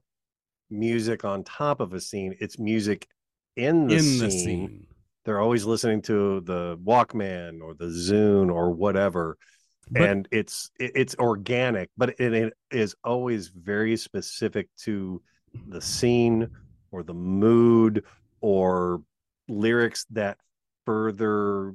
music 0.70 1.24
on 1.24 1.44
top 1.44 1.80
of 1.80 1.92
a 1.94 2.00
scene, 2.00 2.36
it's 2.40 2.58
music 2.58 3.08
in 3.56 3.86
the, 3.86 3.94
in 3.96 4.00
scene. 4.02 4.18
the 4.20 4.30
scene. 4.30 4.86
They're 5.24 5.40
always 5.40 5.64
listening 5.64 6.02
to 6.02 6.40
the 6.40 6.76
Walkman 6.84 7.62
or 7.62 7.74
the 7.74 7.86
Zune 7.86 8.52
or 8.52 8.70
whatever. 8.72 9.38
But- 9.90 10.02
and 10.02 10.28
it's 10.30 10.70
it's 10.78 11.14
organic, 11.16 11.90
but 11.96 12.18
it, 12.20 12.52
is 12.70 12.94
always 13.04 13.48
very 13.48 13.96
specific 13.96 14.68
to 14.84 15.20
the 15.68 15.80
scene 15.80 16.48
or 16.90 17.02
the 17.02 17.14
mood 17.14 18.04
or 18.40 19.02
lyrics 19.48 20.06
that 20.10 20.38
further 20.86 21.74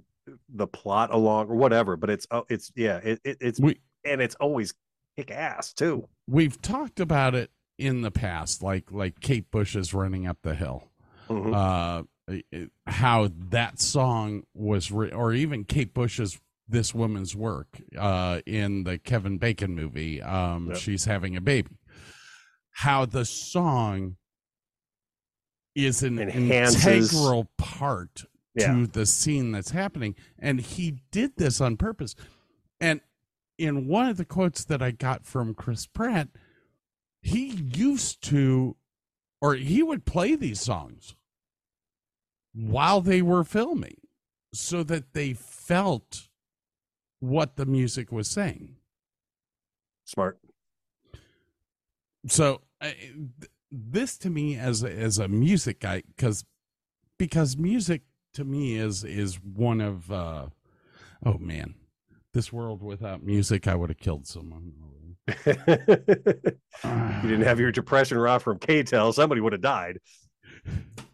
the 0.49 0.67
plot 0.67 1.11
along 1.13 1.47
or 1.49 1.55
whatever. 1.55 1.95
But 1.95 2.09
it's 2.09 2.27
oh, 2.31 2.45
it's 2.49 2.71
yeah, 2.75 2.97
it, 3.03 3.19
it 3.23 3.37
it's 3.41 3.59
We 3.59 3.79
and 4.03 4.21
it's 4.21 4.35
always 4.35 4.73
kick 5.17 5.31
ass 5.31 5.73
too. 5.73 6.07
we've 6.27 6.61
talked 6.61 6.99
about 6.99 7.35
it 7.35 7.51
in 7.77 8.01
the 8.01 8.11
past, 8.11 8.63
like 8.63 8.91
like 8.91 9.19
Kate 9.19 9.49
Bush 9.51 9.75
is 9.75 9.93
running 9.93 10.25
up 10.27 10.37
the 10.41 10.55
hill. 10.55 10.89
Mhm. 11.29 11.53
Uh, 11.53 12.03
how 12.87 13.29
that 13.49 13.79
song 13.79 14.43
was, 14.53 14.91
re- 14.91 15.11
or 15.11 15.33
even 15.33 15.63
Kate 15.63 15.93
Bush's 15.93 16.37
"This 16.67 16.93
Woman's 16.93 17.35
Work" 17.35 17.81
uh, 17.97 18.41
in 18.45 18.83
the 18.83 18.97
Kevin 18.97 19.37
Bacon 19.37 19.73
movie. 19.75 20.21
Um, 20.21 20.69
Yep. 20.69 20.77
She's 20.77 21.05
having 21.05 21.35
a 21.35 21.41
baby. 21.41 21.77
How 22.71 23.05
the 23.05 23.25
song 23.25 24.17
is 25.75 26.03
an 26.03 26.17
Enhances- 26.19 26.85
integral 27.13 27.49
part 27.57 28.25
Yeah. 28.55 28.73
to 28.73 28.87
the 28.87 29.05
scene 29.05 29.51
that's 29.51 29.71
happening, 29.71 30.15
and 30.39 30.59
he 30.59 31.01
did 31.11 31.37
this 31.37 31.61
on 31.61 31.77
purpose. 31.77 32.15
And 32.79 33.01
in 33.57 33.87
one 33.87 34.07
of 34.09 34.17
the 34.17 34.25
quotes 34.25 34.63
that 34.65 34.81
I 34.81 34.91
got 34.91 35.25
from 35.25 35.53
Chris 35.53 35.85
Pratt, 35.87 36.29
he 37.21 37.49
used 37.49 38.21
to, 38.23 38.77
or 39.41 39.55
he 39.55 39.81
would 39.83 40.05
play 40.05 40.35
these 40.35 40.61
songs 40.61 41.15
while 42.53 43.01
they 43.01 43.21
were 43.21 43.43
filming 43.43 43.97
so 44.53 44.81
that 44.83 45.13
they 45.13 45.33
felt 45.33 46.26
what 47.19 47.55
the 47.55 47.65
music 47.65 48.11
was 48.11 48.29
saying. 48.29 48.75
Smart. 50.05 50.39
So 52.27 52.61
I- 52.81 52.93
th- 52.93 53.51
this 53.71 54.17
to 54.19 54.29
me 54.29 54.57
as 54.57 54.83
a, 54.83 54.91
as 54.91 55.17
a 55.17 55.27
music 55.27 55.81
guy 55.81 56.03
cuz 56.17 56.45
because 57.17 57.57
music 57.57 58.03
to 58.33 58.45
me 58.45 58.75
is 58.77 59.03
is 59.03 59.39
one 59.41 59.81
of 59.81 60.09
uh 60.11 60.47
oh 61.25 61.37
man 61.37 61.75
this 62.33 62.53
world 62.53 62.81
without 62.81 63.23
music 63.23 63.67
I 63.67 63.75
would 63.75 63.89
have 63.89 63.97
killed 63.97 64.25
someone 64.25 64.71
you 65.45 65.53
didn't 67.23 67.41
have 67.41 67.59
your 67.59 67.71
depression 67.71 68.17
raw 68.17 68.37
from 68.37 68.59
K-Tel, 68.59 69.11
somebody 69.11 69.41
would 69.41 69.51
have 69.51 69.61
died. 69.61 69.99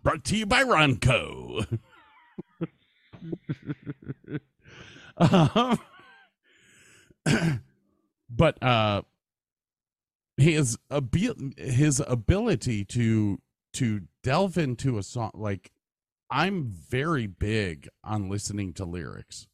Brought 0.04 0.24
to 0.26 0.38
you 0.38 0.45
by 0.45 0.64
Ronco. 0.64 1.80
Um, 5.16 5.80
but 8.30 8.61
uh 8.63 9.01
his 10.38 10.78
abil- 10.89 11.51
his 11.57 12.01
ability 12.07 12.84
to 12.86 13.39
to 13.74 14.01
delve 14.24 14.57
into 14.57 14.97
a 14.97 15.03
song 15.03 15.32
like 15.34 15.71
I'm 16.30 16.65
very 16.65 17.28
big 17.28 17.88
on 18.03 18.28
listening 18.30 18.74
to 18.74 18.86
lyrics. 18.86 19.47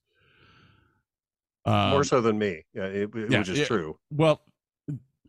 Um, 1.65 1.89
More 1.91 2.03
so 2.05 2.21
than 2.21 2.39
me. 2.39 2.63
Yeah, 2.73 2.85
it, 2.85 3.13
it- 3.15 3.31
yeah, 3.31 3.39
which 3.39 3.49
is 3.49 3.59
yeah. 3.59 3.65
true. 3.65 3.99
Well, 4.09 4.41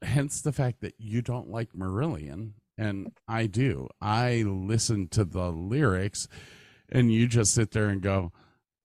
hence 0.02 0.40
the 0.40 0.52
fact 0.52 0.80
that 0.82 0.94
you 0.98 1.22
don't 1.22 1.50
like 1.50 1.72
Marillion 1.72 2.52
and 2.78 3.12
I 3.28 3.46
do. 3.46 3.88
I 4.00 4.42
listen 4.46 5.08
to 5.08 5.24
the 5.24 5.50
lyrics 5.50 6.28
and 6.88 7.12
you 7.12 7.26
just 7.26 7.52
sit 7.52 7.72
there 7.72 7.88
and 7.88 8.00
go, 8.00 8.32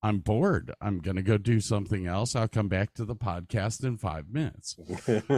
I'm 0.05 0.19
bored. 0.19 0.71
I'm 0.79 0.99
going 0.99 1.15
to 1.15 1.23
go 1.23 1.35
do 1.39 1.59
something 1.59 2.05
else. 2.05 2.35
I'll 2.35 2.47
come 2.47 2.67
back 2.67 2.93
to 2.93 3.05
the 3.05 3.15
podcast 3.15 3.83
in 3.83 3.97
five 3.97 4.29
minutes. 4.29 4.75
That's 5.07 5.31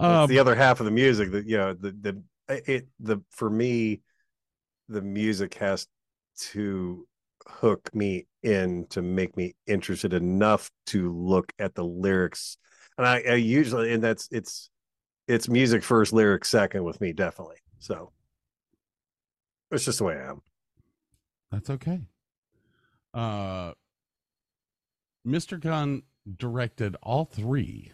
Um, 0.00 0.26
the 0.28 0.40
other 0.40 0.56
half 0.56 0.80
of 0.80 0.86
the 0.86 0.90
music 0.90 1.30
that 1.30 1.46
you 1.46 1.56
know 1.56 1.74
the 1.74 1.92
the 1.92 2.22
it 2.68 2.88
the 2.98 3.18
for 3.30 3.48
me 3.48 4.00
the 4.88 5.00
music 5.00 5.54
has 5.54 5.86
to 6.38 7.06
hook 7.46 7.88
me 7.94 8.26
in 8.42 8.86
to 8.90 9.00
make 9.00 9.36
me 9.36 9.54
interested 9.68 10.12
enough 10.12 10.72
to 10.86 11.12
look 11.12 11.52
at 11.60 11.76
the 11.76 11.84
lyrics 11.84 12.58
and 12.96 13.06
I, 13.06 13.22
I 13.28 13.34
usually 13.34 13.92
and 13.92 14.02
that's 14.02 14.28
it's 14.32 14.70
it's 15.28 15.48
music 15.48 15.82
first 15.84 16.12
lyrics 16.12 16.48
second 16.50 16.82
with 16.84 17.00
me 17.00 17.12
definitely 17.12 17.58
so 17.78 18.12
it's 19.70 19.84
just 19.84 19.98
the 19.98 20.04
way 20.04 20.14
I 20.16 20.30
am 20.30 20.42
That's 21.50 21.70
okay. 21.70 22.00
Uh, 23.14 23.72
Mr. 25.26 25.60
Gunn 25.60 26.02
directed 26.36 26.96
all 27.02 27.24
three, 27.24 27.92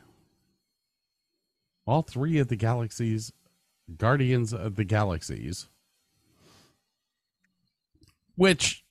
all 1.87 2.03
three 2.03 2.39
of 2.39 2.49
the 2.49 2.57
galaxies, 2.57 3.33
Guardians 3.97 4.53
of 4.53 4.77
the 4.77 4.85
Galaxies, 4.85 5.69
which, 8.37 8.85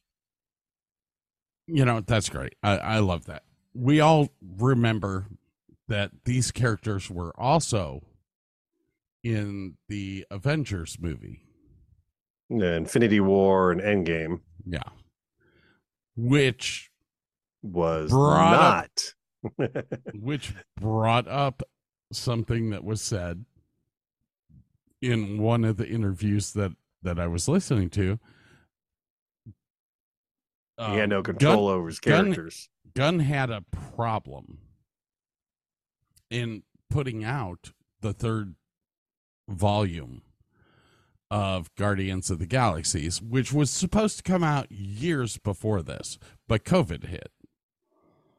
you 1.67 1.83
know, 1.83 1.99
that's 2.01 2.29
great. 2.29 2.55
I, 2.63 2.77
I 2.77 2.99
love 2.99 3.25
that. 3.25 3.43
We 3.73 3.99
all 3.99 4.29
remember 4.41 5.25
that 5.87 6.11
these 6.25 6.51
characters 6.51 7.09
were 7.09 7.37
also 7.39 8.03
in 9.23 9.77
the 9.89 10.25
Avengers 10.29 10.97
movie. 10.99 11.41
Yeah, 12.49 12.75
Infinity 12.75 13.19
War 13.19 13.71
and 13.71 13.81
Endgame 13.81 14.41
Yeah. 14.65 14.83
Which 16.15 16.91
was 17.61 18.11
Brought 18.11 18.53
up- 18.53 18.89
not 19.59 19.85
which 20.15 20.53
brought 20.79 21.27
up 21.27 21.63
something 22.11 22.69
that 22.69 22.83
was 22.83 23.01
said 23.01 23.43
in 25.01 25.37
one 25.41 25.65
of 25.65 25.75
the 25.77 25.87
interviews 25.87 26.53
that 26.53 26.71
that 27.01 27.19
I 27.19 27.27
was 27.27 27.47
listening 27.49 27.89
to. 27.91 28.19
he 29.45 30.83
had 30.95 31.09
no 31.09 31.17
Um, 31.17 31.23
control 31.23 31.67
Gunn- 31.67 31.75
over 31.77 31.87
his 31.87 31.99
characters 31.99 32.69
Gunn 32.95 33.19
had 33.19 33.49
a 33.49 33.61
problem 33.95 34.59
in 36.29 36.63
putting 36.89 37.23
out 37.23 37.71
the 38.01 38.13
third 38.13 38.55
volume 39.49 40.21
of 41.33 41.73
Guardians 41.73 42.29
of 42.29 42.37
the 42.37 42.45
Galaxies, 42.45 43.19
which 43.19 43.51
was 43.51 43.71
supposed 43.71 44.17
to 44.17 44.23
come 44.23 44.43
out 44.43 44.71
years 44.71 45.39
before 45.39 45.81
this, 45.81 46.19
but 46.47 46.63
COVID 46.63 47.07
hit. 47.07 47.31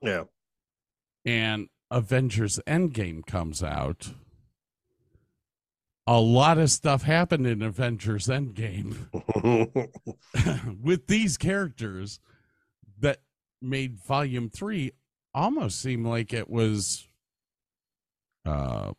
yeah 0.01 0.23
and 1.25 1.69
Avengers 1.91 2.61
Endgame 2.69 3.27
comes 3.27 3.65
out, 3.65 4.13
a 6.07 6.21
lot 6.21 6.57
of 6.57 6.71
stuff 6.71 7.03
happened 7.03 7.49
in 7.49 7.63
Avengers 7.63 8.29
Endgame 8.29 9.09
with 10.81 11.09
these 11.09 11.37
characters 11.37 12.21
that 13.01 13.23
made 13.61 13.99
volume 13.99 14.49
3 14.49 14.93
almost 15.35 15.81
seem 15.81 16.05
like 16.05 16.33
it 16.33 16.49
was 16.49 17.09
uh 18.47 18.93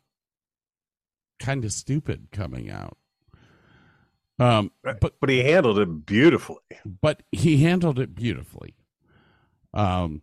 kind 1.38 1.64
of 1.64 1.72
stupid 1.72 2.28
coming 2.30 2.70
out. 2.70 2.98
Um 4.38 4.70
but 4.82 5.14
but 5.20 5.30
he 5.30 5.38
handled 5.40 5.78
it 5.78 6.06
beautifully 6.06 6.58
but 6.84 7.22
he 7.32 7.58
handled 7.58 7.98
it 7.98 8.14
beautifully. 8.14 8.74
Um 9.74 10.22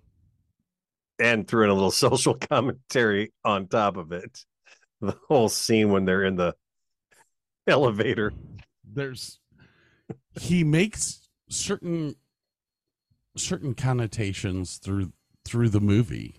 and 1.20 1.48
threw 1.48 1.64
in 1.64 1.70
a 1.70 1.74
little 1.74 1.92
social 2.06 2.36
commentary 2.36 3.32
on 3.44 3.68
top 3.68 3.98
of 3.98 4.12
it. 4.12 4.46
The 5.02 5.18
whole 5.28 5.50
scene 5.50 5.92
when 5.92 6.06
they're 6.06 6.24
in 6.24 6.36
the 6.38 6.56
elevator. 7.68 8.34
there's 8.84 9.40
he 10.40 10.64
makes 10.64 11.30
certain 11.50 12.16
certain 13.38 13.74
connotations 13.74 14.78
through 14.78 15.12
through 15.46 15.70
the 15.70 15.80
movie 15.80 16.36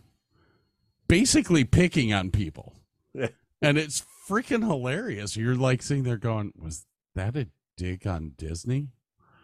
basically 1.09 1.65
picking 1.65 2.13
on 2.13 2.31
people 2.31 2.75
and 3.15 3.79
it's 3.79 4.05
freaking 4.29 4.67
hilarious 4.67 5.37
you're 5.37 5.57
like 5.57 5.83
sitting 5.83 6.05
there 6.05 6.17
going 6.17 6.53
was 6.59 6.87
that 7.15 7.37
a 7.37 7.47
dig 7.77 8.07
on 8.07 8.33
disney 8.37 8.89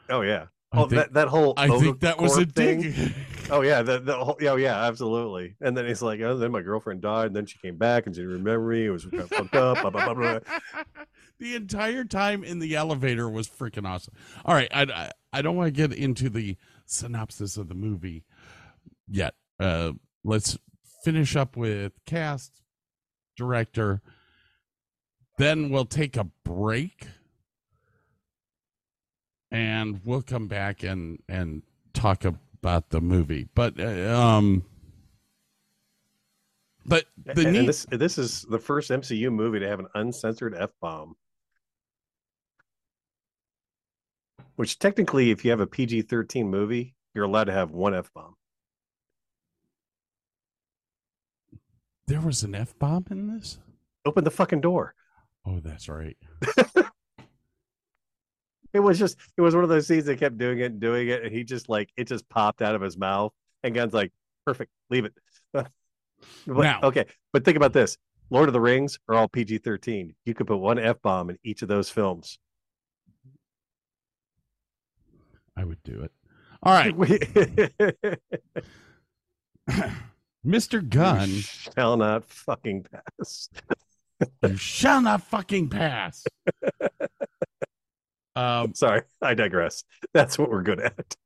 Oh 0.09 0.22
yeah. 0.22 0.47
Oh, 0.72 0.87
think- 0.87 1.03
that, 1.03 1.12
that 1.14 1.28
whole 1.28 1.55
i 1.57 1.68
think 1.68 2.01
that 2.01 2.20
was 2.20 2.37
a 2.37 2.45
thing. 2.45 2.83
dig 2.83 3.14
Oh 3.51 3.62
yeah, 3.62 3.83
the, 3.83 3.99
the 3.99 4.16
whole, 4.16 4.37
oh 4.41 4.57
yeah, 4.57 4.85
absolutely. 4.85 5.57
And 5.61 5.76
then 5.76 5.87
he's 5.87 6.03
like, 6.03 6.20
oh, 6.20 6.37
then 6.37 6.53
my 6.53 6.62
girlfriend 6.62 7.01
died, 7.01 7.26
and 7.26 7.37
then 7.37 7.47
she 7.47 7.59
came 7.59 7.76
back 7.76 8.07
and 8.07 8.14
she 8.14 8.20
didn't 8.20 8.45
remember 8.45 8.68
me. 8.68 8.87
It 8.87 8.91
was 8.91 9.05
kind 9.07 9.22
of 9.22 9.28
fucked 9.28 9.55
up. 9.57 9.81
Blah, 9.81 9.91
blah, 9.91 10.14
blah. 10.14 10.39
the 11.39 11.57
entire 11.57 12.05
time 12.05 12.45
in 12.45 12.61
the 12.61 12.76
elevator 12.76 13.28
was 13.28 13.49
freaking 13.49 13.89
awesome. 13.89 14.14
All 14.45 14.55
right, 14.55 14.68
I, 14.72 14.83
I, 14.83 15.11
I 15.33 15.43
don't 15.43 15.57
want 15.57 15.66
to 15.66 15.89
get 15.89 15.93
into 15.93 16.31
the 16.31 16.57
synopsis 16.87 17.57
of 17.57 17.68
the 17.68 17.74
movie 17.74 18.24
yet. 19.09 19.35
Uh, 19.59 19.93
let's 20.22 20.57
finish 21.05 21.35
up 21.35 21.57
with 21.57 21.93
cast, 22.07 22.62
director. 23.37 24.01
Then 25.39 25.70
we'll 25.70 25.87
take 25.87 26.16
a 26.16 26.24
break, 26.45 27.07
and 29.51 30.01
we'll 30.05 30.23
come 30.23 30.49
back 30.49 30.83
and 30.83 31.23
and 31.29 31.63
talk 31.93 32.25
about 32.25 32.91
the 32.91 33.01
movie. 33.01 33.49
But 33.55 33.81
uh, 33.81 34.17
um, 34.17 34.65
but 36.87 37.05
the 37.25 37.43
and 37.43 37.53
neat 37.53 37.67
this 37.67 37.87
this 37.91 38.19
is 38.19 38.43
the 38.43 38.59
first 38.59 38.91
MCU 38.91 39.33
movie 39.33 39.61
to 39.61 39.69
have 39.69 39.81
an 39.81 39.89
uncensored 39.95 40.55
f 40.55 40.71
bomb. 40.81 41.17
Which 44.57 44.79
technically, 44.79 45.31
if 45.31 45.45
you 45.45 45.51
have 45.51 45.61
a 45.61 45.67
PG 45.67 46.03
thirteen 46.03 46.49
movie, 46.49 46.95
you're 47.15 47.25
allowed 47.25 47.45
to 47.45 47.53
have 47.53 47.71
one 47.71 47.95
f 47.95 48.13
bomb. 48.15 48.37
there 52.11 52.21
was 52.21 52.43
an 52.43 52.57
f 52.57 52.77
bomb 52.77 53.07
in 53.11 53.29
this. 53.29 53.61
Open 54.05 54.25
the 54.25 54.33
fucking 54.33 54.61
door. 54.61 54.95
Oh, 55.47 55.61
that's 55.61 55.89
right. 55.89 56.17
It 58.73 58.81
was 58.81 58.99
just 58.99 59.16
it 59.37 59.41
was 59.41 59.55
one 59.55 59.64
of 59.64 59.71
those 59.71 59.87
scenes 59.87 60.05
that 60.07 60.18
kept 60.18 60.39
doing 60.39 60.61
it 60.61 60.66
and 60.73 60.81
doing 60.81 61.09
it, 61.09 61.23
and 61.25 61.33
he 61.35 61.43
just 61.45 61.68
like 61.68 61.91
it 61.97 62.07
just 62.07 62.29
popped 62.29 62.62
out 62.62 62.75
of 62.75 62.81
his 62.83 62.97
mouth, 62.97 63.33
and 63.62 63.75
Gunn's 63.75 63.93
like, 63.95 64.12
"Perfect, 64.47 64.71
leave 64.91 65.05
it." 65.05 65.14
But- 66.47 66.62
Now- 66.62 66.81
okay, 66.83 67.07
but 67.33 67.45
think 67.45 67.57
about 67.57 67.73
this: 67.73 67.97
Lord 68.29 68.49
of 68.49 68.53
the 68.53 68.61
Rings 68.61 68.99
are 69.09 69.14
all 69.16 69.27
PG 69.29 69.59
thirteen. 69.59 70.14
You 70.27 70.35
could 70.35 70.47
put 70.47 70.59
one 70.59 70.79
f 70.79 71.01
bomb 71.03 71.31
in 71.31 71.39
each 71.43 71.62
of 71.62 71.68
those 71.68 71.89
films. 71.91 72.39
I 75.57 75.64
would 75.64 75.83
do 75.83 76.03
it. 76.03 76.12
All 76.62 76.73
right, 76.75 76.95
Mr. 80.47 80.87
Gunn, 80.87 81.29
shall 81.29 81.97
not 81.97 82.25
fucking 82.25 82.85
pass. 82.85 83.49
you 84.43 84.57
shall 84.57 85.01
not 85.01 85.23
fucking 85.23 85.68
pass. 85.71 86.25
Um, 88.41 88.74
Sorry, 88.74 89.03
I 89.20 89.34
digress. 89.34 89.84
That's 90.14 90.38
what 90.38 90.51
we're 90.51 90.62
good 90.62 90.80
at. 90.80 91.16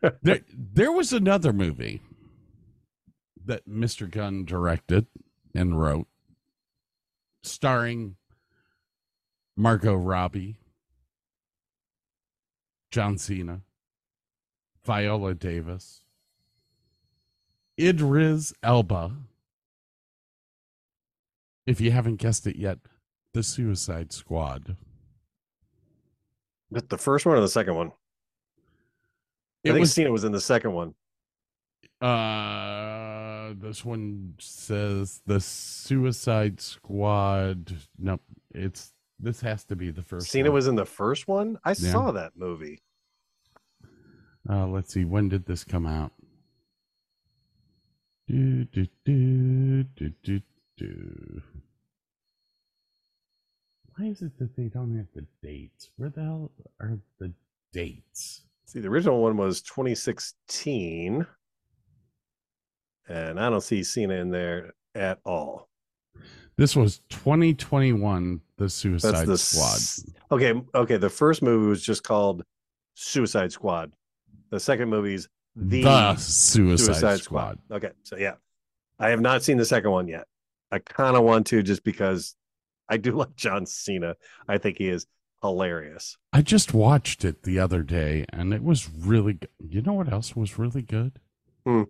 there, 0.22 0.40
there 0.52 0.92
was 0.92 1.12
another 1.12 1.52
movie 1.52 2.00
that 3.44 3.68
Mr. 3.68 4.08
Gunn 4.08 4.44
directed 4.44 5.06
and 5.54 5.80
wrote, 5.80 6.06
starring 7.42 8.16
Margot 9.56 9.94
Robbie, 9.94 10.58
John 12.92 13.18
Cena, 13.18 13.62
Viola 14.84 15.34
Davis, 15.34 16.04
Idris 17.80 18.52
Elba. 18.62 19.12
If 21.66 21.80
you 21.80 21.90
haven't 21.90 22.16
guessed 22.16 22.46
it 22.46 22.56
yet, 22.56 22.78
the 23.38 23.42
Suicide 23.44 24.12
Squad. 24.12 24.76
The 26.72 26.98
first 26.98 27.24
one 27.24 27.36
or 27.38 27.40
the 27.40 27.48
second 27.48 27.76
one? 27.76 27.92
I 29.64 29.68
think 29.70 29.78
was 29.78 29.92
Cena 29.94 30.10
was 30.10 30.24
in 30.24 30.32
the 30.32 30.40
second 30.40 30.72
one. 30.72 30.96
uh 32.00 33.54
this 33.60 33.84
one 33.84 34.34
says 34.40 35.22
the 35.24 35.38
Suicide 35.38 36.60
Squad. 36.60 37.76
Nope, 37.96 38.22
it's 38.52 38.92
this 39.20 39.40
has 39.42 39.62
to 39.66 39.76
be 39.76 39.92
the 39.92 40.02
first. 40.02 40.28
Cena 40.32 40.48
one. 40.50 40.54
was 40.56 40.66
in 40.66 40.74
the 40.74 40.84
first 40.84 41.28
one. 41.28 41.58
I 41.64 41.70
Yeah. 41.78 41.92
saw 41.92 42.10
that 42.10 42.32
movie. 42.34 42.80
Uh, 44.50 44.66
let's 44.66 44.92
see. 44.92 45.04
When 45.04 45.28
did 45.28 45.46
this 45.46 45.62
come 45.62 45.86
out? 45.86 46.10
Do, 48.26 48.64
do, 48.64 48.86
do, 49.04 49.84
do, 49.84 50.12
do, 50.24 50.40
do. 50.76 51.42
Why 53.98 54.06
is 54.06 54.22
it 54.22 54.38
that 54.38 54.54
they 54.56 54.64
don't 54.68 54.96
have 54.96 55.06
the 55.14 55.26
dates? 55.42 55.90
Where 55.96 56.08
the 56.10 56.22
hell 56.22 56.52
are 56.80 56.98
the 57.18 57.32
dates? 57.72 58.42
See, 58.66 58.78
the 58.80 58.88
original 58.88 59.20
one 59.22 59.36
was 59.36 59.60
2016, 59.62 61.26
and 63.08 63.40
I 63.40 63.50
don't 63.50 63.60
see 63.62 63.82
Cena 63.82 64.14
in 64.14 64.30
there 64.30 64.74
at 64.94 65.18
all. 65.24 65.68
This 66.56 66.76
was 66.76 67.00
2021, 67.10 68.40
The 68.56 68.68
Suicide 68.68 69.26
the 69.26 69.38
Squad. 69.38 69.74
s- 69.76 70.04
Okay, 70.30 70.52
okay. 70.74 70.96
The 70.96 71.08
first 71.10 71.42
movie 71.42 71.66
was 71.68 71.82
just 71.82 72.02
called 72.04 72.42
Suicide 72.94 73.52
Squad. 73.52 73.92
The 74.50 74.60
second 74.60 74.90
movie's 74.90 75.28
the, 75.56 75.82
The, 75.82 76.16
Suicide, 76.16 77.20
Squad. 77.20 77.58
Okay, 77.70 77.90
so 78.02 78.16
yeah, 78.16 78.34
I 78.98 79.08
have 79.10 79.20
not 79.20 79.42
seen 79.42 79.56
the 79.56 79.64
second 79.64 79.90
one 79.90 80.06
yet. 80.08 80.26
I 80.70 80.78
kind 80.80 81.16
of 81.16 81.24
want 81.24 81.46
to 81.48 81.62
just 81.62 81.82
because 81.84 82.34
I 82.88 82.96
do 82.96 83.12
like 83.12 83.36
John 83.36 83.66
Cena. 83.66 84.16
I 84.48 84.58
think 84.58 84.78
he 84.78 84.88
is 84.88 85.06
hilarious. 85.42 86.16
I 86.32 86.42
just 86.42 86.74
watched 86.74 87.24
it 87.24 87.42
the 87.42 87.58
other 87.58 87.82
day 87.82 88.24
and 88.30 88.52
it 88.52 88.62
was 88.62 88.88
really 88.90 89.34
good. 89.34 89.50
You 89.60 89.82
know 89.82 89.92
what 89.94 90.12
else 90.12 90.34
was 90.34 90.58
really 90.58 90.82
good? 90.82 91.20
Hmm. 91.64 91.82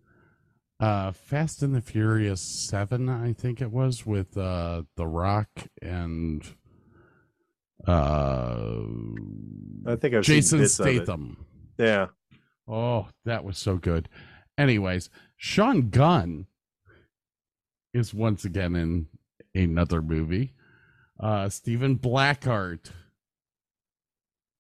Uh 0.81 1.13
Fast 1.13 1.63
and 1.63 1.75
the 1.75 1.81
Furious 1.81 2.41
7, 2.41 3.09
I 3.09 3.33
think 3.33 3.61
it 3.61 3.71
was 3.73 4.05
with 4.07 4.37
uh 4.37 4.83
The 4.97 5.07
Rock 5.07 5.49
and 5.83 6.43
uh 7.87 8.83
I 9.87 9.97
think 9.97 10.15
I've 10.15 10.25
Jason. 10.25 10.67
Statham. 10.69 11.45
Yeah, 11.79 12.09
Oh, 12.67 13.09
that 13.25 13.45
was 13.45 13.57
so 13.57 13.77
good. 13.77 14.09
Anyways, 14.59 15.09
Sean 15.37 15.89
Gunn 15.89 16.47
is 17.95 18.13
once 18.13 18.45
again 18.45 18.77
in 18.77 19.07
another 19.55 20.03
movie. 20.03 20.53
Uh 21.21 21.49
Stephen 21.49 21.99
Blackheart 21.99 22.91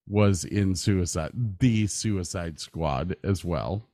was 0.07 0.45
in 0.45 0.75
Suicide 0.75 1.33
the 1.61 1.87
Suicide 1.87 2.59
Squad 2.59 3.17
as 3.23 3.45
well. 3.45 3.89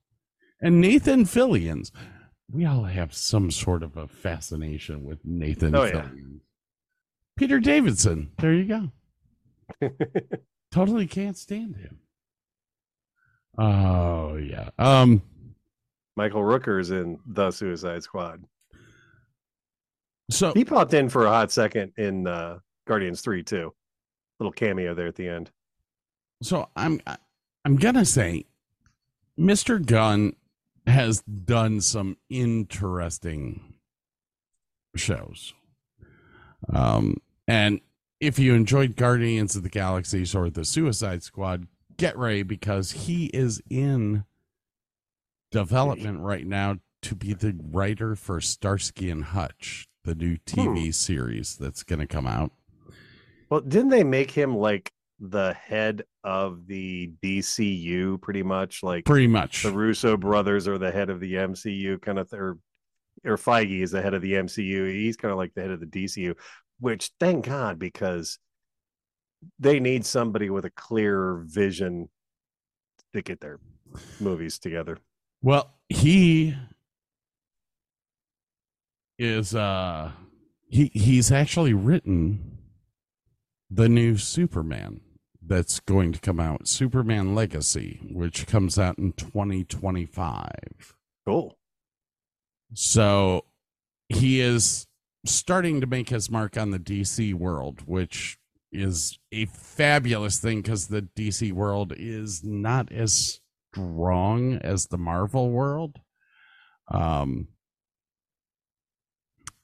And 0.60 0.80
Nathan 0.80 1.24
Fillions. 1.24 1.90
We 2.50 2.64
all 2.66 2.84
have 2.84 3.14
some 3.14 3.50
sort 3.50 3.82
of 3.82 3.96
a 3.96 4.06
fascination 4.06 5.02
with 5.04 5.18
Nathan 5.24 5.74
Oh, 5.74 5.84
yeah. 5.84 6.02
Fillions. 6.02 6.40
Peter 7.36 7.58
Davidson. 7.58 8.30
There 8.38 8.52
you 8.54 8.64
go. 9.80 9.90
totally 10.72 11.06
can't 11.06 11.36
stand 11.36 11.76
him. 11.76 11.98
Oh 13.58 14.36
yeah. 14.36 14.70
Um 14.78 15.22
Michael 16.16 16.42
Rooker's 16.42 16.90
in 16.92 17.18
the 17.26 17.50
Suicide 17.50 18.02
Squad. 18.04 18.44
So 20.30 20.52
He 20.54 20.64
popped 20.64 20.94
in 20.94 21.08
for 21.08 21.26
a 21.26 21.30
hot 21.30 21.50
second 21.52 21.92
in 21.96 22.26
uh, 22.26 22.58
Guardians 22.86 23.20
Three 23.20 23.42
too. 23.42 23.74
Little 24.40 24.52
cameo 24.52 24.94
there 24.94 25.06
at 25.06 25.14
the 25.16 25.28
end. 25.28 25.50
so 26.42 26.68
I'm 26.76 27.00
I'm 27.64 27.76
gonna 27.76 28.04
say 28.04 28.46
Mr. 29.38 29.84
Gunn 29.84 30.34
has 30.86 31.22
done 31.22 31.80
some 31.80 32.16
interesting 32.28 33.74
shows. 34.96 35.54
Um 36.72 37.16
and 37.46 37.80
if 38.20 38.38
you 38.38 38.54
enjoyed 38.54 38.96
Guardians 38.96 39.54
of 39.56 39.62
the 39.62 39.68
Galaxies 39.68 40.34
or 40.34 40.48
the 40.50 40.64
Suicide 40.64 41.22
Squad, 41.22 41.66
get 41.96 42.16
ready 42.16 42.42
because 42.42 42.92
he 42.92 43.26
is 43.26 43.62
in 43.68 44.24
development 45.50 46.20
right 46.20 46.46
now 46.46 46.78
to 47.02 47.14
be 47.14 47.34
the 47.34 47.54
writer 47.70 48.16
for 48.16 48.40
Starsky 48.40 49.10
and 49.10 49.24
Hutch, 49.24 49.88
the 50.04 50.14
new 50.14 50.36
TV 50.46 50.84
hmm. 50.84 50.90
series 50.90 51.56
that's 51.56 51.82
going 51.82 51.98
to 51.98 52.06
come 52.06 52.26
out. 52.26 52.52
Well, 53.50 53.60
didn't 53.60 53.90
they 53.90 54.04
make 54.04 54.30
him 54.30 54.56
like 54.56 54.92
the 55.20 55.54
head 55.54 56.04
of 56.22 56.66
the 56.66 57.12
DCU 57.22 58.20
pretty 58.20 58.42
much? 58.42 58.82
Like 58.82 59.04
Pretty 59.04 59.26
much. 59.26 59.62
the 59.62 59.72
Russo 59.72 60.16
brothers 60.16 60.68
are 60.68 60.78
the 60.78 60.90
head 60.90 61.10
of 61.10 61.20
the 61.20 61.34
MCU, 61.34 62.00
kind 62.00 62.18
of, 62.18 62.32
or 62.32 62.58
or 63.24 63.36
Feige 63.36 63.82
is 63.82 63.90
the 63.90 64.02
head 64.02 64.14
of 64.14 64.22
the 64.22 64.32
MCU. 64.32 64.92
He's 64.92 65.16
kind 65.16 65.32
of 65.32 65.38
like 65.38 65.54
the 65.54 65.62
head 65.62 65.70
of 65.70 65.80
the 65.80 65.86
DCU, 65.86 66.34
which 66.80 67.10
thank 67.18 67.46
God 67.46 67.78
because 67.78 68.38
they 69.58 69.80
need 69.80 70.04
somebody 70.04 70.50
with 70.50 70.64
a 70.64 70.70
clear 70.70 71.42
vision 71.46 72.08
to 73.12 73.22
get 73.22 73.40
their 73.40 73.60
movies 74.20 74.58
together. 74.58 74.98
Well, 75.42 75.74
he 75.88 76.56
is 79.24 79.54
uh 79.54 80.12
he 80.68 80.90
he's 80.94 81.32
actually 81.32 81.74
written 81.74 82.58
the 83.70 83.88
new 83.88 84.16
Superman 84.16 85.00
that's 85.46 85.80
going 85.80 86.12
to 86.12 86.20
come 86.20 86.40
out, 86.40 86.68
Superman 86.68 87.34
Legacy, 87.34 88.00
which 88.10 88.46
comes 88.46 88.78
out 88.78 88.98
in 88.98 89.12
2025. 89.12 90.96
Cool. 91.26 91.58
So 92.72 93.44
he 94.08 94.40
is 94.40 94.86
starting 95.26 95.80
to 95.80 95.86
make 95.86 96.08
his 96.08 96.30
mark 96.30 96.56
on 96.56 96.70
the 96.70 96.78
DC 96.78 97.34
world, 97.34 97.82
which 97.86 98.38
is 98.72 99.18
a 99.32 99.46
fabulous 99.46 100.38
thing 100.38 100.62
because 100.62 100.88
the 100.88 101.02
DC 101.02 101.52
world 101.52 101.92
is 101.96 102.42
not 102.42 102.90
as 102.90 103.40
strong 103.72 104.56
as 104.56 104.86
the 104.86 104.98
Marvel 104.98 105.50
world. 105.50 106.00
Um, 106.88 107.48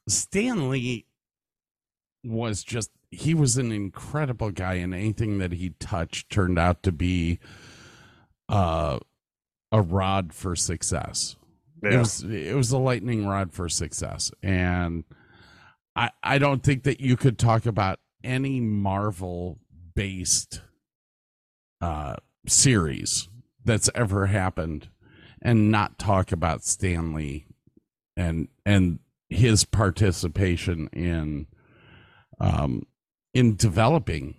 Stan 0.07 0.69
Lee 0.69 1.05
was 2.23 2.63
just 2.63 2.91
he 3.09 3.33
was 3.33 3.57
an 3.57 3.71
incredible 3.71 4.51
guy 4.51 4.75
and 4.75 4.93
anything 4.93 5.39
that 5.39 5.53
he 5.53 5.71
touched 5.79 6.29
turned 6.29 6.57
out 6.59 6.83
to 6.83 6.91
be 6.91 7.39
uh 8.49 8.99
a 9.71 9.81
rod 9.81 10.33
for 10.33 10.55
success. 10.55 11.35
It 11.83 11.97
was 11.97 12.23
it 12.23 12.55
was 12.55 12.71
a 12.71 12.77
lightning 12.77 13.25
rod 13.25 13.53
for 13.53 13.69
success. 13.69 14.31
And 14.43 15.03
i 15.95 16.09
i 16.23 16.37
don't 16.37 16.63
think 16.63 16.83
that 16.83 16.99
you 16.99 17.17
could 17.17 17.37
talk 17.37 17.65
about 17.65 17.99
any 18.23 18.59
marvel 18.59 19.59
based 19.95 20.61
uh 21.81 22.15
series 22.47 23.29
that's 23.63 23.89
ever 23.93 24.27
happened 24.27 24.89
and 25.41 25.71
not 25.71 25.97
talk 25.99 26.31
about 26.31 26.63
stan 26.63 27.13
lee 27.13 27.45
and 28.15 28.47
and 28.65 28.99
his 29.31 29.63
participation 29.63 30.87
in 30.91 31.47
um 32.41 32.85
in 33.33 33.55
developing 33.55 34.35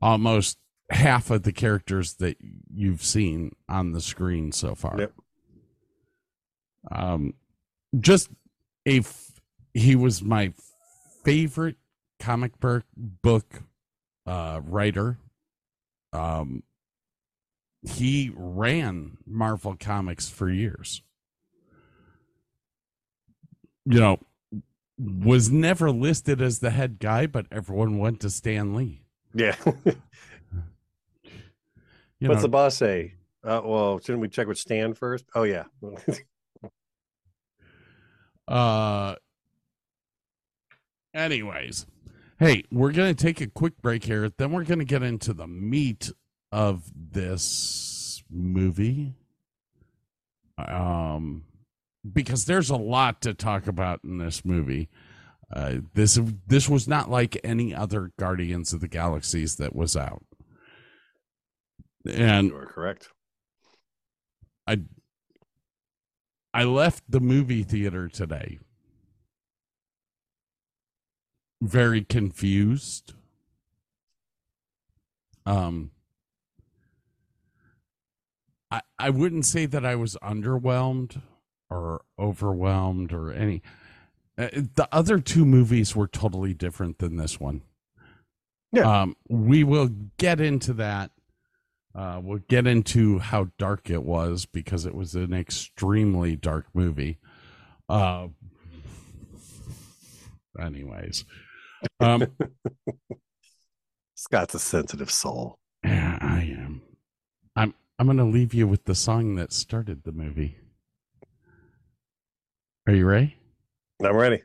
almost 0.00 0.56
half 0.90 1.30
of 1.30 1.42
the 1.42 1.52
characters 1.52 2.14
that 2.14 2.38
you've 2.74 3.04
seen 3.04 3.54
on 3.68 3.92
the 3.92 4.00
screen 4.00 4.50
so 4.50 4.74
far. 4.74 4.96
Yep. 4.98 5.12
um 6.90 7.34
just 8.00 8.30
a 8.86 8.98
f- 9.00 9.40
he 9.74 9.94
was 9.94 10.22
my 10.22 10.54
favorite 11.22 11.76
comic 12.18 12.58
book 12.58 12.84
book 12.96 13.62
uh 14.26 14.62
writer. 14.64 15.18
Um 16.14 16.62
he 17.82 18.32
ran 18.34 19.18
marvel 19.26 19.76
comics 19.78 20.30
for 20.30 20.48
years 20.48 21.02
you 23.88 24.00
know 24.00 24.18
was 24.98 25.50
never 25.50 25.90
listed 25.90 26.42
as 26.42 26.58
the 26.58 26.70
head 26.70 26.98
guy 26.98 27.26
but 27.26 27.46
everyone 27.52 27.98
went 27.98 28.20
to 28.20 28.28
stan 28.30 28.74
lee 28.74 29.02
Yeah. 29.34 29.54
you 29.64 29.74
What's 32.28 32.38
know, 32.38 32.42
the 32.42 32.48
boss 32.48 32.76
say? 32.76 33.14
Uh, 33.44 33.60
well, 33.64 34.00
shouldn't 34.00 34.20
we 34.20 34.28
check 34.28 34.48
with 34.48 34.58
Stan 34.58 34.94
first? 34.94 35.24
Oh 35.34 35.44
yeah. 35.44 35.64
Uh, 38.48 39.14
anyways, 41.12 41.84
hey, 42.38 42.64
we're 42.72 42.92
going 42.92 43.14
to 43.14 43.22
take 43.22 43.42
a 43.42 43.46
quick 43.46 43.76
break 43.82 44.04
here. 44.04 44.30
Then 44.30 44.52
we're 44.52 44.64
going 44.64 44.78
to 44.78 44.86
get 44.86 45.02
into 45.02 45.34
the 45.34 45.46
meat 45.46 46.10
of 46.50 46.90
this 46.94 48.22
movie. 48.30 49.16
Um, 50.56 51.44
because 52.10 52.44
there's 52.44 52.70
a 52.70 52.76
lot 52.76 53.20
to 53.22 53.34
talk 53.34 53.66
about 53.66 54.00
in 54.04 54.18
this 54.18 54.44
movie. 54.44 54.88
Uh, 55.54 55.76
this 55.94 56.18
this 56.46 56.68
was 56.68 56.86
not 56.86 57.10
like 57.10 57.38
any 57.42 57.74
other 57.74 58.12
Guardians 58.18 58.72
of 58.72 58.80
the 58.80 58.88
Galaxies 58.88 59.56
that 59.56 59.74
was 59.74 59.96
out, 59.96 60.22
and 62.06 62.48
You 62.48 62.56
are 62.56 62.66
correct. 62.66 63.08
I 64.66 64.82
I 66.52 66.64
left 66.64 67.04
the 67.08 67.20
movie 67.20 67.62
theater 67.62 68.08
today 68.08 68.58
very 71.60 72.04
confused. 72.04 73.14
Um 75.46 75.90
I 78.70 78.82
I 78.98 79.10
wouldn't 79.10 79.46
say 79.46 79.66
that 79.66 79.84
I 79.84 79.94
was 79.94 80.16
underwhelmed 80.22 81.22
or 81.70 82.02
overwhelmed 82.18 83.12
or 83.12 83.32
any 83.32 83.62
uh, 84.36 84.48
the 84.52 84.88
other 84.92 85.18
two 85.18 85.44
movies 85.44 85.96
were 85.96 86.06
totally 86.08 86.54
different 86.54 86.98
than 86.98 87.16
this 87.16 87.40
one. 87.40 87.62
Yeah. 88.72 89.02
Um 89.02 89.16
we 89.28 89.64
will 89.64 89.90
get 90.18 90.40
into 90.40 90.72
that 90.74 91.10
uh, 91.94 92.20
we'll 92.22 92.38
get 92.48 92.66
into 92.66 93.18
how 93.18 93.48
dark 93.58 93.90
it 93.90 94.04
was 94.04 94.46
because 94.46 94.86
it 94.86 94.94
was 94.94 95.16
an 95.16 95.32
extremely 95.32 96.36
dark 96.36 96.66
movie. 96.72 97.18
Uh, 97.88 98.28
anyways, 100.60 101.24
um, 101.98 102.24
Scott's 104.14 104.54
a 104.54 104.60
sensitive 104.60 105.10
soul. 105.10 105.58
yeah, 105.84 106.18
I 106.20 106.42
am. 106.42 106.82
I'm. 107.56 107.74
I'm 107.98 108.06
going 108.06 108.18
to 108.18 108.24
leave 108.24 108.54
you 108.54 108.68
with 108.68 108.84
the 108.84 108.94
song 108.94 109.34
that 109.34 109.52
started 109.52 110.04
the 110.04 110.12
movie. 110.12 110.56
Are 112.88 112.94
you 112.94 113.04
ready? 113.04 113.36
I'm 114.02 114.16
ready. 114.16 114.40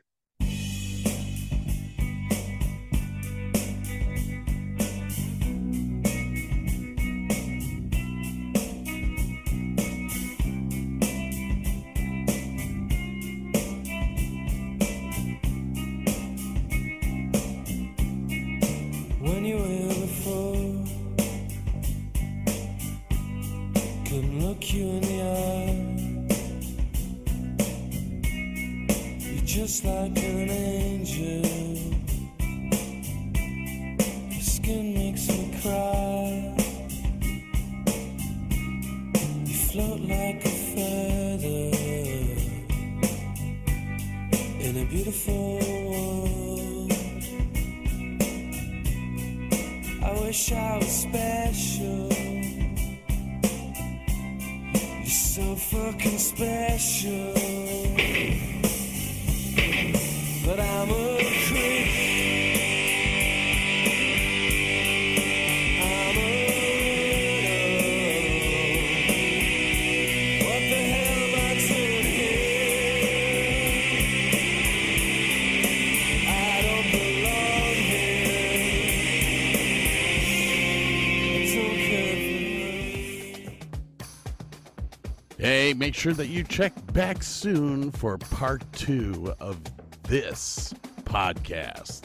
Make 85.76 85.94
sure 85.94 86.12
that 86.12 86.28
you 86.28 86.44
check 86.44 86.72
back 86.92 87.22
soon 87.22 87.90
for 87.90 88.16
part 88.16 88.62
two 88.72 89.34
of 89.40 89.60
this 90.04 90.72
podcast. 91.02 92.03